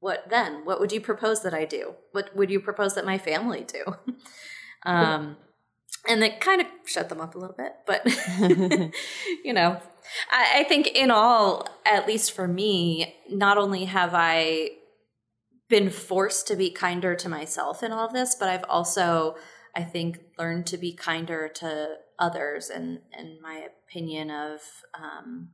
What 0.00 0.30
then? 0.30 0.64
What 0.64 0.80
would 0.80 0.92
you 0.92 1.00
propose 1.00 1.42
that 1.42 1.54
I 1.54 1.64
do? 1.64 1.94
What 2.12 2.34
would 2.34 2.50
you 2.50 2.60
propose 2.60 2.94
that 2.94 3.04
my 3.04 3.18
family 3.18 3.64
do? 3.64 3.96
um 4.86 5.36
and 6.08 6.22
that 6.22 6.40
kind 6.40 6.60
of 6.60 6.66
shut 6.86 7.08
them 7.08 7.20
up 7.20 7.34
a 7.34 7.38
little 7.38 7.56
bit, 7.56 7.74
but 7.86 8.04
you 9.44 9.52
know, 9.52 9.80
I, 10.30 10.60
I 10.60 10.64
think 10.64 10.88
in 10.88 11.10
all, 11.10 11.68
at 11.84 12.06
least 12.06 12.32
for 12.32 12.48
me, 12.48 13.16
not 13.28 13.58
only 13.58 13.84
have 13.84 14.12
I 14.14 14.70
been 15.68 15.90
forced 15.90 16.46
to 16.48 16.56
be 16.56 16.70
kinder 16.70 17.14
to 17.14 17.28
myself 17.28 17.82
in 17.82 17.92
all 17.92 18.06
of 18.06 18.12
this, 18.12 18.34
but 18.34 18.48
I've 18.48 18.64
also, 18.68 19.36
I 19.76 19.82
think, 19.82 20.18
learned 20.38 20.66
to 20.68 20.78
be 20.78 20.92
kinder 20.94 21.48
to 21.56 21.96
others 22.18 22.70
and, 22.70 23.00
and 23.12 23.40
my 23.40 23.66
opinion 23.86 24.30
of 24.30 24.60
um, 24.94 25.50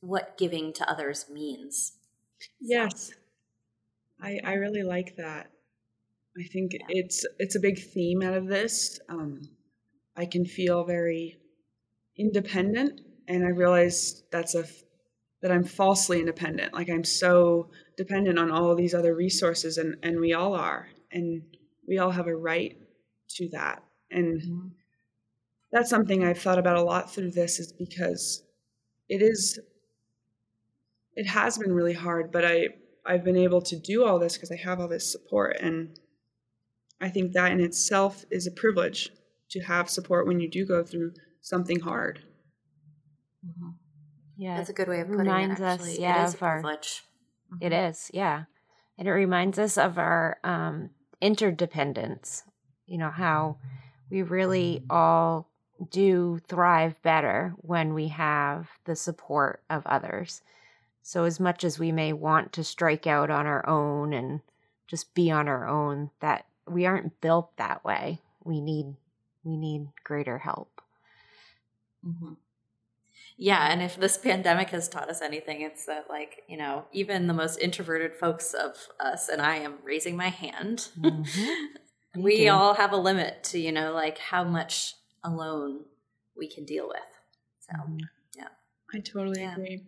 what 0.00 0.38
giving 0.38 0.72
to 0.74 0.90
others 0.90 1.26
means. 1.30 1.92
Yes. 2.60 3.12
I, 4.20 4.38
I 4.44 4.54
really 4.54 4.82
like 4.82 5.16
that. 5.16 5.50
I 6.38 6.44
think 6.52 6.72
yeah. 6.72 6.86
it's 6.88 7.26
it's 7.38 7.56
a 7.56 7.60
big 7.60 7.78
theme 7.78 8.22
out 8.22 8.34
of 8.34 8.46
this. 8.46 9.00
Um, 9.08 9.40
I 10.16 10.24
can 10.24 10.44
feel 10.44 10.84
very 10.84 11.38
independent, 12.16 13.00
and 13.26 13.44
I 13.44 13.48
realize 13.48 14.22
that's 14.30 14.54
a 14.54 14.64
that 15.42 15.52
I'm 15.52 15.64
falsely 15.64 16.20
independent. 16.20 16.74
Like 16.74 16.90
I'm 16.90 17.04
so 17.04 17.70
dependent 17.96 18.38
on 18.38 18.50
all 18.50 18.74
these 18.74 18.94
other 18.94 19.14
resources, 19.14 19.78
and 19.78 19.96
and 20.02 20.20
we 20.20 20.32
all 20.32 20.54
are, 20.54 20.88
and 21.12 21.42
we 21.86 21.98
all 21.98 22.10
have 22.10 22.26
a 22.26 22.36
right 22.36 22.76
to 23.36 23.48
that. 23.50 23.82
And 24.10 24.40
mm-hmm. 24.40 24.68
that's 25.70 25.90
something 25.90 26.24
I've 26.24 26.40
thought 26.40 26.58
about 26.58 26.76
a 26.76 26.82
lot 26.82 27.12
through 27.12 27.32
this, 27.32 27.58
is 27.58 27.72
because 27.72 28.42
it 29.08 29.22
is, 29.22 29.58
it 31.14 31.26
has 31.26 31.58
been 31.58 31.72
really 31.72 31.94
hard, 31.94 32.32
but 32.32 32.44
I 32.44 32.68
I've 33.06 33.24
been 33.24 33.36
able 33.36 33.62
to 33.62 33.76
do 33.76 34.04
all 34.04 34.18
this 34.18 34.34
because 34.34 34.50
I 34.50 34.56
have 34.56 34.80
all 34.80 34.88
this 34.88 35.10
support, 35.10 35.58
and 35.60 35.98
I 37.00 37.08
think 37.10 37.32
that 37.32 37.52
in 37.52 37.60
itself 37.60 38.24
is 38.30 38.46
a 38.46 38.50
privilege 38.50 39.10
to 39.50 39.60
have 39.60 39.88
support 39.88 40.26
when 40.26 40.40
you 40.40 40.50
do 40.50 40.66
go 40.66 40.82
through 40.82 41.12
something 41.40 41.80
hard. 41.80 42.20
Mm-hmm. 43.46 43.70
Yeah, 44.38 44.56
that's 44.56 44.70
a 44.70 44.72
good 44.72 44.88
way 44.88 45.00
of 45.00 45.08
putting 45.08 45.22
reminds 45.22 45.60
it. 45.60 45.64
Actually. 45.64 45.92
Us, 45.92 45.98
yeah, 45.98 46.22
it 46.22 46.28
is 46.28 46.34
privilege. 46.36 47.04
Our, 47.50 47.58
it 47.60 47.72
mm-hmm. 47.72 47.90
is, 47.90 48.10
yeah, 48.14 48.44
and 48.96 49.08
it 49.08 49.12
reminds 49.12 49.58
us 49.58 49.76
of 49.76 49.98
our 49.98 50.38
um, 50.44 50.90
interdependence. 51.20 52.44
You 52.86 52.98
know 52.98 53.10
how 53.10 53.58
we 54.10 54.22
really 54.22 54.84
all 54.88 55.50
do 55.90 56.38
thrive 56.48 57.00
better 57.02 57.54
when 57.58 57.94
we 57.94 58.08
have 58.08 58.68
the 58.84 58.96
support 58.96 59.62
of 59.68 59.86
others. 59.86 60.40
So, 61.02 61.24
as 61.24 61.40
much 61.40 61.64
as 61.64 61.78
we 61.78 61.90
may 61.90 62.12
want 62.12 62.52
to 62.52 62.64
strike 62.64 63.08
out 63.08 63.30
on 63.30 63.46
our 63.46 63.68
own 63.68 64.12
and 64.12 64.40
just 64.86 65.14
be 65.14 65.32
on 65.32 65.48
our 65.48 65.66
own, 65.66 66.10
that 66.20 66.46
we 66.66 66.86
aren't 66.86 67.20
built 67.20 67.56
that 67.56 67.84
way. 67.84 68.20
We 68.44 68.60
need 68.60 68.94
we 69.42 69.56
need 69.56 69.88
greater 70.04 70.38
help. 70.38 70.80
Mm-hmm. 72.06 72.34
Yeah, 73.38 73.70
and 73.70 73.80
if 73.80 73.96
this 73.96 74.18
pandemic 74.22 74.70
has 74.70 74.88
taught 74.88 75.08
us 75.08 75.22
anything, 75.22 75.62
it's 75.62 75.86
that 75.86 76.06
like 76.10 76.42
you 76.48 76.58
know 76.58 76.84
even 76.92 77.26
the 77.26 77.34
most 77.34 77.58
introverted 77.58 78.14
folks 78.14 78.52
of 78.52 78.76
us, 79.00 79.28
and 79.28 79.40
I 79.40 79.56
am 79.56 79.74
raising 79.82 80.16
my 80.16 80.28
hand. 80.28 80.88
Mm-hmm. 80.98 81.62
we 82.20 82.44
do. 82.44 82.50
all 82.50 82.74
have 82.74 82.92
a 82.92 82.96
limit 82.96 83.44
to 83.44 83.58
you 83.58 83.72
know 83.72 83.92
like 83.92 84.18
how 84.18 84.44
much 84.44 84.94
alone 85.24 85.84
we 86.36 86.48
can 86.48 86.64
deal 86.64 86.88
with. 86.88 87.00
So 87.60 87.76
mm-hmm. 87.78 87.98
yeah, 88.36 88.48
I 88.92 88.98
totally 88.98 89.40
yeah. 89.40 89.52
agree. 89.52 89.82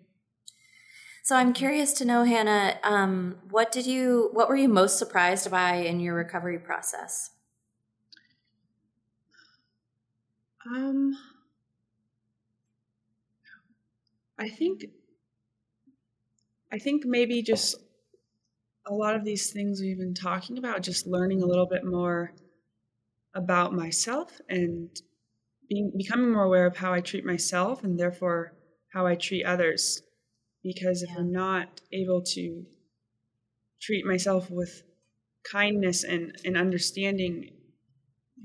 So 1.22 1.36
I'm 1.36 1.52
curious 1.52 1.92
to 1.94 2.04
know, 2.04 2.24
Hannah, 2.24 2.78
um, 2.82 3.36
what 3.50 3.70
did 3.70 3.86
you, 3.86 4.30
what 4.32 4.48
were 4.48 4.56
you 4.56 4.68
most 4.68 4.98
surprised 4.98 5.50
by 5.50 5.74
in 5.74 6.00
your 6.00 6.14
recovery 6.14 6.58
process? 6.58 7.30
Um, 10.66 11.16
I 14.40 14.48
think, 14.48 14.86
I 16.72 16.78
think 16.78 17.02
maybe 17.04 17.42
just 17.42 17.76
a 18.86 18.94
lot 18.94 19.14
of 19.14 19.24
these 19.24 19.52
things 19.52 19.80
we've 19.80 19.98
been 19.98 20.14
talking 20.14 20.56
about, 20.56 20.82
just 20.82 21.06
learning 21.06 21.42
a 21.42 21.46
little 21.46 21.66
bit 21.66 21.84
more 21.84 22.32
about 23.34 23.74
myself 23.74 24.40
and 24.48 24.88
being 25.68 25.92
becoming 25.96 26.32
more 26.32 26.44
aware 26.44 26.66
of 26.66 26.76
how 26.76 26.92
I 26.92 27.00
treat 27.00 27.24
myself 27.24 27.84
and 27.84 27.98
therefore 27.98 28.54
how 28.92 29.06
I 29.06 29.14
treat 29.14 29.44
others 29.44 30.02
because 30.64 31.02
if 31.02 31.10
yeah. 31.10 31.18
I'm 31.18 31.32
not 31.32 31.80
able 31.92 32.22
to 32.34 32.64
treat 33.80 34.04
myself 34.04 34.50
with 34.50 34.82
kindness 35.50 36.02
and, 36.04 36.36
and 36.44 36.56
understanding, 36.56 37.50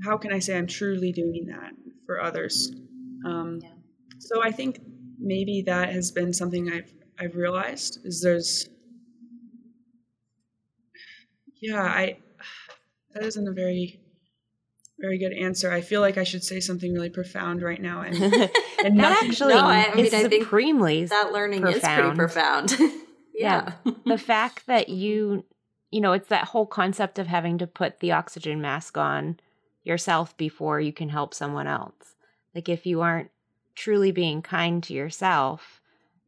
how 0.04 0.18
can 0.18 0.32
I 0.32 0.40
say 0.40 0.58
I'm 0.58 0.68
truly 0.68 1.12
doing 1.12 1.48
that 1.48 1.72
for 2.06 2.22
others? 2.22 2.72
Um, 3.26 3.60
yeah. 3.62 3.70
So 4.20 4.44
I 4.44 4.52
think 4.52 4.80
maybe 5.20 5.64
that 5.66 5.92
has 5.92 6.12
been 6.12 6.34
something 6.34 6.72
I've 6.72 6.92
I've 7.20 7.36
realized 7.36 8.00
is 8.04 8.22
there's 8.22 8.70
yeah 11.62 11.82
I 11.82 12.18
that 13.14 13.24
isn't 13.24 13.48
a 13.48 13.54
very 13.54 14.02
very 15.00 15.18
good 15.18 15.34
answer. 15.34 15.72
I 15.72 15.82
feel 15.82 16.02
like 16.02 16.18
I 16.18 16.24
should 16.24 16.44
say 16.44 16.60
something 16.60 16.94
really 16.94 17.10
profound 17.10 17.62
right 17.62 17.82
now, 17.82 18.02
and, 18.02 18.16
and 18.84 19.00
that 19.00 19.24
actually 19.24 19.54
no, 19.54 19.66
I, 19.66 19.92
I 19.92 19.96
mean, 19.96 20.14
I 20.14 20.30
supremely 20.30 21.06
that 21.06 21.32
learning 21.34 21.62
profound. 21.62 21.84
is 21.84 22.00
pretty 22.00 22.16
profound. 22.16 22.72
yeah, 23.34 23.74
yeah. 23.86 23.94
the 24.06 24.18
fact 24.18 24.68
that 24.68 24.90
you, 24.90 25.44
you 25.92 26.02
know, 26.02 26.14
it's 26.14 26.30
that 26.30 26.46
whole 26.46 26.66
concept 26.66 27.20
of 27.20 27.28
having 27.28 27.58
to 27.58 27.68
put 27.68 28.00
the 28.00 28.14
oxygen 28.14 28.62
mask 28.62 28.98
on 28.98 29.40
yourself 29.84 30.36
before 30.38 30.80
you 30.80 30.94
can 30.94 31.10
help 31.10 31.34
someone 31.34 31.68
else. 31.68 32.16
Like 32.54 32.70
if 32.70 32.86
you 32.86 33.02
aren't 33.02 33.30
truly 33.76 34.12
being 34.12 34.42
kind 34.42 34.82
to 34.84 34.94
yourself, 34.94 35.82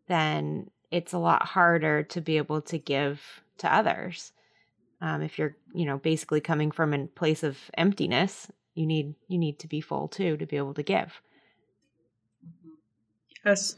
then 0.07 0.69
it's 0.91 1.13
a 1.13 1.19
lot 1.19 1.45
harder 1.45 2.03
to 2.03 2.21
be 2.21 2.37
able 2.37 2.61
to 2.61 2.77
give 2.77 3.21
to 3.57 3.73
others. 3.73 4.31
Um, 5.01 5.21
if 5.21 5.37
you're, 5.37 5.55
you 5.73 5.85
know, 5.85 5.97
basically 5.97 6.41
coming 6.41 6.71
from 6.71 6.93
a 6.93 7.07
place 7.07 7.43
of 7.43 7.57
emptiness, 7.77 8.49
you 8.73 8.85
need 8.85 9.15
you 9.27 9.37
need 9.37 9.59
to 9.59 9.67
be 9.67 9.81
full 9.81 10.07
too 10.07 10.37
to 10.37 10.45
be 10.45 10.57
able 10.57 10.73
to 10.75 10.83
give. 10.83 11.21
Yes. 13.45 13.75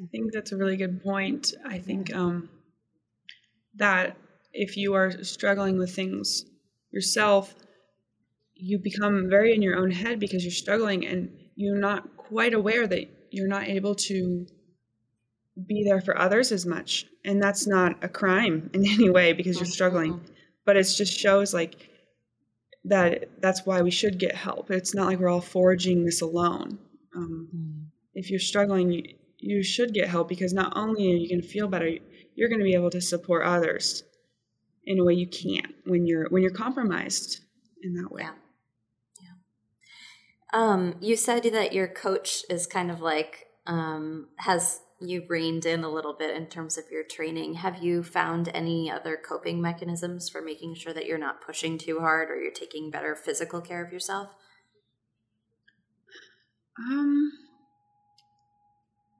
I 0.00 0.06
think 0.06 0.32
that's 0.32 0.52
a 0.52 0.56
really 0.56 0.76
good 0.76 1.02
point. 1.02 1.52
I 1.64 1.78
think 1.78 2.14
um, 2.14 2.48
that 3.74 4.16
if 4.52 4.76
you 4.76 4.94
are 4.94 5.22
struggling 5.22 5.78
with 5.78 5.94
things 5.94 6.44
yourself 6.90 7.54
you 8.60 8.78
become 8.78 9.28
very 9.28 9.54
in 9.54 9.62
your 9.62 9.76
own 9.76 9.90
head 9.90 10.20
because 10.20 10.44
you're 10.44 10.52
struggling 10.52 11.06
and 11.06 11.30
you're 11.56 11.78
not 11.78 12.06
quite 12.30 12.54
aware 12.54 12.86
that 12.86 13.08
you're 13.30 13.48
not 13.48 13.68
able 13.68 13.94
to 13.94 14.46
be 15.66 15.84
there 15.84 16.00
for 16.00 16.18
others 16.18 16.52
as 16.52 16.64
much 16.64 17.06
and 17.24 17.42
that's 17.42 17.66
not 17.66 18.02
a 18.02 18.08
crime 18.08 18.70
in 18.74 18.86
any 18.86 19.10
way 19.10 19.32
because 19.32 19.56
you're 19.56 19.66
struggling 19.66 20.20
but 20.64 20.76
it 20.76 20.84
just 20.84 21.18
shows 21.18 21.52
like 21.52 21.90
that 22.84 23.28
that's 23.40 23.66
why 23.66 23.82
we 23.82 23.90
should 23.90 24.18
get 24.18 24.34
help. 24.34 24.70
It's 24.70 24.94
not 24.94 25.06
like 25.06 25.18
we're 25.18 25.28
all 25.28 25.40
forging 25.40 26.04
this 26.04 26.22
alone. 26.22 26.78
Um, 27.14 27.48
mm. 27.54 27.86
If 28.14 28.30
you're 28.30 28.40
struggling, 28.40 28.90
you, 28.90 29.02
you 29.38 29.62
should 29.62 29.92
get 29.92 30.08
help 30.08 30.28
because 30.28 30.52
not 30.52 30.72
only 30.76 31.12
are 31.12 31.16
you 31.16 31.28
going 31.28 31.42
to 31.42 31.48
feel 31.48 31.68
better, 31.68 31.90
you're 32.34 32.48
going 32.48 32.60
to 32.60 32.64
be 32.64 32.74
able 32.74 32.90
to 32.90 33.00
support 33.00 33.46
others 33.46 34.02
in 34.84 34.98
a 34.98 35.04
way 35.04 35.14
you 35.14 35.26
can't 35.26 35.74
when 35.84 36.06
you're 36.06 36.28
when 36.30 36.42
you're 36.42 36.50
compromised 36.50 37.40
in 37.82 37.94
that 37.94 38.10
way. 38.10 38.22
Yeah. 38.22 38.32
Um, 40.52 40.96
you 41.00 41.16
said 41.16 41.44
that 41.44 41.72
your 41.72 41.88
coach 41.88 42.44
is 42.50 42.66
kind 42.66 42.90
of 42.90 43.00
like 43.00 43.46
um, 43.66 44.28
has 44.38 44.80
you 45.00 45.24
reined 45.28 45.64
in 45.64 45.82
a 45.82 45.88
little 45.88 46.12
bit 46.12 46.36
in 46.36 46.46
terms 46.46 46.76
of 46.76 46.84
your 46.90 47.04
training. 47.04 47.54
Have 47.54 47.82
you 47.82 48.02
found 48.02 48.50
any 48.52 48.90
other 48.90 49.16
coping 49.16 49.60
mechanisms 49.60 50.28
for 50.28 50.42
making 50.42 50.74
sure 50.74 50.92
that 50.92 51.06
you're 51.06 51.18
not 51.18 51.40
pushing 51.40 51.78
too 51.78 52.00
hard 52.00 52.30
or 52.30 52.36
you're 52.36 52.52
taking 52.52 52.90
better 52.90 53.14
physical 53.16 53.60
care 53.62 53.82
of 53.84 53.92
yourself? 53.92 54.34
Um 56.78 57.32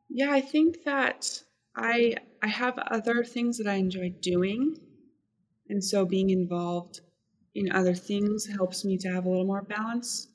yeah, 0.09 0.31
I 0.33 0.41
think 0.41 0.85
that 0.85 1.43
I 1.77 2.17
I 2.43 2.49
have 2.49 2.79
other 2.79 3.25
things 3.25 3.59
that 3.59 3.67
I 3.69 3.75
enjoy 3.75 4.11
doing. 4.21 4.77
And 5.69 5.83
so 5.83 6.05
being 6.05 6.31
involved 6.31 7.01
in 7.55 7.71
other 7.73 7.95
things 7.95 8.47
helps 8.47 8.85
me 8.85 8.99
to 8.99 9.09
have 9.09 9.25
a 9.25 9.29
little 9.31 9.47
more 9.47 9.63
balance. 9.63 10.30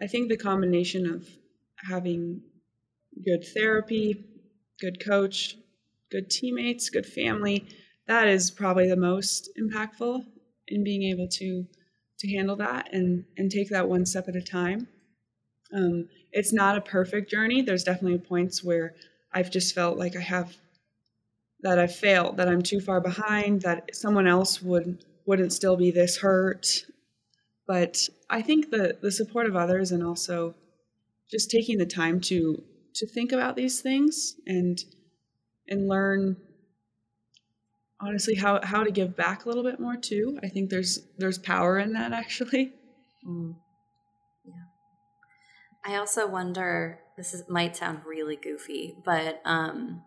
I 0.00 0.06
think 0.06 0.28
the 0.28 0.36
combination 0.36 1.06
of 1.06 1.28
having 1.88 2.42
good 3.24 3.44
therapy, 3.54 4.24
good 4.80 5.04
coach, 5.04 5.56
good 6.10 6.30
teammates, 6.30 6.90
good 6.90 7.06
family. 7.06 7.66
That 8.06 8.28
is 8.28 8.50
probably 8.50 8.88
the 8.88 8.96
most 8.96 9.48
impactful 9.60 10.24
in 10.68 10.84
being 10.84 11.04
able 11.04 11.28
to 11.28 11.66
to 12.18 12.28
handle 12.28 12.56
that 12.56 12.92
and 12.92 13.24
and 13.36 13.50
take 13.50 13.70
that 13.70 13.88
one 13.88 14.06
step 14.06 14.28
at 14.28 14.36
a 14.36 14.42
time. 14.42 14.88
Um, 15.72 16.08
it's 16.32 16.52
not 16.52 16.76
a 16.76 16.80
perfect 16.80 17.30
journey. 17.30 17.62
There's 17.62 17.84
definitely 17.84 18.18
points 18.18 18.62
where 18.62 18.94
I've 19.32 19.50
just 19.50 19.74
felt 19.74 19.98
like 19.98 20.16
I 20.16 20.20
have 20.20 20.56
that 21.60 21.78
I've 21.78 21.94
failed, 21.94 22.36
that 22.36 22.48
I'm 22.48 22.62
too 22.62 22.80
far 22.80 23.00
behind, 23.00 23.62
that 23.62 23.94
someone 23.94 24.26
else 24.26 24.62
would 24.62 25.04
wouldn't 25.26 25.52
still 25.52 25.76
be 25.76 25.90
this 25.90 26.18
hurt. 26.18 26.84
But 27.66 28.08
I 28.28 28.42
think 28.42 28.70
the 28.70 28.98
the 29.00 29.12
support 29.12 29.46
of 29.46 29.56
others 29.56 29.92
and 29.92 30.02
also 30.02 30.54
just 31.30 31.50
taking 31.50 31.78
the 31.78 31.86
time 31.86 32.20
to 32.22 32.62
to 32.94 33.06
think 33.06 33.32
about 33.32 33.56
these 33.56 33.80
things 33.80 34.36
and 34.46 34.78
and 35.68 35.88
learn 35.88 36.36
honestly 38.00 38.34
how 38.34 38.60
how 38.62 38.84
to 38.84 38.90
give 38.90 39.16
back 39.16 39.44
a 39.44 39.48
little 39.48 39.64
bit 39.64 39.80
more 39.80 39.96
too. 39.96 40.38
I 40.42 40.48
think 40.48 40.70
there's 40.70 41.00
there's 41.18 41.38
power 41.38 41.78
in 41.78 41.92
that 41.94 42.12
actually. 42.22 42.72
Mm. 43.26 43.56
Yeah. 44.44 45.92
I 45.92 45.96
also 45.96 46.26
wonder. 46.26 47.00
This 47.16 47.32
is, 47.32 47.44
might 47.48 47.76
sound 47.76 48.00
really 48.04 48.34
goofy, 48.34 48.96
but 49.04 49.40
um, 49.44 50.02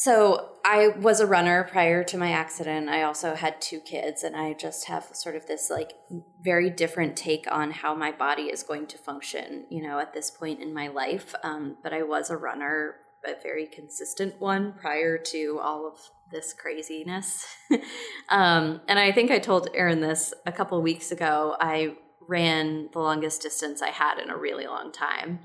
so 0.00 0.50
I 0.64 0.90
was 1.00 1.18
a 1.18 1.26
runner 1.26 1.64
prior 1.64 2.04
to 2.04 2.16
my 2.16 2.30
accident. 2.30 2.88
I 2.88 3.02
also 3.02 3.34
had 3.34 3.60
two 3.60 3.80
kids, 3.80 4.22
and 4.22 4.36
I 4.36 4.52
just 4.52 4.86
have 4.86 5.08
sort 5.12 5.34
of 5.34 5.48
this 5.48 5.70
like 5.70 5.92
very 6.40 6.70
different 6.70 7.16
take 7.16 7.50
on 7.50 7.72
how 7.72 7.96
my 7.96 8.12
body 8.12 8.44
is 8.44 8.62
going 8.62 8.86
to 8.86 8.96
function, 8.96 9.66
you 9.70 9.82
know, 9.82 9.98
at 9.98 10.12
this 10.12 10.30
point 10.30 10.60
in 10.60 10.72
my 10.72 10.86
life. 10.86 11.34
Um, 11.42 11.78
but 11.82 11.92
I 11.92 12.04
was 12.04 12.30
a 12.30 12.36
runner, 12.36 12.94
a 13.26 13.32
very 13.42 13.66
consistent 13.66 14.40
one 14.40 14.72
prior 14.80 15.18
to 15.18 15.58
all 15.60 15.84
of 15.88 15.98
this 16.30 16.52
craziness. 16.52 17.44
um, 18.28 18.80
and 18.86 19.00
I 19.00 19.10
think 19.10 19.32
I 19.32 19.40
told 19.40 19.66
Erin 19.74 20.00
this 20.00 20.32
a 20.46 20.52
couple 20.52 20.80
weeks 20.80 21.10
ago. 21.10 21.56
I 21.58 21.96
ran 22.28 22.88
the 22.92 23.00
longest 23.00 23.42
distance 23.42 23.82
I 23.82 23.90
had 23.90 24.20
in 24.20 24.30
a 24.30 24.38
really 24.38 24.68
long 24.68 24.92
time. 24.92 25.40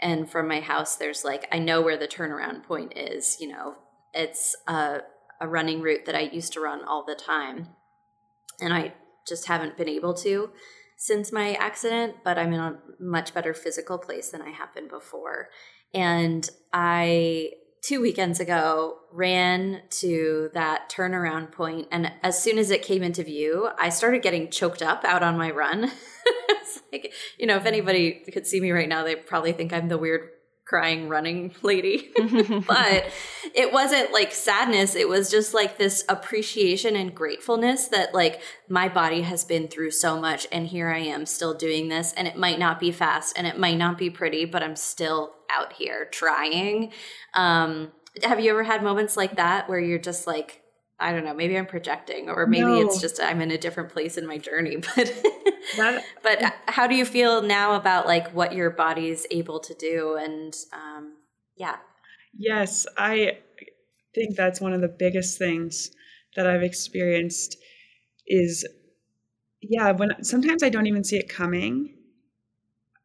And 0.00 0.30
from 0.30 0.48
my 0.48 0.60
house, 0.60 0.96
there's 0.96 1.22
like, 1.22 1.46
I 1.52 1.58
know 1.58 1.82
where 1.82 1.98
the 1.98 2.08
turnaround 2.08 2.62
point 2.62 2.94
is, 2.96 3.36
you 3.38 3.48
know, 3.48 3.74
it's 4.14 4.56
a, 4.66 5.00
a 5.40 5.48
running 5.48 5.80
route 5.80 6.06
that 6.06 6.14
I 6.14 6.20
used 6.20 6.52
to 6.54 6.60
run 6.60 6.84
all 6.84 7.04
the 7.04 7.14
time. 7.14 7.68
And 8.60 8.72
I 8.72 8.94
just 9.26 9.46
haven't 9.46 9.76
been 9.76 9.88
able 9.88 10.14
to 10.14 10.50
since 11.00 11.32
my 11.32 11.54
accident, 11.54 12.16
but 12.22 12.38
I'm 12.38 12.52
in 12.52 12.60
a 12.60 12.78
much 13.00 13.32
better 13.32 13.54
physical 13.54 13.96
place 13.96 14.28
than 14.28 14.42
I 14.42 14.50
have 14.50 14.74
been 14.74 14.86
before. 14.86 15.48
And 15.94 16.48
I, 16.74 17.52
two 17.82 18.02
weekends 18.02 18.38
ago, 18.38 18.98
ran 19.10 19.80
to 19.90 20.50
that 20.52 20.90
turnaround 20.90 21.52
point, 21.52 21.88
And 21.90 22.12
as 22.22 22.40
soon 22.40 22.58
as 22.58 22.70
it 22.70 22.82
came 22.82 23.02
into 23.02 23.24
view, 23.24 23.70
I 23.78 23.88
started 23.88 24.20
getting 24.20 24.50
choked 24.50 24.82
up 24.82 25.02
out 25.04 25.22
on 25.22 25.38
my 25.38 25.50
run. 25.50 25.90
it's 26.50 26.82
like, 26.92 27.14
you 27.38 27.46
know, 27.46 27.56
if 27.56 27.64
anybody 27.64 28.22
could 28.30 28.46
see 28.46 28.60
me 28.60 28.70
right 28.70 28.88
now, 28.88 29.02
they 29.02 29.16
probably 29.16 29.52
think 29.52 29.72
I'm 29.72 29.88
the 29.88 29.96
weird 29.96 30.28
crying 30.70 31.08
running 31.08 31.52
lady. 31.62 32.10
but 32.68 33.10
it 33.56 33.72
wasn't 33.72 34.12
like 34.12 34.32
sadness. 34.32 34.94
It 34.94 35.08
was 35.08 35.28
just 35.28 35.52
like 35.52 35.76
this 35.76 36.04
appreciation 36.08 36.94
and 36.94 37.12
gratefulness 37.12 37.88
that 37.88 38.14
like 38.14 38.40
my 38.68 38.88
body 38.88 39.22
has 39.22 39.44
been 39.44 39.66
through 39.66 39.90
so 39.90 40.20
much 40.20 40.46
and 40.52 40.68
here 40.68 40.88
I 40.88 40.98
am 40.98 41.26
still 41.26 41.54
doing 41.54 41.88
this 41.88 42.12
and 42.12 42.28
it 42.28 42.36
might 42.36 42.60
not 42.60 42.78
be 42.78 42.92
fast 42.92 43.36
and 43.36 43.48
it 43.48 43.58
might 43.58 43.78
not 43.78 43.98
be 43.98 44.10
pretty, 44.10 44.44
but 44.44 44.62
I'm 44.62 44.76
still 44.76 45.34
out 45.50 45.72
here 45.72 46.06
trying. 46.12 46.92
Um, 47.34 47.90
have 48.22 48.38
you 48.38 48.52
ever 48.52 48.62
had 48.62 48.84
moments 48.84 49.16
like 49.16 49.36
that 49.36 49.68
where 49.68 49.80
you're 49.80 49.98
just 49.98 50.28
like, 50.28 50.62
I 51.00 51.12
don't 51.12 51.24
know, 51.24 51.34
maybe 51.34 51.58
I'm 51.58 51.66
projecting 51.66 52.28
or 52.28 52.46
maybe 52.46 52.62
no. 52.62 52.82
it's 52.82 53.00
just 53.00 53.20
I'm 53.20 53.40
in 53.40 53.50
a 53.50 53.58
different 53.58 53.90
place 53.90 54.16
in 54.16 54.24
my 54.24 54.38
journey, 54.38 54.76
but 54.96 55.12
that, 55.76 56.04
but 56.22 56.54
how 56.66 56.86
do 56.86 56.94
you 56.94 57.04
feel 57.04 57.42
now 57.42 57.74
about 57.74 58.06
like 58.06 58.30
what 58.32 58.54
your 58.54 58.70
body's 58.70 59.26
able 59.30 59.60
to 59.60 59.74
do 59.74 60.16
and 60.16 60.54
um 60.72 61.16
yeah. 61.56 61.76
Yes, 62.36 62.86
I 62.96 63.38
think 64.14 64.36
that's 64.36 64.60
one 64.60 64.72
of 64.72 64.80
the 64.80 64.88
biggest 64.88 65.38
things 65.38 65.90
that 66.36 66.46
I've 66.46 66.62
experienced 66.62 67.56
is 68.26 68.66
yeah, 69.62 69.92
when 69.92 70.24
sometimes 70.24 70.62
I 70.62 70.70
don't 70.70 70.86
even 70.86 71.04
see 71.04 71.16
it 71.16 71.28
coming. 71.28 71.94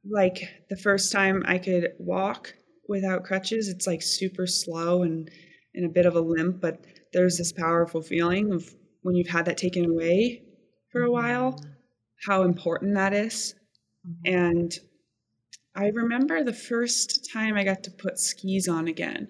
Like 0.10 0.66
the 0.70 0.78
first 0.78 1.12
time 1.12 1.44
I 1.46 1.58
could 1.58 1.90
walk 2.00 2.54
without 2.88 3.24
crutches, 3.24 3.68
it's 3.68 3.88
like 3.88 4.02
super 4.02 4.48
slow 4.48 5.04
and 5.04 5.30
in 5.74 5.84
a 5.84 5.90
bit 5.90 6.06
of 6.06 6.16
a 6.16 6.22
limp, 6.22 6.62
but 6.62 6.86
there's 7.12 7.38
this 7.38 7.52
powerful 7.52 8.02
feeling 8.02 8.54
of 8.54 8.74
when 9.02 9.16
you've 9.16 9.28
had 9.28 9.46
that 9.46 9.58
taken 9.58 9.86
away 9.86 10.44
for 10.92 11.02
a 11.04 11.12
while, 11.12 11.54
mm-hmm. 11.54 11.70
How 12.26 12.44
important 12.44 12.96
that 12.96 13.14
is. 13.14 13.56
Mm-hmm. 14.08 14.36
And 14.36 14.80
I 15.76 15.88
remember 15.88 16.44
the 16.44 16.54
first 16.54 17.30
time 17.32 17.56
I 17.56 17.64
got 17.64 17.84
to 17.84 17.92
put 17.92 18.20
skis 18.20 18.68
on 18.68 18.88
again 18.88 19.28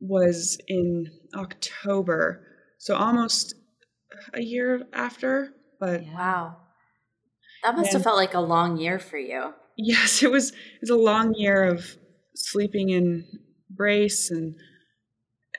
was 0.00 0.58
in 0.68 1.10
October. 1.34 2.44
So 2.78 2.94
almost 2.94 3.54
a 4.34 4.42
year 4.42 4.82
after, 4.92 5.54
but 5.80 6.02
wow. 6.14 6.56
That 7.64 7.76
must 7.76 7.92
have 7.92 8.04
felt 8.04 8.16
like 8.16 8.34
a 8.34 8.40
long 8.40 8.76
year 8.78 8.98
for 8.98 9.18
you. 9.18 9.52
Yes, 9.76 10.22
it 10.22 10.30
was 10.30 10.50
it 10.50 10.80
was 10.80 10.90
a 10.90 10.96
long 10.96 11.34
year 11.34 11.64
of 11.64 11.96
sleeping 12.34 12.90
in 12.90 13.26
brace 13.70 14.30
and 14.30 14.54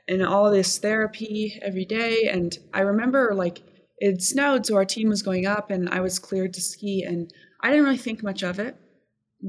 and 0.07 0.25
all 0.25 0.49
this 0.51 0.77
therapy 0.79 1.59
every 1.61 1.85
day. 1.85 2.29
And 2.31 2.57
I 2.73 2.81
remember 2.81 3.33
like 3.35 3.61
it 3.99 4.21
snowed, 4.21 4.65
so 4.65 4.75
our 4.75 4.85
team 4.85 5.09
was 5.09 5.21
going 5.21 5.45
up, 5.45 5.69
and 5.69 5.89
I 5.89 5.99
was 6.01 6.19
cleared 6.19 6.53
to 6.53 6.61
ski, 6.61 7.03
and 7.03 7.31
I 7.61 7.69
didn't 7.69 7.85
really 7.85 7.97
think 7.97 8.23
much 8.23 8.43
of 8.43 8.59
it 8.59 8.75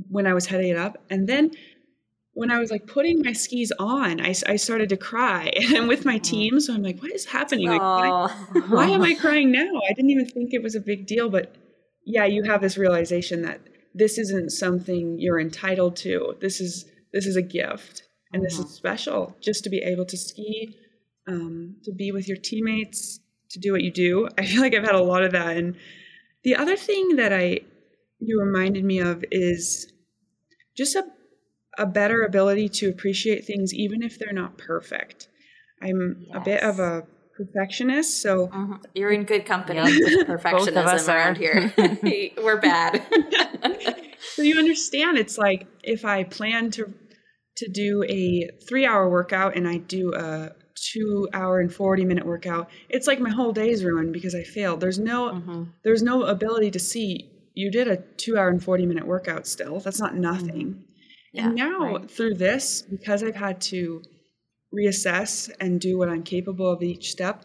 when 0.08 0.26
I 0.26 0.34
was 0.34 0.46
heading 0.46 0.70
it 0.70 0.76
up. 0.76 0.98
And 1.10 1.28
then 1.28 1.50
when 2.32 2.50
I 2.50 2.58
was 2.58 2.70
like 2.70 2.86
putting 2.86 3.22
my 3.22 3.32
skis 3.32 3.72
on, 3.78 4.20
I, 4.20 4.34
I 4.46 4.56
started 4.56 4.88
to 4.90 4.96
cry, 4.96 5.52
and 5.56 5.76
I'm 5.76 5.88
with 5.88 6.04
my 6.04 6.18
team, 6.18 6.60
so 6.60 6.74
I'm 6.74 6.82
like, 6.82 7.00
what 7.00 7.12
is 7.12 7.24
happening? 7.24 7.68
Like, 7.68 7.80
why, 7.80 8.28
why 8.68 8.86
am 8.86 9.02
I 9.02 9.14
crying 9.20 9.52
now? 9.52 9.80
I 9.88 9.92
didn't 9.92 10.10
even 10.10 10.26
think 10.26 10.52
it 10.52 10.62
was 10.62 10.74
a 10.74 10.80
big 10.80 11.06
deal, 11.06 11.28
but 11.28 11.54
yeah, 12.04 12.24
you 12.24 12.42
have 12.44 12.60
this 12.60 12.76
realization 12.76 13.42
that 13.42 13.60
this 13.94 14.18
isn't 14.18 14.50
something 14.50 15.18
you're 15.18 15.40
entitled 15.40 15.96
to. 15.96 16.34
This 16.40 16.60
is 16.60 16.86
this 17.12 17.26
is 17.26 17.36
a 17.36 17.42
gift 17.42 18.04
and 18.32 18.44
this 18.44 18.54
is 18.54 18.60
uh-huh. 18.60 18.68
special 18.68 19.36
just 19.40 19.64
to 19.64 19.70
be 19.70 19.78
able 19.78 20.04
to 20.06 20.16
ski 20.16 20.76
um, 21.26 21.76
to 21.84 21.92
be 21.92 22.12
with 22.12 22.28
your 22.28 22.36
teammates 22.36 23.20
to 23.50 23.58
do 23.58 23.72
what 23.72 23.82
you 23.82 23.92
do. 23.92 24.28
I 24.38 24.44
feel 24.44 24.60
like 24.60 24.74
i've 24.74 24.84
had 24.84 24.94
a 24.94 25.02
lot 25.02 25.22
of 25.22 25.32
that. 25.32 25.56
And 25.56 25.76
the 26.44 26.56
other 26.56 26.76
thing 26.76 27.16
that 27.16 27.32
i 27.32 27.60
you 28.22 28.40
reminded 28.40 28.84
me 28.84 28.98
of 28.98 29.24
is 29.30 29.90
just 30.76 30.94
a, 30.94 31.04
a 31.78 31.86
better 31.86 32.22
ability 32.22 32.68
to 32.68 32.88
appreciate 32.88 33.46
things 33.46 33.72
even 33.72 34.02
if 34.02 34.18
they're 34.18 34.32
not 34.32 34.58
perfect. 34.58 35.28
I'm 35.82 36.26
yes. 36.28 36.36
a 36.36 36.40
bit 36.40 36.62
of 36.62 36.78
a 36.78 37.06
perfectionist 37.36 38.20
so 38.20 38.50
uh-huh. 38.52 38.76
you're 38.94 39.12
in 39.12 39.24
good 39.24 39.46
company 39.46 39.80
with 39.80 40.26
perfectionism 40.26 41.08
around 41.08 41.38
here. 41.38 41.72
We're 42.42 42.60
bad. 42.60 43.02
So 44.34 44.42
you 44.42 44.58
understand 44.58 45.16
it's 45.16 45.38
like 45.38 45.66
if 45.82 46.04
i 46.04 46.24
plan 46.24 46.70
to 46.72 46.92
to 47.60 47.68
do 47.68 48.02
a 48.08 48.48
three 48.66 48.86
hour 48.86 49.08
workout 49.08 49.54
and 49.54 49.68
I 49.68 49.76
do 49.76 50.14
a 50.14 50.52
two 50.80 51.28
hour 51.32 51.60
and 51.60 51.72
40 51.72 52.04
minute 52.04 52.26
workout, 52.26 52.70
it's 52.88 53.06
like 53.06 53.20
my 53.20 53.30
whole 53.30 53.52
day 53.52 53.70
is 53.70 53.84
ruined 53.84 54.12
because 54.12 54.34
I 54.34 54.42
failed. 54.42 54.80
There's 54.80 54.98
no, 54.98 55.32
mm-hmm. 55.32 55.64
there's 55.84 56.02
no 56.02 56.24
ability 56.24 56.70
to 56.72 56.78
see 56.78 57.30
you 57.54 57.70
did 57.70 57.88
a 57.88 57.96
two 57.96 58.38
hour 58.38 58.48
and 58.48 58.62
40 58.62 58.86
minute 58.86 59.06
workout 59.06 59.46
still. 59.46 59.80
That's 59.80 60.00
not 60.00 60.16
nothing. 60.16 60.66
Mm-hmm. 60.68 60.80
Yeah, 61.32 61.46
and 61.46 61.54
now 61.54 61.96
right. 61.96 62.10
through 62.10 62.34
this, 62.34 62.82
because 62.82 63.22
I've 63.22 63.36
had 63.36 63.60
to 63.62 64.02
reassess 64.76 65.50
and 65.60 65.80
do 65.80 65.98
what 65.98 66.08
I'm 66.08 66.22
capable 66.22 66.70
of 66.70 66.82
each 66.82 67.10
step, 67.10 67.44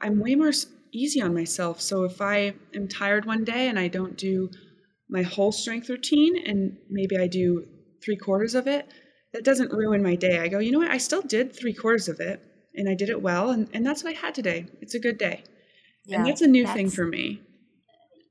I'm 0.00 0.20
way 0.20 0.34
more 0.34 0.52
easy 0.92 1.20
on 1.20 1.34
myself. 1.34 1.80
So 1.80 2.04
if 2.04 2.20
I 2.20 2.54
am 2.74 2.88
tired 2.88 3.26
one 3.26 3.44
day 3.44 3.68
and 3.68 3.78
I 3.78 3.88
don't 3.88 4.16
do 4.16 4.50
my 5.08 5.22
whole 5.22 5.52
strength 5.52 5.88
routine 5.88 6.36
and 6.46 6.76
maybe 6.88 7.18
I 7.18 7.26
do 7.26 7.66
three 8.02 8.16
quarters 8.16 8.54
of 8.54 8.66
it, 8.66 8.88
that 9.32 9.44
doesn't 9.44 9.72
ruin 9.72 10.02
my 10.02 10.14
day. 10.14 10.38
I 10.38 10.48
go, 10.48 10.58
you 10.58 10.72
know 10.72 10.78
what? 10.78 10.90
I 10.90 10.98
still 10.98 11.22
did 11.22 11.54
three 11.54 11.74
quarters 11.74 12.08
of 12.08 12.20
it 12.20 12.42
and 12.74 12.88
I 12.88 12.94
did 12.94 13.08
it 13.08 13.22
well. 13.22 13.50
And, 13.50 13.68
and 13.72 13.84
that's 13.84 14.04
what 14.04 14.16
I 14.16 14.18
had 14.18 14.34
today. 14.34 14.66
It's 14.80 14.94
a 14.94 14.98
good 14.98 15.18
day. 15.18 15.44
Yeah, 16.04 16.18
and 16.18 16.26
that's 16.26 16.40
a 16.40 16.46
new 16.46 16.64
that's, 16.64 16.76
thing 16.76 16.90
for 16.90 17.04
me. 17.04 17.40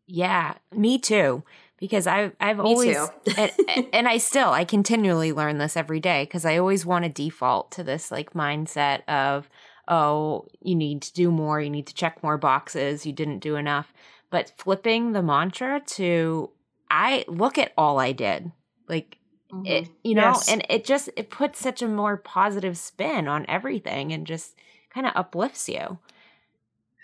Yeah, 0.08 0.56
me 0.76 0.98
too. 0.98 1.44
Because 1.78 2.08
I, 2.08 2.32
I've 2.42 2.58
me 2.58 2.64
always, 2.64 2.98
and, 3.38 3.88
and 3.94 4.08
I 4.08 4.18
still, 4.18 4.50
I 4.50 4.66
continually 4.66 5.32
learn 5.32 5.60
this 5.60 5.78
every 5.78 6.02
day 6.02 6.24
because 6.24 6.44
I 6.44 6.58
always 6.58 6.86
want 6.86 7.06
to 7.06 7.10
default 7.10 7.72
to 7.74 7.84
this 7.84 8.12
like 8.12 8.34
mindset 8.34 9.08
of, 9.08 9.50
oh, 9.88 10.46
you 10.62 10.76
need 10.76 11.02
to 11.04 11.14
do 11.14 11.32
more, 11.32 11.62
you 11.62 11.70
need 11.70 11.88
to 11.88 11.94
check 11.94 12.22
more 12.22 12.38
boxes, 12.38 13.06
you 13.06 13.14
didn't 13.14 13.40
do 13.40 13.56
enough. 13.56 13.94
But 14.30 14.52
flipping 14.58 15.14
the 15.14 15.24
mantra 15.24 15.80
to, 15.80 16.50
I 16.92 17.24
look 17.28 17.58
at 17.58 17.72
all 17.78 17.98
I 18.00 18.12
did. 18.12 18.52
Like, 18.90 19.18
Mm-hmm. 19.52 19.66
It, 19.66 19.89
you 20.04 20.16
know, 20.16 20.34
yes. 20.34 20.47
and 20.47 20.66
it 20.70 20.86
just 20.86 21.10
it 21.16 21.30
puts 21.30 21.60
such 21.60 21.82
a 21.82 21.88
more 21.88 22.18
positive 22.18 22.78
spin 22.78 23.28
on 23.28 23.45
everything 23.47 24.14
and 24.14 24.28
just 24.28 24.56
kind 24.93 25.08
of 25.08 25.14
uplifts 25.16 25.68
you. 25.68 25.97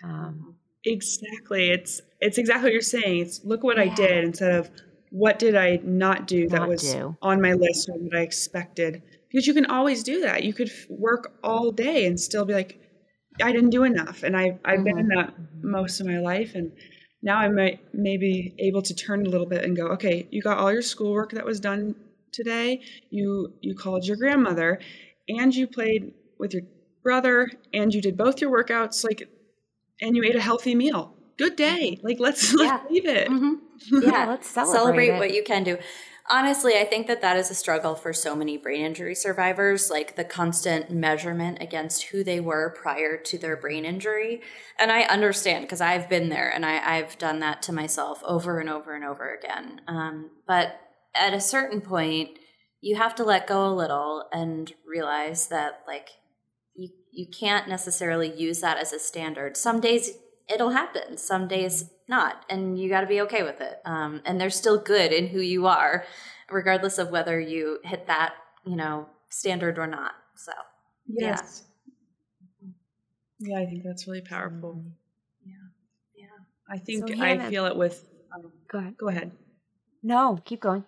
Um, 0.04 0.54
exactly. 0.84 1.70
It's 1.70 2.00
it's 2.20 2.38
exactly 2.38 2.66
what 2.66 2.72
you're 2.72 2.82
saying. 2.82 3.20
It's 3.20 3.44
look 3.44 3.64
what 3.64 3.78
yeah. 3.78 3.84
I 3.84 3.94
did 3.94 4.24
instead 4.24 4.52
of 4.52 4.70
what 5.10 5.38
did 5.38 5.56
I 5.56 5.80
not 5.82 6.26
do 6.26 6.48
that 6.48 6.60
not 6.60 6.68
was 6.68 6.92
do. 6.92 7.16
on 7.20 7.40
my 7.40 7.52
list 7.52 7.88
or 7.88 7.98
what 7.98 8.16
I 8.16 8.20
expected. 8.20 9.02
Because 9.28 9.46
you 9.46 9.54
can 9.54 9.66
always 9.66 10.04
do 10.04 10.20
that. 10.20 10.44
You 10.44 10.54
could 10.54 10.70
work 10.88 11.32
all 11.42 11.72
day 11.72 12.06
and 12.06 12.18
still 12.18 12.44
be 12.44 12.54
like, 12.54 12.80
I 13.42 13.50
didn't 13.50 13.70
do 13.70 13.82
enough. 13.82 14.22
And 14.22 14.36
I 14.36 14.58
I've 14.64 14.76
mm-hmm. 14.76 14.84
been 14.84 14.98
in 14.98 15.08
mm-hmm. 15.08 15.18
that 15.18 15.34
most 15.62 16.00
of 16.00 16.06
my 16.06 16.18
life 16.18 16.54
and 16.54 16.70
now 17.22 17.38
I 17.38 17.48
might 17.48 17.80
maybe 17.92 18.54
able 18.60 18.82
to 18.82 18.94
turn 18.94 19.26
a 19.26 19.28
little 19.28 19.46
bit 19.46 19.64
and 19.64 19.76
go, 19.76 19.86
okay, 19.88 20.28
you 20.30 20.42
got 20.42 20.58
all 20.58 20.72
your 20.72 20.82
schoolwork 20.82 21.32
that 21.32 21.44
was 21.44 21.58
done 21.58 21.96
today. 22.32 22.82
You 23.10 23.54
you 23.60 23.74
called 23.74 24.06
your 24.06 24.16
grandmother, 24.16 24.80
and 25.28 25.54
you 25.54 25.66
played 25.66 26.14
with 26.38 26.52
your 26.54 26.62
brother, 27.02 27.50
and 27.72 27.92
you 27.94 28.00
did 28.00 28.16
both 28.16 28.40
your 28.40 28.50
workouts. 28.50 29.04
Like, 29.04 29.28
and 30.00 30.16
you 30.16 30.24
ate 30.24 30.36
a 30.36 30.40
healthy 30.40 30.74
meal. 30.74 31.16
Good 31.38 31.56
day. 31.56 31.98
Like 32.02 32.18
let's 32.18 32.54
let's 32.54 32.90
leave 32.90 33.06
it. 33.06 33.28
Mm-hmm. 33.28 33.54
Yeah, 34.02 34.24
let's 34.26 34.48
celebrate, 34.48 34.74
celebrate 34.74 35.18
what 35.18 35.34
you 35.34 35.44
can 35.44 35.62
do. 35.62 35.76
Honestly, 36.28 36.74
I 36.76 36.84
think 36.84 37.06
that 37.06 37.20
that 37.20 37.36
is 37.36 37.50
a 37.50 37.54
struggle 37.54 37.94
for 37.94 38.12
so 38.12 38.34
many 38.34 38.56
brain 38.56 38.84
injury 38.84 39.14
survivors, 39.14 39.90
like 39.90 40.16
the 40.16 40.24
constant 40.24 40.90
measurement 40.90 41.58
against 41.60 42.04
who 42.04 42.24
they 42.24 42.40
were 42.40 42.74
prior 42.76 43.16
to 43.16 43.38
their 43.38 43.56
brain 43.56 43.84
injury. 43.84 44.40
And 44.78 44.90
I 44.90 45.02
understand 45.02 45.64
because 45.64 45.80
I've 45.80 46.08
been 46.08 46.28
there 46.28 46.52
and 46.52 46.66
I, 46.66 46.96
have 46.96 47.16
done 47.18 47.38
that 47.40 47.62
to 47.62 47.72
myself 47.72 48.22
over 48.24 48.58
and 48.58 48.68
over 48.68 48.94
and 48.94 49.04
over 49.04 49.32
again. 49.32 49.82
Um, 49.86 50.30
but 50.48 50.80
at 51.18 51.34
a 51.34 51.40
certain 51.40 51.80
point, 51.80 52.38
you 52.80 52.96
have 52.96 53.14
to 53.16 53.24
let 53.24 53.46
go 53.46 53.66
a 53.66 53.74
little 53.74 54.28
and 54.32 54.72
realize 54.86 55.48
that 55.48 55.82
like 55.86 56.10
you 56.74 56.88
you 57.10 57.26
can't 57.26 57.68
necessarily 57.68 58.32
use 58.32 58.60
that 58.60 58.78
as 58.78 58.92
a 58.92 58.98
standard. 58.98 59.56
Some 59.56 59.80
days 59.80 60.10
it'll 60.52 60.70
happen, 60.70 61.16
some 61.18 61.48
days 61.48 61.90
not, 62.08 62.44
and 62.48 62.78
you 62.78 62.88
got 62.88 63.00
to 63.00 63.06
be 63.06 63.20
okay 63.22 63.42
with 63.42 63.60
it. 63.60 63.80
Um, 63.84 64.22
and 64.24 64.40
there's 64.40 64.54
still 64.54 64.78
good 64.78 65.12
in 65.12 65.26
who 65.28 65.40
you 65.40 65.66
are, 65.66 66.04
regardless 66.50 66.98
of 66.98 67.10
whether 67.10 67.40
you 67.40 67.80
hit 67.84 68.06
that 68.06 68.34
you 68.64 68.76
know 68.76 69.08
standard 69.30 69.78
or 69.78 69.86
not. 69.86 70.12
So 70.36 70.52
yes. 71.06 71.64
yeah, 73.40 73.56
yeah, 73.56 73.58
I 73.58 73.66
think 73.66 73.82
that's 73.84 74.06
really 74.06 74.22
powerful. 74.22 74.74
Mm-hmm. 74.74 75.50
Yeah, 75.50 76.26
yeah. 76.28 76.74
I 76.74 76.78
think 76.78 77.08
so 77.08 77.22
I 77.22 77.50
feel 77.50 77.66
it 77.66 77.76
with. 77.76 78.04
Um, 78.34 78.52
go 78.68 78.78
ahead. 78.78 78.96
Go 78.96 79.08
ahead. 79.08 79.32
No, 80.02 80.38
keep 80.44 80.60
going. 80.60 80.84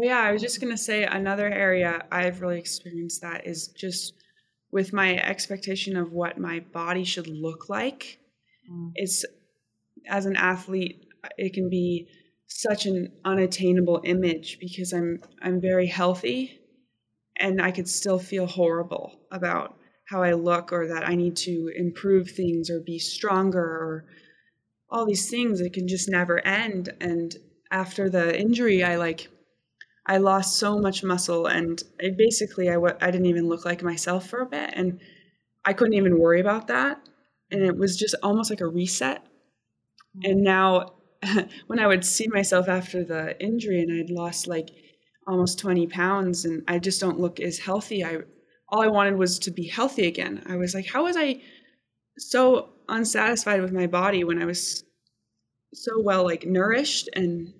Yeah, 0.00 0.20
I 0.20 0.32
was 0.32 0.42
just 0.42 0.60
going 0.60 0.74
to 0.74 0.82
say 0.82 1.04
another 1.04 1.48
area 1.48 2.04
I've 2.10 2.40
really 2.40 2.58
experienced 2.58 3.22
that 3.22 3.46
is 3.46 3.68
just 3.68 4.14
with 4.70 4.92
my 4.92 5.16
expectation 5.16 5.96
of 5.96 6.12
what 6.12 6.38
my 6.38 6.60
body 6.72 7.04
should 7.04 7.28
look 7.28 7.68
like. 7.68 8.18
Mm. 8.70 8.92
It's 8.94 9.24
as 10.08 10.26
an 10.26 10.36
athlete, 10.36 11.06
it 11.38 11.54
can 11.54 11.70
be 11.70 12.08
such 12.46 12.86
an 12.86 13.12
unattainable 13.24 14.00
image 14.04 14.58
because 14.60 14.92
I'm 14.92 15.20
I'm 15.42 15.60
very 15.60 15.86
healthy 15.86 16.60
and 17.38 17.60
I 17.60 17.70
could 17.70 17.88
still 17.88 18.18
feel 18.18 18.46
horrible 18.46 19.20
about 19.30 19.76
how 20.08 20.22
I 20.22 20.32
look 20.32 20.72
or 20.72 20.88
that 20.88 21.08
I 21.08 21.14
need 21.14 21.36
to 21.36 21.70
improve 21.76 22.30
things 22.30 22.70
or 22.70 22.80
be 22.80 22.98
stronger 22.98 23.60
or 23.60 24.04
all 24.88 25.04
these 25.04 25.28
things. 25.28 25.60
It 25.60 25.72
can 25.72 25.88
just 25.88 26.08
never 26.08 26.44
end. 26.46 26.90
And 27.00 27.34
after 27.70 28.08
the 28.08 28.38
injury, 28.38 28.84
I 28.84 28.96
like, 28.96 29.28
I 30.06 30.18
lost 30.18 30.58
so 30.58 30.78
much 30.78 31.02
muscle 31.02 31.46
and 31.46 31.82
I 32.00 32.10
basically 32.16 32.70
I 32.70 32.74
w- 32.74 32.96
I 33.00 33.10
didn't 33.10 33.26
even 33.26 33.48
look 33.48 33.64
like 33.64 33.82
myself 33.82 34.28
for 34.28 34.40
a 34.40 34.46
bit 34.46 34.70
and 34.72 35.00
I 35.64 35.72
couldn't 35.72 35.94
even 35.94 36.18
worry 36.18 36.40
about 36.40 36.68
that. 36.68 37.00
And 37.50 37.62
it 37.62 37.76
was 37.76 37.96
just 37.96 38.14
almost 38.22 38.50
like 38.50 38.60
a 38.60 38.68
reset. 38.68 39.24
Mm. 40.18 40.30
And 40.30 40.44
now 40.44 40.92
when 41.66 41.80
I 41.80 41.86
would 41.86 42.04
see 42.04 42.28
myself 42.28 42.68
after 42.68 43.02
the 43.02 43.40
injury 43.42 43.80
and 43.82 43.92
I'd 43.92 44.10
lost 44.10 44.46
like 44.46 44.70
almost 45.26 45.58
20 45.58 45.88
pounds 45.88 46.44
and 46.44 46.62
I 46.68 46.78
just 46.78 47.00
don't 47.00 47.18
look 47.18 47.40
as 47.40 47.58
healthy. 47.58 48.04
I 48.04 48.18
all 48.68 48.82
I 48.82 48.88
wanted 48.88 49.16
was 49.16 49.38
to 49.40 49.50
be 49.50 49.68
healthy 49.68 50.06
again. 50.06 50.42
I 50.46 50.56
was 50.56 50.74
like, 50.74 50.86
how 50.86 51.04
was 51.04 51.16
I 51.16 51.40
so 52.18 52.70
unsatisfied 52.88 53.60
with 53.60 53.72
my 53.72 53.86
body 53.86 54.24
when 54.24 54.40
I 54.40 54.44
was 54.44 54.84
so 55.74 56.00
well 56.00 56.24
like 56.24 56.46
nourished 56.46 57.08
and 57.14 57.52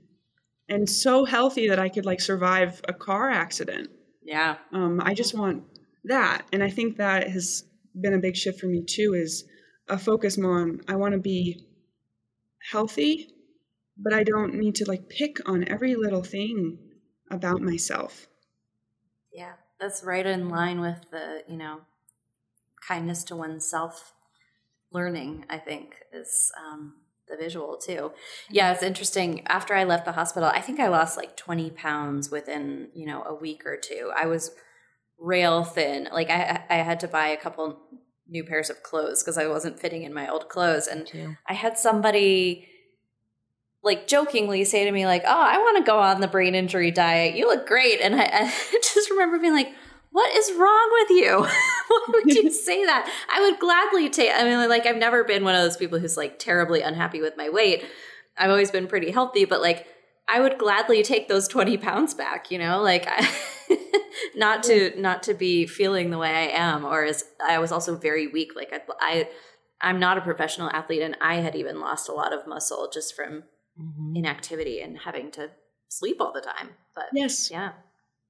and 0.69 0.89
so 0.89 1.25
healthy 1.25 1.69
that 1.69 1.79
I 1.79 1.89
could 1.89 2.07
like 2.07 2.21
survive 2.21 2.81
a 2.89 2.93
car 2.93 3.31
accident. 3.31 3.91
Yeah. 4.25 4.57
Um, 4.73 5.01
I 5.03 5.15
just 5.15 5.35
want 5.35 5.65
that. 6.05 6.43
And 6.53 6.63
I 6.63 6.71
think 6.71 6.97
that 6.97 7.29
has 7.29 7.65
been 7.99 8.15
a 8.15 8.19
big 8.19 8.37
shift 8.37 8.61
for 8.61 8.67
me 8.67 8.85
too 8.85 9.15
is 9.15 9.45
a 9.89 9.97
focus 9.99 10.37
more 10.37 10.61
on 10.61 10.81
I 10.89 10.97
want 10.97 11.13
to 11.13 11.21
be 11.21 11.67
healthy, 12.71 13.29
but 13.97 14.13
I 14.13 14.25
don't 14.25 14.55
need 14.55 14.75
to 14.77 14.85
like 14.85 15.09
pick 15.09 15.49
on 15.49 15.69
every 15.69 15.95
little 15.95 16.23
thing 16.23 16.79
about 17.31 17.61
myself. 17.61 18.27
Yeah, 19.33 19.53
that's 19.79 20.03
right 20.03 20.27
in 20.27 20.49
line 20.49 20.81
with 20.81 21.11
the, 21.11 21.43
you 21.49 21.57
know, 21.57 21.83
kindness 22.87 23.25
to 23.25 23.37
oneself 23.37 24.13
learning, 24.91 25.45
I 25.49 25.59
think, 25.59 25.97
is 26.13 26.51
um, 26.59 26.95
the 27.29 27.37
visual 27.37 27.77
too. 27.77 27.93
Mm-hmm. 27.93 28.55
Yeah, 28.55 28.73
it's 28.73 28.83
interesting. 28.83 29.47
After 29.47 29.75
I 29.75 29.85
left 29.85 30.05
the 30.05 30.13
hospital, 30.13 30.49
I 30.49 30.61
think 30.61 30.81
I 30.81 30.89
lost 30.89 31.17
like 31.17 31.37
20 31.37 31.71
pounds 31.71 32.31
within, 32.31 32.89
you 32.95 33.07
know, 33.07 33.23
a 33.25 33.35
week 33.35 33.65
or 33.67 33.77
two. 33.77 34.13
I 34.17 34.27
was 34.27 34.53
rail 35.19 35.65
thin. 35.65 36.09
Like 36.13 36.31
I, 36.31 36.65
I 36.69 36.77
had 36.77 37.01
to 37.01 37.09
buy 37.09 37.29
a 37.29 37.37
couple 37.37 37.81
new 38.29 38.45
pairs 38.45 38.71
of 38.71 38.83
clothes 38.83 39.23
because 39.23 39.39
I 39.39 39.47
wasn't 39.47 39.79
fitting 39.79 40.03
in 40.03 40.13
my 40.13 40.29
old 40.29 40.49
clothes. 40.49 40.87
And 40.87 41.11
I 41.49 41.55
had 41.55 41.79
somebody 41.79 42.69
like 43.83 44.09
jokingly 44.09 44.65
say 44.65 44.85
to 44.85 44.91
me 44.91 45.07
like, 45.07 45.23
"Oh, 45.25 45.43
I 45.43 45.59
want 45.59 45.79
to 45.79 45.85
go 45.89 46.01
on 46.01 46.21
the 46.21 46.27
brain 46.27 46.55
injury 46.55 46.91
diet. 46.91 47.37
You 47.37 47.47
look 47.47 47.67
great." 47.67 48.01
And 48.01 48.17
I, 48.17 48.25
I 48.33 48.81
just 48.83 49.11
remember 49.11 49.39
being 49.39 49.55
like, 49.55 49.73
"What 50.11 50.35
is 50.35 50.53
wrong 50.59 50.91
with 50.93 51.11
you? 51.11 51.47
Why 51.89 52.01
would 52.09 52.35
you 52.35 52.51
say 52.51 52.85
that?" 52.85 53.11
I 53.31 53.41
would 53.41 53.59
gladly 53.59 54.09
take. 54.11 54.31
I 54.35 54.45
mean, 54.45 54.69
like 54.69 54.87
I've 54.87 54.97
never 54.97 55.25
been 55.25 55.45
one 55.45 55.55
of 55.55 55.63
those 55.63 55.77
people 55.77 55.99
who's 55.99 56.17
like 56.17 56.39
terribly 56.39 56.83
unhappy 56.83 57.21
with 57.21 57.37
my 57.37 57.49
weight. 57.49 57.85
I've 58.37 58.51
always 58.51 58.71
been 58.71 58.87
pretty 58.87 59.11
healthy, 59.11 59.45
but 59.45 59.61
like 59.61 59.87
I 60.29 60.41
would 60.41 60.59
gladly 60.59 61.03
take 61.03 61.29
those 61.29 61.49
twenty 61.49 61.77
pounds 61.77 62.15
back. 62.15 62.51
You 62.51 62.59
know, 62.59 62.83
like. 62.83 63.07
I, 63.09 63.29
not 64.35 64.63
to 64.65 64.93
not 65.01 65.23
to 65.25 65.35
be 65.35 65.67
feeling 65.67 66.11
the 66.11 66.19
way 66.19 66.31
I 66.31 66.59
am, 66.59 66.85
or 66.85 67.05
as 67.05 67.25
I 67.45 67.59
was 67.59 67.73
also 67.73 67.97
very 67.97 68.27
weak. 68.27 68.53
Like 68.55 68.73
I, 68.73 68.81
I 69.01 69.29
I'm 69.81 69.99
not 69.99 70.19
a 70.19 70.23
professional 70.23 70.71
athlete, 70.71 71.03
and 71.03 71.17
I 71.21 71.37
had 71.37 71.55
even 71.55 71.81
lost 71.81 72.09
a 72.09 72.13
lot 72.13 72.33
of 72.33 72.47
muscle 72.47 72.91
just 72.93 73.15
from 73.15 73.45
mm-hmm. 73.81 74.17
inactivity 74.17 74.81
and 74.81 74.99
having 74.99 75.31
to 75.33 75.51
sleep 75.89 76.21
all 76.21 76.33
the 76.33 76.41
time. 76.41 76.71
But 76.95 77.07
yes, 77.13 77.51
yeah. 77.51 77.73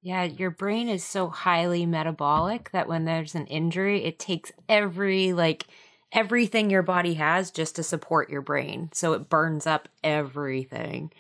Yeah, 0.07 0.23
your 0.23 0.53
brain 0.53 0.89
is 0.89 1.03
so 1.03 1.31
highly 1.31 1.85
metabolic 1.85 2.71
that 2.71 2.87
when 2.87 3.07
there's 3.07 3.35
an 3.35 3.47
injury, 3.47 4.05
it 4.05 4.21
takes 4.21 4.53
every 4.69 5.33
like 5.33 5.67
everything 6.13 6.71
your 6.71 6.85
body 6.85 7.15
has 7.15 7.51
just 7.51 7.75
to 7.75 7.83
support 7.83 8.31
your 8.31 8.41
brain. 8.41 8.89
So 8.93 9.15
it 9.15 9.29
burns 9.29 9.67
up 9.67 9.89
everything. 10.05 11.11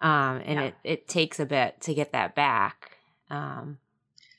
Um, 0.00 0.40
and 0.46 0.58
yeah. 0.58 0.62
it, 0.62 0.74
it 0.84 1.06
takes 1.06 1.38
a 1.38 1.44
bit 1.44 1.82
to 1.82 1.92
get 1.92 2.12
that 2.12 2.34
back. 2.34 2.92
Um, 3.28 3.76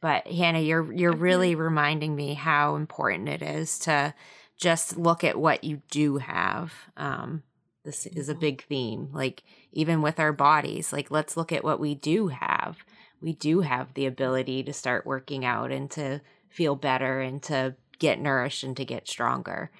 but 0.01 0.25
Hannah, 0.25 0.61
you're 0.61 0.91
you're 0.91 1.13
really 1.13 1.53
reminding 1.53 2.15
me 2.15 2.33
how 2.33 2.77
important 2.77 3.29
it 3.29 3.43
is 3.43 3.77
to 3.81 4.15
just 4.57 4.97
look 4.97 5.23
at 5.23 5.37
what 5.37 5.63
you 5.63 5.83
do 5.91 6.17
have. 6.17 6.73
Um, 6.97 7.43
this 7.85 8.07
is 8.07 8.29
a 8.29 8.31
mm-hmm. 8.31 8.41
big 8.41 8.63
theme. 8.63 9.09
Like 9.13 9.43
even 9.73 10.01
with 10.01 10.19
our 10.19 10.33
bodies, 10.33 10.91
like 10.91 11.11
let's 11.11 11.37
look 11.37 11.51
at 11.51 11.63
what 11.63 11.79
we 11.79 11.93
do 11.93 12.29
have. 12.29 12.77
We 13.21 13.33
do 13.33 13.61
have 13.61 13.93
the 13.93 14.07
ability 14.07 14.63
to 14.63 14.73
start 14.73 15.05
working 15.05 15.45
out 15.45 15.71
and 15.71 15.89
to 15.91 16.21
feel 16.49 16.75
better 16.75 17.21
and 17.21 17.41
to 17.43 17.75
get 17.99 18.19
nourished 18.19 18.63
and 18.63 18.75
to 18.77 18.85
get 18.85 19.07
stronger. 19.07 19.71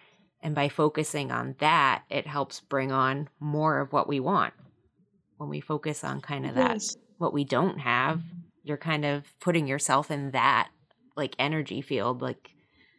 And 0.42 0.56
by 0.56 0.70
focusing 0.70 1.32
on 1.32 1.56
that, 1.60 2.04
it 2.10 2.28
helps 2.28 2.60
bring 2.60 2.92
on 2.92 3.30
more 3.40 3.80
of 3.80 3.94
what 3.94 4.08
we 4.08 4.20
want. 4.20 4.54
When 5.38 5.50
we 5.50 5.60
focus 5.60 6.04
on 6.04 6.22
kind 6.22 6.46
of 6.46 6.56
yes. 6.56 6.94
that, 6.94 7.02
what 7.18 7.34
we 7.34 7.44
don't 7.44 7.80
have, 7.80 8.22
you're 8.64 8.78
kind 8.78 9.06
of 9.06 9.26
putting 9.40 9.68
yourself 9.68 10.12
in 10.12 10.32
that 10.32 10.70
like 11.16 11.36
energy 11.38 11.82
field, 11.82 12.22
like, 12.22 12.52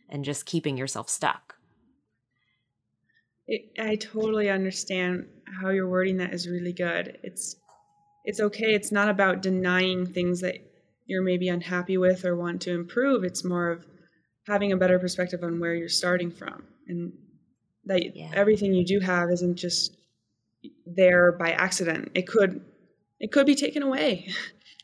and 0.09 0.25
just 0.25 0.45
keeping 0.45 0.77
yourself 0.77 1.09
stuck. 1.09 1.55
It, 3.47 3.73
I 3.81 3.97
totally 3.97 4.51
understand 4.51 5.27
how 5.61 5.71
you're 5.71 5.89
wording 5.89 6.19
that 6.19 6.33
is 6.33 6.49
really 6.49 6.73
good. 6.73 7.19
It's 7.23 7.57
it's 8.25 8.41
okay. 8.41 8.75
It's 8.75 8.93
not 8.93 9.09
about 9.09 9.43
denying 9.43 10.07
things 10.07 10.41
that 10.41 10.57
you're 11.07 11.23
maybe 11.23 11.49
unhappy 11.49 11.99
with 11.99 12.25
or 12.25 12.37
want 12.37 12.63
to 12.63 12.73
improve. 12.73 13.25
It's 13.25 13.45
more 13.45 13.71
of 13.71 13.85
having 14.47 14.73
a 14.73 14.77
better 14.77 14.99
perspective 14.99 15.43
on 15.43 15.61
where 15.61 15.75
you're 15.75 15.89
starting 15.89 16.31
from 16.31 16.65
and 16.89 17.13
that 17.85 18.17
yeah. 18.17 18.31
everything 18.35 18.73
you 18.73 18.85
do 18.85 19.01
have 19.01 19.31
isn't 19.31 19.57
just 19.57 19.97
there 20.87 21.33
by 21.33 21.53
accident. 21.53 22.13
It 22.15 22.27
could 22.27 22.65
it 23.21 23.33
could 23.33 23.47
be 23.47 23.55
taken 23.55 23.83
away. 23.83 24.29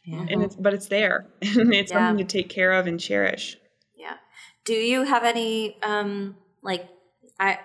Yeah. 0.04 0.24
And 0.30 0.42
it's 0.42 0.56
but 0.56 0.74
it's 0.74 0.88
there. 0.88 1.26
and 1.42 1.74
it's 1.74 1.92
yeah. 1.92 2.08
something 2.08 2.26
to 2.26 2.38
take 2.38 2.48
care 2.48 2.72
of 2.72 2.86
and 2.86 2.98
cherish. 2.98 3.56
Yeah. 3.94 4.14
Do 4.64 4.72
you 4.74 5.04
have 5.04 5.24
any 5.24 5.76
um 5.82 6.36
like 6.62 6.88
I 7.38 7.58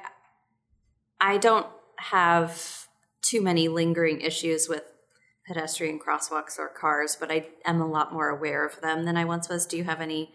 I 1.19 1.38
don't 1.38 1.67
have 1.97 2.88
too 3.21 3.41
many 3.41 3.69
lingering 3.69 4.19
issues 4.21 4.67
with 4.67 4.84
pedestrian 5.47 5.99
crosswalks 5.99 6.57
or 6.57 6.67
cars, 6.69 7.17
but 7.19 7.31
I 7.31 7.47
am 7.65 7.81
a 7.81 7.87
lot 7.87 8.13
more 8.13 8.29
aware 8.29 8.65
of 8.65 8.79
them 8.81 9.05
than 9.05 9.17
I 9.17 9.25
once 9.25 9.49
was. 9.49 9.65
Do 9.65 9.77
you 9.77 9.83
have 9.83 10.01
any 10.01 10.33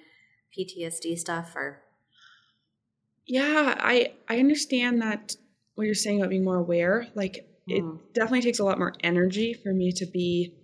PTSD 0.56 1.18
stuff 1.18 1.54
or? 1.54 1.82
Yeah, 3.26 3.74
I 3.78 4.14
I 4.28 4.38
understand 4.38 5.02
that 5.02 5.36
what 5.74 5.84
you're 5.84 5.94
saying 5.94 6.20
about 6.20 6.30
being 6.30 6.44
more 6.44 6.56
aware. 6.56 7.09
Like 7.14 7.46
it 7.66 7.80
hmm. 7.80 7.96
definitely 8.14 8.42
takes 8.42 8.59
a 8.59 8.64
lot 8.64 8.78
more 8.78 8.94
energy 9.02 9.54
for 9.54 9.72
me 9.72 9.92
to 9.92 10.06
be 10.06 10.54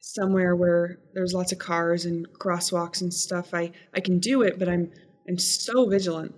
somewhere 0.00 0.54
where 0.56 0.98
there's 1.14 1.32
lots 1.32 1.52
of 1.52 1.58
cars 1.58 2.04
and 2.04 2.26
crosswalks 2.38 3.00
and 3.00 3.12
stuff. 3.12 3.54
I 3.54 3.72
I 3.94 4.00
can 4.00 4.18
do 4.18 4.42
it, 4.42 4.58
but 4.58 4.68
I'm 4.68 4.90
I'm 5.28 5.38
so 5.38 5.88
vigilant. 5.88 6.34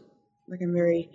Like 0.49 0.61
I'm 0.63 0.73
very 0.73 1.11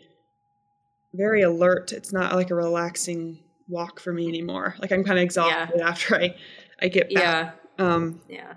very 1.13 1.41
alert. 1.41 1.91
It's 1.93 2.13
not 2.13 2.35
like 2.35 2.51
a 2.51 2.55
relaxing 2.55 3.39
walk 3.69 3.99
for 3.99 4.11
me 4.11 4.27
anymore. 4.27 4.75
Like 4.79 4.91
I'm 4.91 5.03
kind 5.03 5.19
of 5.19 5.23
exhausted 5.23 5.77
yeah. 5.77 5.87
after 5.87 6.15
I 6.15 6.35
I 6.81 6.87
get 6.87 7.13
back. 7.13 7.55
Yeah. 7.77 7.85
Um, 7.85 8.21
yeah. 8.27 8.55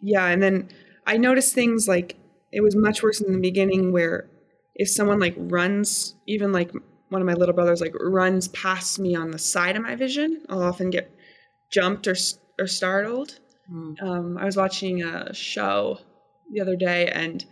Yeah, 0.00 0.26
and 0.26 0.42
then 0.42 0.68
I 1.06 1.16
noticed 1.16 1.54
things 1.54 1.88
like 1.88 2.16
it 2.52 2.60
was 2.60 2.76
much 2.76 3.02
worse 3.02 3.20
in 3.20 3.32
the 3.32 3.38
beginning 3.38 3.92
where 3.92 4.28
if 4.74 4.88
someone 4.88 5.18
like 5.18 5.34
runs, 5.36 6.14
even 6.26 6.52
like 6.52 6.70
one 7.08 7.22
of 7.22 7.26
my 7.26 7.34
little 7.34 7.54
brothers 7.54 7.80
like 7.80 7.94
runs 7.98 8.48
past 8.48 8.98
me 8.98 9.14
on 9.14 9.30
the 9.30 9.38
side 9.38 9.76
of 9.76 9.82
my 9.82 9.96
vision, 9.96 10.44
I'll 10.48 10.62
often 10.62 10.90
get 10.90 11.10
jumped 11.70 12.06
or 12.06 12.16
or 12.58 12.66
startled. 12.66 13.38
Mm. 13.70 14.02
Um, 14.02 14.38
I 14.38 14.44
was 14.44 14.56
watching 14.56 15.02
a 15.02 15.34
show 15.34 15.98
the 16.52 16.60
other 16.60 16.76
day, 16.76 17.08
and 17.08 17.44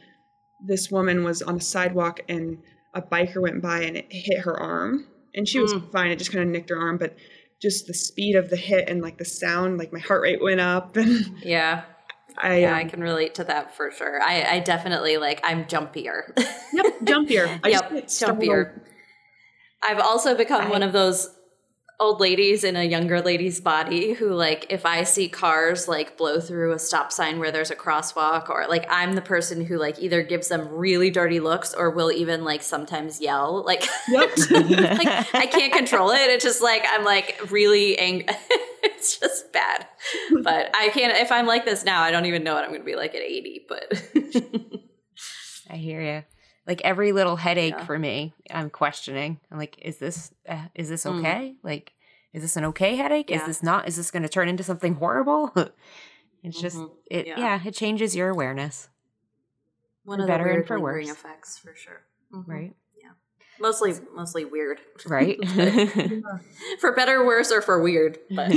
this 0.65 0.91
woman 0.91 1.25
was 1.25 1.43
on 1.43 1.57
a 1.57 1.61
sidewalk 1.61 2.21
and 2.29 2.59
a 2.95 3.03
biker 3.03 3.43
went 3.43 3.61
by 3.61 3.83
and 3.83 3.97
it 3.97 4.07
hit 4.09 4.39
her 4.41 4.59
arm 4.59 5.07
and 5.35 5.49
she 5.49 5.61
was 5.61 5.73
mm. 5.73 5.93
fine 5.93 6.11
it 6.11 6.19
just 6.19 6.33
kind 6.33 6.43
of 6.43 6.49
nicked 6.49 6.71
her 6.71 6.79
arm 6.79 6.97
but 6.99 7.17
just 7.61 7.87
the 7.87 7.95
speed 7.95 8.37
of 8.37 8.51
the 8.51 8.57
hit 8.57 8.89
and 8.89 9.03
like 9.03 9.19
the 9.19 9.25
sound 9.25 9.79
like 9.79 9.93
my 9.93 9.99
heart 9.99 10.23
rate 10.23 10.43
went 10.43 10.61
up 10.61 10.97
and 10.97 11.35
yeah 11.43 11.85
I, 12.37 12.59
yeah, 12.59 12.73
um, 12.73 12.79
I 12.79 12.85
can 12.85 13.01
relate 13.01 13.37
to 13.37 13.45
that 13.45 13.77
for 13.77 13.93
sure. 13.93 14.21
I, 14.21 14.43
I 14.43 14.59
definitely 14.59 15.19
like 15.19 15.41
I'm 15.45 15.67
jumpier. 15.67 16.37
yep, 16.73 16.87
jumpier. 17.05 17.61
I 17.63 17.69
yep, 17.69 17.93
jumpier. 17.93 18.81
I've 19.83 20.01
also 20.01 20.35
become 20.35 20.63
I, 20.63 20.69
one 20.69 20.83
of 20.83 20.93
those 20.93 21.31
old 22.01 22.21
ladies 22.21 22.65
in 22.65 22.77
a 22.77 22.83
younger 22.83 23.21
lady's 23.21 23.61
body 23.61 24.15
who 24.15 24.33
like 24.33 24.67
if 24.69 24.85
i 24.85 25.05
see 25.05 25.29
cars 25.29 25.87
like 25.87 26.17
blow 26.17 26.41
through 26.41 26.73
a 26.73 26.79
stop 26.79 27.13
sign 27.13 27.39
where 27.39 27.53
there's 27.53 27.71
a 27.71 27.77
crosswalk 27.77 28.51
or 28.51 28.67
like 28.69 28.85
i'm 28.91 29.15
the 29.15 29.23
person 29.23 29.65
who 29.65 29.79
like 29.79 29.99
either 30.01 30.23
gives 30.23 30.49
them 30.49 30.69
really 30.69 31.09
dirty 31.11 31.39
looks 31.39 31.73
or 31.73 31.91
will 31.91 32.11
even 32.11 32.43
like 32.43 32.63
sometimes 32.63 33.21
yell 33.21 33.65
like, 33.65 33.85
yep. 34.09 34.29
like 34.51 35.35
i 35.35 35.47
can't 35.47 35.73
control 35.73 36.11
it 36.11 36.31
it's 36.31 36.45
just 36.45 36.61
like 36.61 36.85
i'm 36.91 37.05
like 37.05 37.39
really 37.51 37.97
angry 37.99 38.27
it's 38.85 39.19
just 39.19 39.53
bad. 39.53 39.87
But 40.43 40.71
I 40.75 40.89
can't. 40.89 41.17
If 41.17 41.33
I'm 41.33 41.47
like 41.47 41.65
this 41.65 41.85
now, 41.85 42.03
I 42.03 42.11
don't 42.11 42.27
even 42.27 42.45
know 42.45 42.55
what 42.55 42.65
I'm 42.65 42.71
going 42.71 42.81
to 42.81 42.87
be 42.87 42.97
like 42.97 43.15
at 43.15 43.23
80. 43.23 43.67
But 43.69 44.03
I 45.71 45.77
hear 45.77 46.01
you. 46.01 46.23
Like 46.67 46.81
every 46.83 47.13
little 47.13 47.37
headache 47.37 47.75
Yeah. 47.77 47.85
for 47.85 47.99
me, 47.99 48.33
I'm 48.51 48.71
questioning. 48.71 49.39
I'm 49.51 49.59
like, 49.59 49.79
is 49.83 49.99
this 49.99 50.33
uh, 50.49 50.67
is 50.75 50.89
this 50.89 51.05
Mm. 51.05 51.19
okay? 51.19 51.55
Like, 51.63 51.93
is 52.33 52.43
this 52.43 52.57
an 52.57 52.65
okay 52.67 52.97
headache? 52.97 53.31
Is 53.31 53.45
this 53.45 53.63
not? 53.63 53.87
Is 53.89 53.97
this 53.97 54.11
going 54.11 54.23
to 54.23 54.29
turn 54.29 54.49
into 54.49 54.63
something 54.65 54.95
horrible? 54.95 55.53
it's 56.43 56.61
just 56.61 56.77
Mhm. 56.79 56.91
it. 57.11 57.27
Yeah. 57.27 57.39
Yeah. 57.39 57.61
it 57.65 57.75
changes 57.75 58.17
your 58.17 58.31
awareness, 58.31 58.89
one 60.05 60.19
For 60.19 60.23
of 60.23 60.27
the 60.27 60.33
better 60.33 60.45
and 60.47 60.53
weird 60.55 60.67
for 60.67 60.77
lingering 60.79 61.09
worse. 61.09 61.17
effects 61.17 61.59
for 61.59 61.75
sure. 61.77 62.03
Mhm. 62.33 62.49
right? 62.49 62.75
Mostly, 63.61 63.93
mostly 64.13 64.45
weird. 64.45 64.81
Right. 65.07 65.39
for 66.81 66.91
better, 66.93 67.25
worse, 67.25 67.53
or 67.53 67.63
for 67.63 67.81
weird. 67.81 68.19
But 68.35 68.51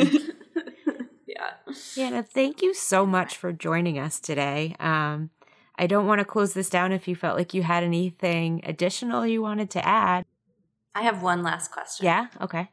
yeah. 1.28 1.52
Hannah, 1.96 2.24
thank 2.24 2.64
you 2.64 2.74
so 2.74 3.06
much 3.06 3.38
for 3.38 3.54
joining 3.54 4.00
us 4.00 4.20
today. 4.20 4.76
Um, 4.80 5.30
I 5.78 5.88
don't 5.88 6.08
want 6.08 6.20
to 6.20 6.26
close 6.26 6.54
this 6.54 6.70
down 6.70 6.92
if 6.92 7.08
you 7.08 7.16
felt 7.16 7.38
like 7.38 7.54
you 7.54 7.64
had 7.64 7.84
anything 7.84 8.62
additional 8.64 9.26
you 9.26 9.42
wanted 9.42 9.70
to 9.72 9.86
add. 9.86 10.26
I 10.96 11.04
have 11.04 11.22
one 11.22 11.44
last 11.44 11.72
question. 11.72 12.06
Yeah. 12.06 12.28
Okay. 12.42 12.70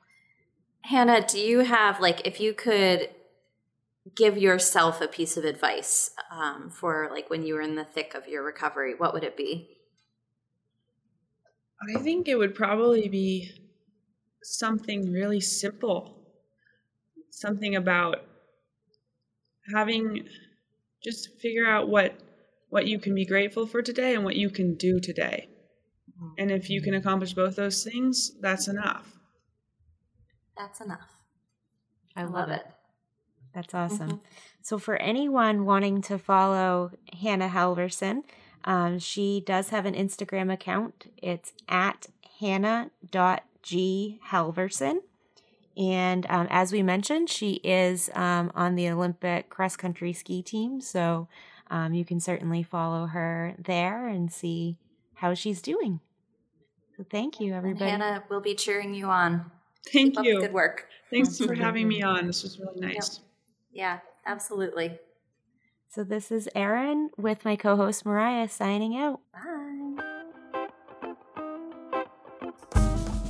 Hannah, 0.82 1.26
do 1.26 1.38
you 1.38 1.60
have 1.60 2.00
like 2.00 2.26
if 2.26 2.40
you 2.40 2.54
could 2.54 3.10
give 4.14 4.36
yourself 4.36 5.00
a 5.00 5.08
piece 5.08 5.36
of 5.36 5.44
advice 5.44 6.10
um, 6.30 6.70
for 6.70 7.08
like 7.10 7.30
when 7.30 7.42
you 7.42 7.54
were 7.54 7.60
in 7.60 7.74
the 7.74 7.84
thick 7.84 8.14
of 8.14 8.28
your 8.28 8.42
recovery, 8.42 8.94
what 8.96 9.12
would 9.14 9.24
it 9.24 9.36
be? 9.36 9.68
I 11.94 11.98
think 12.00 12.28
it 12.28 12.36
would 12.36 12.54
probably 12.54 13.08
be 13.08 13.50
something 14.42 15.10
really 15.10 15.40
simple. 15.40 16.22
Something 17.30 17.76
about 17.76 18.24
having 19.74 20.26
just 21.02 21.40
figure 21.40 21.66
out 21.66 21.88
what 21.88 22.14
what 22.74 22.86
you 22.88 22.98
can 22.98 23.14
be 23.14 23.24
grateful 23.24 23.68
for 23.68 23.82
today 23.82 24.16
and 24.16 24.24
what 24.24 24.34
you 24.34 24.50
can 24.50 24.74
do 24.74 24.98
today. 24.98 25.48
And 26.38 26.50
if 26.50 26.68
you 26.68 26.82
can 26.82 26.94
accomplish 26.94 27.32
both 27.32 27.54
those 27.54 27.84
things, 27.84 28.32
that's 28.40 28.66
enough. 28.66 29.06
That's 30.56 30.80
enough. 30.80 31.06
I, 32.16 32.22
I 32.22 32.24
love, 32.24 32.34
love 32.34 32.48
it. 32.48 32.64
it. 32.66 32.72
That's 33.54 33.72
awesome. 33.74 34.10
Mhm. 34.10 34.20
So, 34.60 34.78
for 34.78 34.96
anyone 34.96 35.66
wanting 35.66 36.02
to 36.02 36.18
follow 36.18 36.90
Hannah 37.20 37.48
Halvorsen, 37.48 38.24
um, 38.64 38.98
she 38.98 39.40
does 39.46 39.68
have 39.68 39.86
an 39.86 39.94
Instagram 39.94 40.52
account. 40.52 41.12
It's 41.22 41.52
at 41.68 42.08
hannah.ghalverson. 42.40 44.96
And 45.76 46.26
um, 46.28 46.48
as 46.50 46.72
we 46.72 46.82
mentioned, 46.82 47.30
she 47.30 47.60
is 47.62 48.10
um, 48.14 48.50
on 48.56 48.74
the 48.74 48.88
Olympic 48.88 49.48
cross 49.48 49.76
country 49.76 50.12
ski 50.12 50.42
team. 50.42 50.80
So, 50.80 51.28
um, 51.70 51.94
you 51.94 52.04
can 52.04 52.20
certainly 52.20 52.62
follow 52.62 53.06
her 53.06 53.54
there 53.58 54.06
and 54.08 54.32
see 54.32 54.76
how 55.14 55.34
she's 55.34 55.62
doing. 55.62 56.00
So, 56.96 57.04
thank 57.10 57.40
you, 57.40 57.48
And 57.48 57.56
everybody. 57.56 57.90
Hannah 57.90 58.22
will 58.28 58.40
be 58.40 58.54
cheering 58.54 58.94
you 58.94 59.06
on. 59.06 59.50
Thank 59.92 60.12
Keep 60.14 60.18
up 60.18 60.24
you. 60.24 60.34
the 60.36 60.46
good 60.46 60.52
work. 60.54 60.88
Thanks 61.10 61.38
for 61.38 61.54
having 61.54 61.88
me 61.88 62.02
on. 62.02 62.26
This 62.26 62.42
was 62.42 62.58
really 62.58 62.80
nice. 62.80 63.20
Yeah, 63.72 63.98
absolutely. 64.26 64.98
So, 65.88 66.04
this 66.04 66.30
is 66.30 66.48
Erin 66.54 67.10
with 67.16 67.44
my 67.44 67.56
co 67.56 67.76
host 67.76 68.04
Mariah 68.06 68.48
signing 68.48 68.96
out. 68.96 69.20
Bye. 69.32 69.80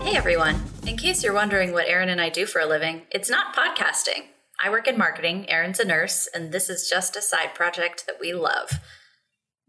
Hey 0.02 0.16
everyone. 0.16 0.62
In 0.86 0.96
case 0.98 1.24
you're 1.24 1.32
wondering 1.32 1.72
what 1.72 1.88
Erin 1.88 2.10
and 2.10 2.20
I 2.20 2.28
do 2.28 2.44
for 2.44 2.60
a 2.60 2.66
living, 2.66 3.02
it's 3.10 3.30
not 3.30 3.56
podcasting. 3.56 4.26
I 4.64 4.70
work 4.70 4.88
in 4.88 4.96
marketing, 4.96 5.44
Erin's 5.50 5.78
a 5.78 5.84
nurse, 5.84 6.26
and 6.32 6.50
this 6.50 6.70
is 6.70 6.88
just 6.88 7.16
a 7.16 7.20
side 7.20 7.54
project 7.54 8.06
that 8.06 8.16
we 8.18 8.32
love. 8.32 8.70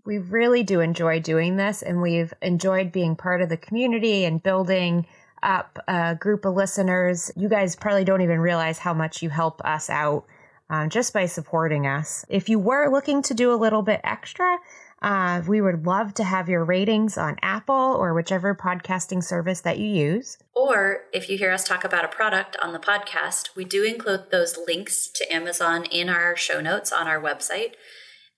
we 0.05 0.19
really 0.19 0.63
do 0.63 0.79
enjoy 0.79 1.19
doing 1.19 1.57
this 1.57 1.81
and 1.81 2.01
we've 2.01 2.33
enjoyed 2.41 2.93
being 2.93 3.17
part 3.17 3.41
of 3.41 3.49
the 3.49 3.57
community 3.57 4.23
and 4.23 4.41
building 4.41 5.05
up 5.43 5.79
a 5.89 6.15
group 6.15 6.45
of 6.45 6.53
listeners 6.53 7.29
you 7.35 7.49
guys 7.49 7.75
probably 7.75 8.05
don't 8.05 8.21
even 8.21 8.39
realize 8.39 8.77
how 8.77 8.93
much 8.93 9.21
you 9.21 9.29
help 9.29 9.61
us 9.65 9.89
out 9.89 10.25
um, 10.69 10.89
just 10.89 11.11
by 11.11 11.25
supporting 11.25 11.85
us 11.85 12.23
if 12.29 12.47
you 12.47 12.57
were 12.57 12.89
looking 12.89 13.21
to 13.21 13.33
do 13.33 13.51
a 13.51 13.57
little 13.57 13.81
bit 13.81 13.99
extra 14.03 14.57
uh, 15.05 15.43
we 15.47 15.61
would 15.61 15.85
love 15.85 16.13
to 16.15 16.23
have 16.23 16.49
your 16.49 16.65
ratings 16.65 17.17
on 17.17 17.37
apple 17.41 17.75
or 17.75 18.13
whichever 18.13 18.55
podcasting 18.55 19.23
service 19.23 19.61
that 19.61 19.77
you 19.77 19.87
use 19.87 20.37
Or 20.53 21.03
if 21.13 21.29
you 21.29 21.37
hear 21.37 21.51
us 21.51 21.63
talk 21.63 21.83
about 21.83 22.03
a 22.03 22.09
product 22.09 22.57
on 22.61 22.73
the 22.73 22.79
podcast, 22.79 23.55
we 23.55 23.65
do 23.65 23.83
include 23.83 24.31
those 24.31 24.57
links 24.67 25.07
to 25.15 25.33
Amazon 25.33 25.85
in 25.85 26.09
our 26.09 26.35
show 26.35 26.59
notes 26.59 26.91
on 26.91 27.07
our 27.07 27.21
website. 27.21 27.75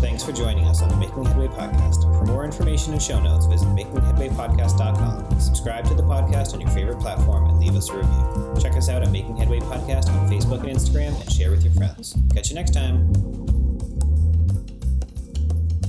Thanks 0.00 0.22
for 0.22 0.30
joining 0.30 0.64
us 0.66 0.80
on 0.80 0.88
the 0.90 0.96
Making 0.96 1.24
Headway 1.24 1.48
podcast. 1.48 2.02
For 2.18 2.24
more 2.24 2.44
information 2.44 2.92
and 2.92 3.02
show 3.02 3.18
notes, 3.18 3.46
visit 3.46 3.66
makingheadwaypodcast.com. 3.68 5.40
Subscribe 5.40 5.86
to 5.88 5.94
the 5.94 6.04
podcast 6.04 6.54
on 6.54 6.60
your 6.60 6.70
favorite 6.70 7.00
platform 7.00 7.50
and 7.50 7.58
leave 7.58 7.74
us 7.74 7.90
a 7.90 7.96
review. 7.96 8.54
Check 8.60 8.76
us 8.76 8.88
out 8.88 9.02
at 9.02 9.10
Making 9.10 9.36
Headway 9.36 9.58
Podcast 9.58 10.08
on 10.10 10.28
Facebook 10.28 10.60
and 10.60 10.70
Instagram 10.70 11.20
and 11.20 11.32
share 11.32 11.50
with 11.50 11.64
your 11.64 11.72
friends. 11.72 12.16
Catch 12.32 12.50
you 12.50 12.54
next 12.54 12.74
time. 12.74 13.57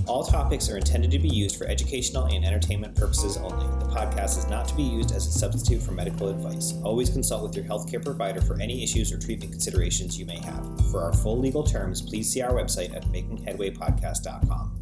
All 0.09 0.23
topics 0.23 0.71
are 0.71 0.77
intended 0.77 1.11
to 1.11 1.19
be 1.19 1.29
used 1.29 1.55
for 1.55 1.67
educational 1.67 2.25
and 2.25 2.43
entertainment 2.43 2.95
purposes 2.95 3.37
only. 3.37 3.67
The 3.77 3.91
podcast 3.93 4.39
is 4.39 4.47
not 4.49 4.67
to 4.69 4.75
be 4.75 4.81
used 4.81 5.11
as 5.11 5.27
a 5.27 5.31
substitute 5.31 5.83
for 5.83 5.91
medical 5.91 6.29
advice. 6.29 6.73
Always 6.83 7.11
consult 7.11 7.43
with 7.43 7.55
your 7.55 7.63
healthcare 7.65 8.03
provider 8.03 8.41
for 8.41 8.59
any 8.59 8.83
issues 8.83 9.11
or 9.13 9.19
treatment 9.19 9.51
considerations 9.51 10.17
you 10.17 10.25
may 10.25 10.39
have. 10.39 10.65
For 10.89 11.03
our 11.03 11.13
full 11.13 11.37
legal 11.37 11.61
terms, 11.61 12.01
please 12.01 12.27
see 12.27 12.41
our 12.41 12.53
website 12.53 12.95
at 12.95 13.05
makingheadwaypodcast.com. 13.11 14.75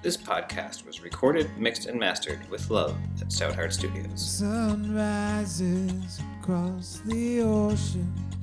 This 0.00 0.16
podcast 0.16 0.86
was 0.86 1.02
recorded, 1.02 1.50
mixed, 1.58 1.84
and 1.84 2.00
mastered 2.00 2.40
with 2.48 2.70
love 2.70 2.96
at 3.20 3.28
Stoutheart 3.28 3.74
Studios. 3.74 4.38
Sun 4.38 4.94
rises 4.94 6.22
across 6.40 7.02
the 7.04 7.42
ocean 7.42 8.33